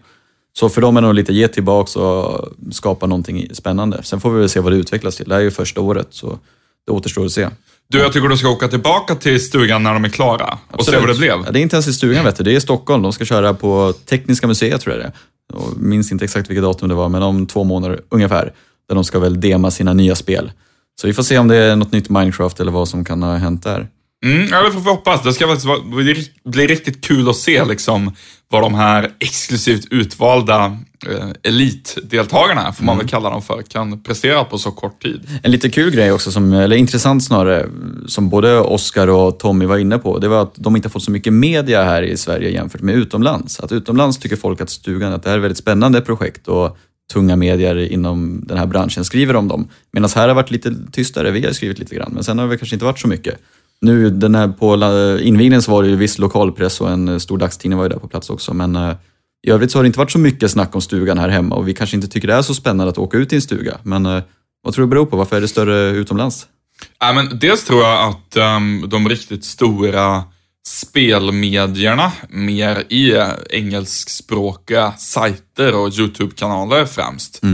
Så 0.59 0.69
för 0.69 0.81
dem 0.81 0.97
är 0.97 1.01
det 1.01 1.07
nog 1.07 1.15
lite 1.15 1.33
ge 1.33 1.47
tillbaks 1.47 1.95
och 1.95 2.49
skapa 2.71 3.07
någonting 3.07 3.49
spännande. 3.55 4.03
Sen 4.03 4.21
får 4.21 4.31
vi 4.31 4.39
väl 4.39 4.49
se 4.49 4.59
vad 4.59 4.71
det 4.71 4.75
utvecklas 4.75 5.15
till. 5.15 5.29
Det 5.29 5.35
här 5.35 5.39
är 5.39 5.45
ju 5.45 5.51
första 5.51 5.81
året, 5.81 6.07
så 6.09 6.39
det 6.85 6.91
återstår 6.91 7.25
att 7.25 7.31
se. 7.31 7.49
Du, 7.87 7.97
jag 7.99 8.13
tycker 8.13 8.27
du 8.27 8.37
ska 8.37 8.49
åka 8.49 8.67
tillbaka 8.67 9.15
till 9.15 9.45
stugan 9.45 9.83
när 9.83 9.93
de 9.93 10.05
är 10.05 10.09
klara 10.09 10.57
och 10.71 10.85
se 10.85 10.97
vad 10.97 11.09
det 11.09 11.17
blev. 11.17 11.37
Ja, 11.45 11.51
det 11.51 11.59
är 11.59 11.61
inte 11.61 11.75
ens 11.75 11.87
i 11.87 11.93
stugan, 11.93 12.25
vet 12.25 12.35
du. 12.35 12.43
det 12.43 12.51
är 12.51 12.55
i 12.55 12.61
Stockholm. 12.61 13.03
De 13.03 13.13
ska 13.13 13.25
köra 13.25 13.53
på 13.53 13.93
Tekniska 14.05 14.47
museet, 14.47 14.81
tror 14.81 14.95
jag 14.95 15.03
det 15.03 15.07
är. 15.07 15.13
Och 15.59 15.77
minns 15.77 16.11
inte 16.11 16.25
exakt 16.25 16.49
vilket 16.49 16.63
datum 16.63 16.89
det 16.89 16.95
var, 16.95 17.09
men 17.09 17.23
om 17.23 17.45
två 17.45 17.63
månader 17.63 18.01
ungefär. 18.09 18.53
Där 18.89 18.95
de 18.95 19.03
ska 19.03 19.19
väl 19.19 19.39
dema 19.39 19.71
sina 19.71 19.93
nya 19.93 20.15
spel. 20.15 20.51
Så 21.01 21.07
vi 21.07 21.13
får 21.13 21.23
se 21.23 21.37
om 21.37 21.47
det 21.47 21.55
är 21.55 21.75
något 21.75 21.91
nytt 21.91 22.09
Minecraft 22.09 22.59
eller 22.59 22.71
vad 22.71 22.87
som 22.87 23.05
kan 23.05 23.23
ha 23.23 23.35
hänt 23.35 23.63
där. 23.63 23.87
Mm, 24.25 24.47
ja, 24.51 24.63
det 24.63 24.71
får 24.71 24.79
vi 24.79 24.89
hoppas. 24.89 25.23
Det 25.23 25.33
ska 25.33 25.57
bli, 26.43 26.67
riktigt 26.67 27.05
kul 27.05 27.29
att 27.29 27.35
se 27.35 27.65
liksom, 27.65 28.15
vad 28.49 28.61
de 28.61 28.75
här 28.75 29.11
exklusivt 29.19 29.87
utvalda 29.91 30.77
eh, 31.07 31.29
elitdeltagarna, 31.43 32.73
får 32.73 32.85
man 32.85 32.97
väl 32.97 33.07
kalla 33.07 33.29
dem 33.29 33.41
för, 33.41 33.61
kan 33.61 34.03
prestera 34.03 34.43
på 34.43 34.57
så 34.57 34.71
kort 34.71 35.01
tid. 35.01 35.29
En 35.43 35.51
lite 35.51 35.69
kul 35.69 35.91
grej 35.91 36.11
också, 36.11 36.31
som, 36.31 36.53
eller 36.53 36.75
intressant 36.75 37.23
snarare, 37.23 37.69
som 38.07 38.29
både 38.29 38.59
Oscar 38.59 39.07
och 39.07 39.39
Tommy 39.39 39.65
var 39.65 39.77
inne 39.77 39.97
på, 39.97 40.19
det 40.19 40.27
var 40.27 40.41
att 40.41 40.55
de 40.55 40.75
inte 40.75 40.87
har 40.87 40.91
fått 40.91 41.03
så 41.03 41.11
mycket 41.11 41.33
media 41.33 41.83
här 41.83 42.03
i 42.03 42.17
Sverige 42.17 42.49
jämfört 42.49 42.81
med 42.81 42.95
utomlands. 42.95 43.59
Att 43.59 43.71
utomlands 43.71 44.17
tycker 44.17 44.35
folk 44.35 44.61
att 44.61 44.69
stugan, 44.69 45.13
att 45.13 45.23
det 45.23 45.29
här 45.29 45.35
är 45.35 45.39
ett 45.39 45.43
väldigt 45.43 45.57
spännande 45.57 46.01
projekt 46.01 46.47
och 46.47 46.77
tunga 47.13 47.35
medier 47.35 47.91
inom 47.91 48.43
den 48.47 48.57
här 48.57 48.65
branschen 48.65 49.05
skriver 49.05 49.35
om 49.35 49.47
dem. 49.47 49.67
Medan 49.91 50.09
här 50.15 50.21
har 50.21 50.27
det 50.27 50.33
varit 50.33 50.51
lite 50.51 50.75
tystare, 50.91 51.31
vi 51.31 51.45
har 51.45 51.53
skrivit 51.53 51.79
lite 51.79 51.95
grann, 51.95 52.11
men 52.13 52.23
sen 52.23 52.39
har 52.39 52.47
det 52.47 52.57
kanske 52.57 52.75
inte 52.75 52.85
varit 52.85 52.99
så 52.99 53.07
mycket. 53.07 53.39
Nu 53.81 54.09
den 54.09 54.35
här 54.35 54.47
på 54.47 54.73
invigningen 55.21 55.61
så 55.61 55.71
var 55.71 55.83
det 55.83 55.89
ju 55.89 55.95
viss 55.95 56.17
lokalpress 56.17 56.81
och 56.81 56.91
en 56.91 57.19
stor 57.19 57.37
dagstidning 57.37 57.77
var 57.77 57.85
ju 57.85 57.89
där 57.89 57.99
på 57.99 58.07
plats 58.07 58.29
också, 58.29 58.53
men 58.53 58.75
eh, 58.75 58.95
i 59.47 59.49
övrigt 59.49 59.71
så 59.71 59.77
har 59.77 59.83
det 59.83 59.87
inte 59.87 59.99
varit 59.99 60.11
så 60.11 60.19
mycket 60.19 60.51
snack 60.51 60.75
om 60.75 60.81
stugan 60.81 61.17
här 61.17 61.29
hemma 61.29 61.55
och 61.55 61.67
vi 61.67 61.73
kanske 61.73 61.95
inte 61.95 62.07
tycker 62.07 62.27
det 62.27 62.33
är 62.33 62.41
så 62.41 62.53
spännande 62.53 62.91
att 62.91 62.97
åka 62.97 63.17
ut 63.17 63.33
i 63.33 63.35
en 63.35 63.41
stuga. 63.41 63.77
Men 63.83 64.05
eh, 64.05 64.23
vad 64.63 64.73
tror 64.73 64.85
du 64.85 64.89
beror 64.89 65.05
på? 65.05 65.17
Varför 65.17 65.35
är 65.35 65.41
det 65.41 65.47
större 65.47 65.89
utomlands? 65.89 66.47
Ja, 66.99 67.13
men 67.13 67.39
dels 67.39 67.63
tror 67.63 67.83
jag 67.83 68.09
att 68.09 68.35
ehm, 68.35 68.89
de 68.89 69.09
riktigt 69.09 69.45
stora 69.45 70.23
spelmedierna 70.67 72.11
mer 72.29 72.83
i 72.89 73.11
eh, 73.11 73.27
engelskspråkiga 73.49 74.93
sajter 74.97 75.75
och 75.75 75.89
YouTube-kanaler 75.89 76.85
främst. 76.85 77.43
Eh, 77.43 77.49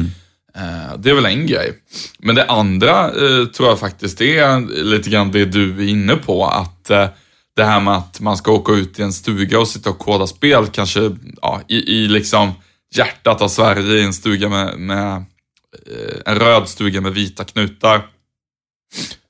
det 0.98 1.10
är 1.10 1.14
väl 1.14 1.26
en 1.26 1.48
grej. 1.48 1.74
Men 2.20 2.36
det 2.36 2.46
andra 2.46 3.06
eh, 3.06 3.46
tror 3.46 3.70
jag 3.70 3.80
faktiskt 3.80 4.22
är 4.22 4.84
lite 4.84 5.10
grann 5.10 5.32
det 5.32 5.46
du 5.46 5.84
är 5.84 5.88
inne 5.88 6.16
på, 6.16 6.46
att 6.48 6.90
eh, 6.90 7.08
det 7.56 7.64
här 7.64 7.80
med 7.80 7.94
att 7.94 8.20
man 8.20 8.38
ska 8.38 8.52
åka 8.52 8.72
ut 8.72 9.00
i 9.00 9.02
en 9.04 9.14
stuga 9.14 9.60
och 9.60 9.68
sitta 9.68 9.90
och 9.90 10.00
koda 10.00 10.28
spel, 10.28 10.68
kanske 10.68 11.12
ja, 11.42 11.62
i, 11.68 11.76
i 11.76 12.08
liksom 12.08 12.52
hjärtat 12.96 13.42
av 13.42 13.48
Sverige, 13.48 13.94
i 14.00 14.04
en 14.04 14.14
stuga 14.14 14.50
med, 14.50 14.80
med 14.80 15.16
eh, 15.88 16.22
en 16.26 16.40
röd 16.40 16.70
stuga 16.70 17.02
med 17.02 17.14
vita 17.14 17.44
knutar. 17.44 18.08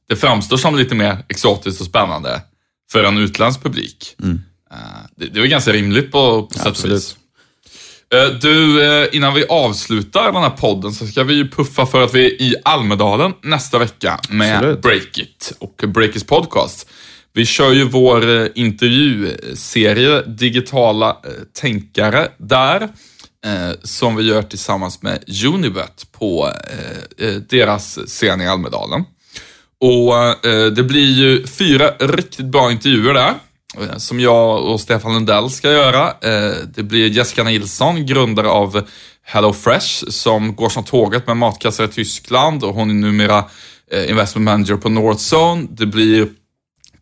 Det 0.09 0.15
framstår 0.15 0.57
som 0.57 0.75
lite 0.75 0.95
mer 0.95 1.17
exotiskt 1.29 1.81
och 1.81 1.87
spännande 1.87 2.41
för 2.91 3.03
en 3.03 3.17
utländsk 3.17 3.63
publik. 3.63 4.15
Mm. 4.23 4.41
Eh, 4.71 4.77
Det, 5.15 5.25
det 5.25 5.39
är 5.39 5.41
väl 5.41 5.49
ganska 5.49 5.73
rimligt 5.73 6.11
på, 6.11 6.43
på 6.47 6.59
sätt 6.59 6.83
och 6.83 6.91
vis. 6.91 7.15
Eh, 8.13 8.29
Du, 8.41 8.83
eh, 8.83 9.07
innan 9.11 9.33
vi 9.33 9.45
avslutar 9.49 10.31
den 10.31 10.41
här 10.41 10.49
podden 10.49 10.93
så 10.93 11.07
ska 11.07 11.23
vi 11.23 11.33
ju 11.33 11.49
puffa 11.49 11.85
för 11.85 12.03
att 12.03 12.13
vi 12.15 12.25
är 12.25 12.41
i 12.41 12.55
Almedalen 12.65 13.33
nästa 13.41 13.79
vecka 13.79 14.19
med 14.29 14.57
Absolut. 14.57 14.81
Breakit 14.81 15.53
och 15.59 15.83
Breakits 15.87 16.23
podcast. 16.25 16.89
Vi 17.33 17.45
kör 17.45 17.71
ju 17.71 17.83
vår 17.83 18.29
eh, 18.29 18.47
intervjuserie 18.55 20.21
Digitala 20.21 21.17
tänkare 21.61 22.27
där, 22.37 22.89
som 23.83 24.15
vi 24.15 24.23
gör 24.23 24.41
tillsammans 24.41 25.01
med 25.01 25.23
Unibet 25.45 26.07
på 26.11 26.49
deras 27.49 27.99
scen 28.05 28.41
i 28.41 28.47
Almedalen. 28.47 29.03
Och 29.79 30.13
det 30.75 30.83
blir 30.83 31.11
ju 31.11 31.47
fyra 31.47 31.89
riktigt 31.99 32.45
bra 32.45 32.71
intervjuer 32.71 33.13
där. 33.13 33.33
Eh, 33.81 33.97
Som 33.97 34.19
jag 34.19 34.63
och 34.63 34.81
Stefan 34.81 35.13
Lundell 35.13 35.49
ska 35.49 35.71
göra. 35.71 36.07
Eh, 36.07 36.55
det 36.75 36.83
blir 36.83 37.09
Jessica 37.09 37.43
Nilsson, 37.43 38.05
grundare 38.05 38.49
av 38.49 38.81
HelloFresh, 39.25 40.05
som 40.09 40.55
går 40.55 40.69
som 40.69 40.83
tåget 40.83 41.27
med 41.27 41.37
matkassar 41.37 41.83
i 41.83 41.87
Tyskland 41.87 42.63
och 42.63 42.75
hon 42.75 42.89
är 42.89 42.93
numera 42.93 43.45
eh, 43.91 44.09
investment 44.09 44.45
manager 44.45 44.75
på 44.75 44.89
Northzone. 44.89 45.67
Det 45.69 45.85
blir 45.85 46.27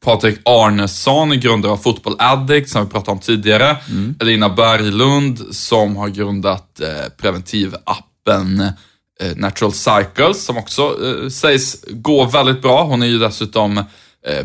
Patrik 0.05 0.39
Arnesson, 0.45 1.39
grundare 1.39 1.71
av 1.71 1.77
Football 1.77 2.15
Addict, 2.19 2.69
som 2.69 2.85
vi 2.85 2.91
pratade 2.91 3.11
om 3.11 3.19
tidigare. 3.19 3.77
Elina 4.19 4.49
Berglund, 4.49 5.39
som 5.51 5.95
har 5.95 6.07
grundat 6.07 6.81
preventivappen 7.17 8.63
Natural 9.35 9.73
Cycles, 9.73 10.45
som 10.45 10.57
också 10.57 10.95
sägs 11.31 11.85
gå 11.89 12.25
väldigt 12.25 12.61
bra. 12.61 12.83
Hon 12.83 13.01
är 13.01 13.07
ju 13.07 13.19
dessutom 13.19 13.83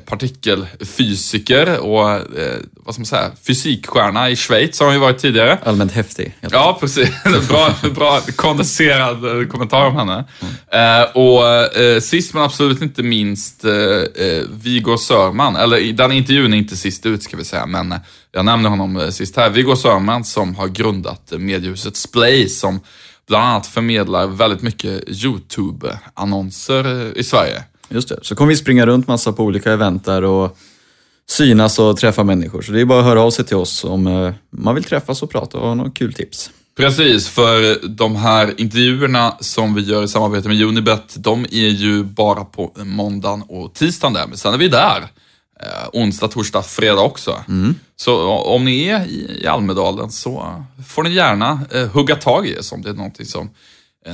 partikelfysiker 0.05 1.79
och 1.79 2.11
eh, 2.11 2.61
vad 2.73 2.95
ska 2.95 3.01
man 3.01 3.07
säga, 3.07 3.31
fysikstjärna 3.47 4.31
i 4.31 4.37
Schweiz 4.37 4.81
har 4.81 4.87
hon 4.87 4.95
ju 4.95 5.01
varit 5.01 5.19
tidigare. 5.19 5.59
Allmänt 5.65 5.93
häftig. 5.93 6.37
Ja, 6.51 6.77
precis. 6.81 7.09
bra, 7.49 7.75
bra 7.95 8.21
kondenserad 8.37 9.41
eh, 9.41 9.49
kommentar 9.49 9.87
om 9.87 9.97
henne. 9.97 10.25
Eh, 10.73 11.03
och 11.17 11.49
eh, 11.77 12.01
sist 12.01 12.35
men 12.35 12.43
absolut 12.43 12.83
inte 12.83 13.03
minst 13.03 13.65
eh, 13.65 13.73
eh, 13.73 14.43
Viggo 14.51 14.99
Sörman, 14.99 15.57
eller 15.57 15.93
den 15.93 16.13
intervjun 16.13 16.53
är 16.53 16.59
inte 16.59 16.77
sist 16.77 17.07
ut 17.07 17.23
ska 17.23 17.37
vi 17.37 17.45
säga, 17.45 17.67
men 17.67 17.93
eh, 17.93 17.99
jag 18.33 18.45
nämnde 18.45 18.69
honom 18.69 18.97
eh, 18.97 19.09
sist 19.09 19.37
här. 19.37 19.51
Viggo 19.51 19.77
Sörman 19.77 20.25
som 20.25 20.55
har 20.55 20.69
grundat 20.69 21.33
eh, 21.33 21.39
mediehuset 21.39 21.97
Splay 21.97 22.49
som 22.49 22.81
bland 23.29 23.45
annat 23.45 23.67
förmedlar 23.67 24.27
väldigt 24.27 24.63
mycket 24.63 25.09
YouTube-annonser 25.25 27.07
eh, 27.07 27.21
i 27.21 27.25
Sverige. 27.25 27.63
Just 27.89 28.09
det. 28.09 28.19
Så 28.23 28.35
kommer 28.35 28.49
vi 28.49 28.57
springa 28.57 28.87
runt 28.87 29.09
massa 29.09 29.33
på 29.33 29.45
olika 29.45 29.73
event 29.73 30.05
där 30.05 30.25
och 30.25 30.59
synas 31.29 31.79
och 31.79 31.97
träffa 31.97 32.25
människor. 32.25 32.63
Så 32.63 32.73
det 32.73 32.81
är 32.81 32.85
bara 32.85 32.99
att 32.99 33.05
höra 33.05 33.23
av 33.23 33.31
sig 33.31 33.45
till 33.45 33.57
oss 33.57 33.85
om 33.85 34.07
eh, 34.07 34.33
man 34.51 34.75
vill 34.75 34.85
träffas 34.85 35.23
och 35.23 35.31
prata 35.31 35.59
och 35.59 35.69
ha 35.69 35.75
några 35.75 35.91
kul 35.91 36.13
tips. 36.13 36.51
Precis, 36.77 37.29
för 37.29 37.89
de 37.89 38.17
här 38.17 38.61
intervjuerna 38.61 39.37
som 39.41 39.75
vi 39.75 39.83
gör 39.83 40.03
i 40.03 40.09
samarbete 40.09 40.49
med 40.49 40.63
Unibet, 40.63 41.15
de 41.17 41.45
är 41.45 41.69
ju 41.69 42.03
bara 42.05 42.45
på 42.45 42.73
måndagen 42.77 43.43
och 43.43 43.75
tisdagen 43.75 44.13
där, 44.13 44.27
men 44.27 44.37
sen 44.37 44.55
är 44.55 44.59
vi 44.59 44.69
där. 44.69 45.09
Eh, 45.61 45.89
onsdag, 45.93 46.29
torsdag, 46.29 46.63
fredag 46.63 47.01
också. 47.01 47.45
Så 47.97 48.29
om 48.29 48.65
ni 48.65 48.85
är 48.85 49.07
i, 49.07 49.47
Almedalen 49.47 50.11
så 50.11 50.65
får 50.89 51.03
ni 51.03 51.11
gärna 51.11 51.61
eh, 51.73 51.89
hugga 51.89 52.17
tag 52.17 52.49
i 52.49 52.59
oss 52.59 52.73
om 52.73 52.83
det 52.83 52.89
är 52.89 52.95
någonting 52.95 53.27
som 53.27 53.51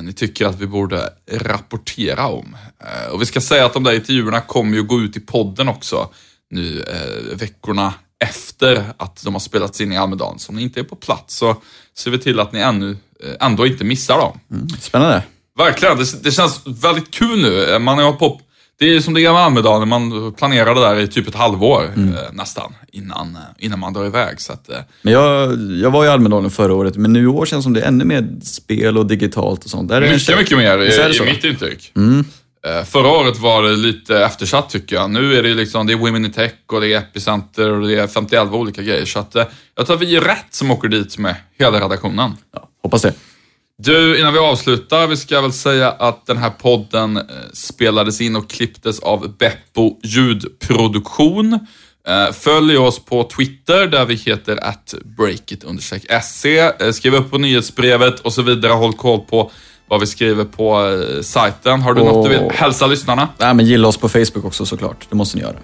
ni 0.00 0.12
tycker 0.12 0.46
att 0.46 0.60
vi 0.60 0.66
borde 0.66 1.08
rapportera 1.30 2.26
om. 2.26 2.56
Eh, 2.80 3.12
och 3.12 3.22
vi 3.22 3.26
ska 3.26 3.40
säga 3.40 3.66
att 3.66 3.74
de 3.74 3.84
där 3.84 3.92
intervjuerna 3.92 4.40
kommer 4.40 4.76
ju 4.76 4.82
gå 4.82 5.00
ut 5.00 5.16
i 5.16 5.20
podden 5.20 5.68
också 5.68 6.08
nu 6.50 6.80
eh, 6.82 7.36
veckorna 7.38 7.94
efter 8.24 8.84
att 8.96 9.24
de 9.24 9.34
har 9.34 9.40
spelats 9.40 9.80
in 9.80 9.92
i 9.92 9.96
Almedalen. 9.96 10.38
Så 10.38 10.52
om 10.52 10.56
ni 10.56 10.62
inte 10.62 10.80
är 10.80 10.84
på 10.84 10.96
plats 10.96 11.36
så 11.36 11.56
ser 11.96 12.10
vi 12.10 12.18
till 12.18 12.40
att 12.40 12.52
ni 12.52 12.60
ännu, 12.60 12.96
eh, 13.24 13.46
ändå 13.46 13.66
inte 13.66 13.84
missar 13.84 14.18
dem. 14.18 14.40
Spännande. 14.80 15.22
Verkligen, 15.58 15.98
det, 15.98 16.22
det 16.22 16.30
känns 16.30 16.60
väldigt 16.64 17.10
kul 17.10 17.42
nu. 17.42 17.78
Man 17.78 17.98
har 17.98 18.12
på, 18.12 18.40
det 18.82 18.96
är 18.96 19.00
som 19.00 19.14
det 19.14 19.24
är 19.24 19.32
med 19.32 19.40
Almedalen, 19.42 19.88
man 19.88 20.32
planerar 20.32 20.74
det 20.74 20.80
där 20.80 20.96
i 21.00 21.08
typ 21.08 21.28
ett 21.28 21.34
halvår 21.34 21.82
eh, 21.96 22.32
nästan 22.32 22.72
innan, 22.92 23.36
eh, 23.36 23.64
innan 23.64 23.78
man 23.78 23.92
drar 23.92 24.06
iväg. 24.06 24.40
Så 24.40 24.52
att, 24.52 24.68
eh, 24.70 24.76
Men 25.02 25.12
jag, 25.12 25.52
jag 25.82 25.90
var 25.90 26.04
i 26.04 26.08
Almedalen 26.08 26.50
förra 26.50 26.74
året, 26.74 26.96
men 26.96 27.12
nu 27.12 27.22
i 27.22 27.26
år 27.26 27.46
känns 27.46 27.60
det 27.60 27.66
som 27.66 27.72
det 27.72 27.80
är 27.80 27.86
ännu 27.88 28.04
mer 28.04 28.28
spel 28.42 28.98
och 28.98 29.06
digitalt 29.06 29.64
och 29.64 29.70
sånt. 29.70 29.88
Där 29.88 29.96
är 29.96 30.00
mycket, 30.12 30.22
tjej- 30.22 30.36
mycket 30.36 30.58
mer 30.58 30.70
är 30.70 30.78
det 30.78 30.86
i, 31.12 31.16
i 31.16 31.32
mitt 31.34 31.44
intryck. 31.44 31.92
Eh, 32.66 32.84
Förra 32.84 33.08
året 33.08 33.38
var 33.38 33.62
det 33.62 33.76
lite 33.76 34.18
eftersatt 34.24 34.70
tycker 34.70 34.96
jag. 34.96 35.10
Nu 35.10 35.36
är 35.38 35.42
det 35.42 35.54
liksom, 35.54 35.86
det 35.86 35.92
är 35.92 35.96
Women 35.96 36.24
in 36.24 36.32
Tech 36.32 36.52
och 36.72 36.80
det 36.80 36.92
är 36.92 36.98
Epicenter 36.98 37.70
och 37.72 37.88
det 37.88 37.94
är 37.98 38.06
51 38.06 38.48
olika 38.52 38.82
grejer. 38.82 39.04
Så 39.04 39.18
att, 39.18 39.34
jag 39.76 39.86
tror 39.86 39.96
att 39.96 40.02
vi 40.02 40.16
är 40.16 40.20
rätt 40.20 40.46
som 40.50 40.70
åker 40.70 40.88
dit 40.88 41.18
med 41.18 41.34
hela 41.58 41.80
redaktionen. 41.80 42.30
Ja, 42.54 42.68
hoppas 42.82 43.02
det. 43.02 43.12
Du, 43.84 44.18
innan 44.20 44.32
vi 44.32 44.38
avslutar, 44.38 45.06
vi 45.06 45.16
ska 45.16 45.40
väl 45.40 45.52
säga 45.52 45.90
att 45.90 46.26
den 46.26 46.36
här 46.36 46.50
podden 46.50 47.16
eh, 47.16 47.22
spelades 47.52 48.20
in 48.20 48.36
och 48.36 48.50
klipptes 48.50 48.98
av 49.00 49.36
Beppo 49.38 49.96
ljudproduktion. 50.02 51.52
Eh, 52.08 52.32
Följ 52.32 52.76
oss 52.78 53.04
på 53.04 53.24
Twitter 53.24 53.86
där 53.86 54.04
vi 54.04 54.14
heter 54.14 54.64
att 54.64 54.94
breakit-se. 55.18 56.58
Eh, 56.58 56.90
Skriv 56.92 57.14
upp 57.14 57.30
på 57.30 57.38
nyhetsbrevet 57.38 58.20
och 58.20 58.32
så 58.32 58.42
vidare. 58.42 58.72
Håll 58.72 58.92
koll 58.92 59.20
på 59.20 59.50
vad 59.88 60.00
vi 60.00 60.06
skriver 60.06 60.44
på 60.44 60.98
sajten. 61.22 61.82
Har 61.82 61.94
du 61.94 62.04
något 62.04 62.24
du 62.30 62.36
vill 62.36 62.46
Och- 62.46 62.52
hälsa 62.52 62.86
lyssnarna? 62.86 63.28
Nej, 63.38 63.54
men 63.54 63.66
gilla 63.66 63.88
oss 63.88 63.96
på 63.96 64.08
Facebook 64.08 64.44
också 64.44 64.66
såklart. 64.66 65.06
Det 65.10 65.16
måste 65.16 65.36
ni 65.36 65.42
göra. 65.42 65.56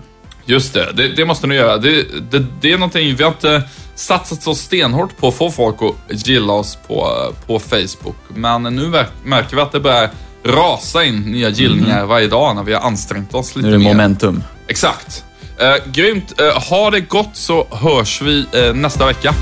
Just 0.48 0.74
det, 0.74 0.92
det, 0.94 1.08
det 1.08 1.24
måste 1.24 1.46
ni 1.46 1.54
göra. 1.54 1.76
Det, 1.78 2.02
det, 2.30 2.44
det 2.60 2.72
är 2.72 2.78
någonting, 2.78 3.14
vi 3.16 3.22
har 3.24 3.30
inte 3.30 3.62
satsat 3.94 4.42
så 4.42 4.54
stenhårt 4.54 5.16
på 5.16 5.28
att 5.28 5.34
få 5.34 5.50
folk 5.50 5.76
att 5.82 6.26
gilla 6.28 6.52
oss 6.52 6.78
på, 6.86 7.12
på 7.46 7.58
Facebook. 7.58 8.16
Men 8.28 8.62
nu 8.62 8.86
mär- 8.86 9.06
märker 9.24 9.56
vi 9.56 9.62
att 9.62 9.72
det 9.72 9.80
börjar 9.80 10.10
rasa 10.44 11.04
in 11.04 11.20
nya 11.20 11.50
gillningar 11.50 12.06
varje 12.06 12.26
dag 12.28 12.56
när 12.56 12.62
vi 12.62 12.74
har 12.74 12.80
ansträngt 12.80 13.34
oss 13.34 13.56
lite 13.56 13.68
Nu 13.68 13.74
är 13.74 13.78
det 13.78 13.84
mer. 13.84 13.90
momentum. 13.94 14.42
Exakt. 14.68 15.24
Eh, 15.58 15.74
grymt. 15.92 16.40
Eh, 16.40 16.62
ha 16.70 16.90
det 16.90 17.00
gott 17.00 17.30
så 17.36 17.66
hörs 17.70 18.22
vi 18.22 18.46
eh, 18.52 18.74
nästa 18.74 19.06
vecka. 19.06 19.34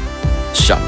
Tja! 0.55 0.79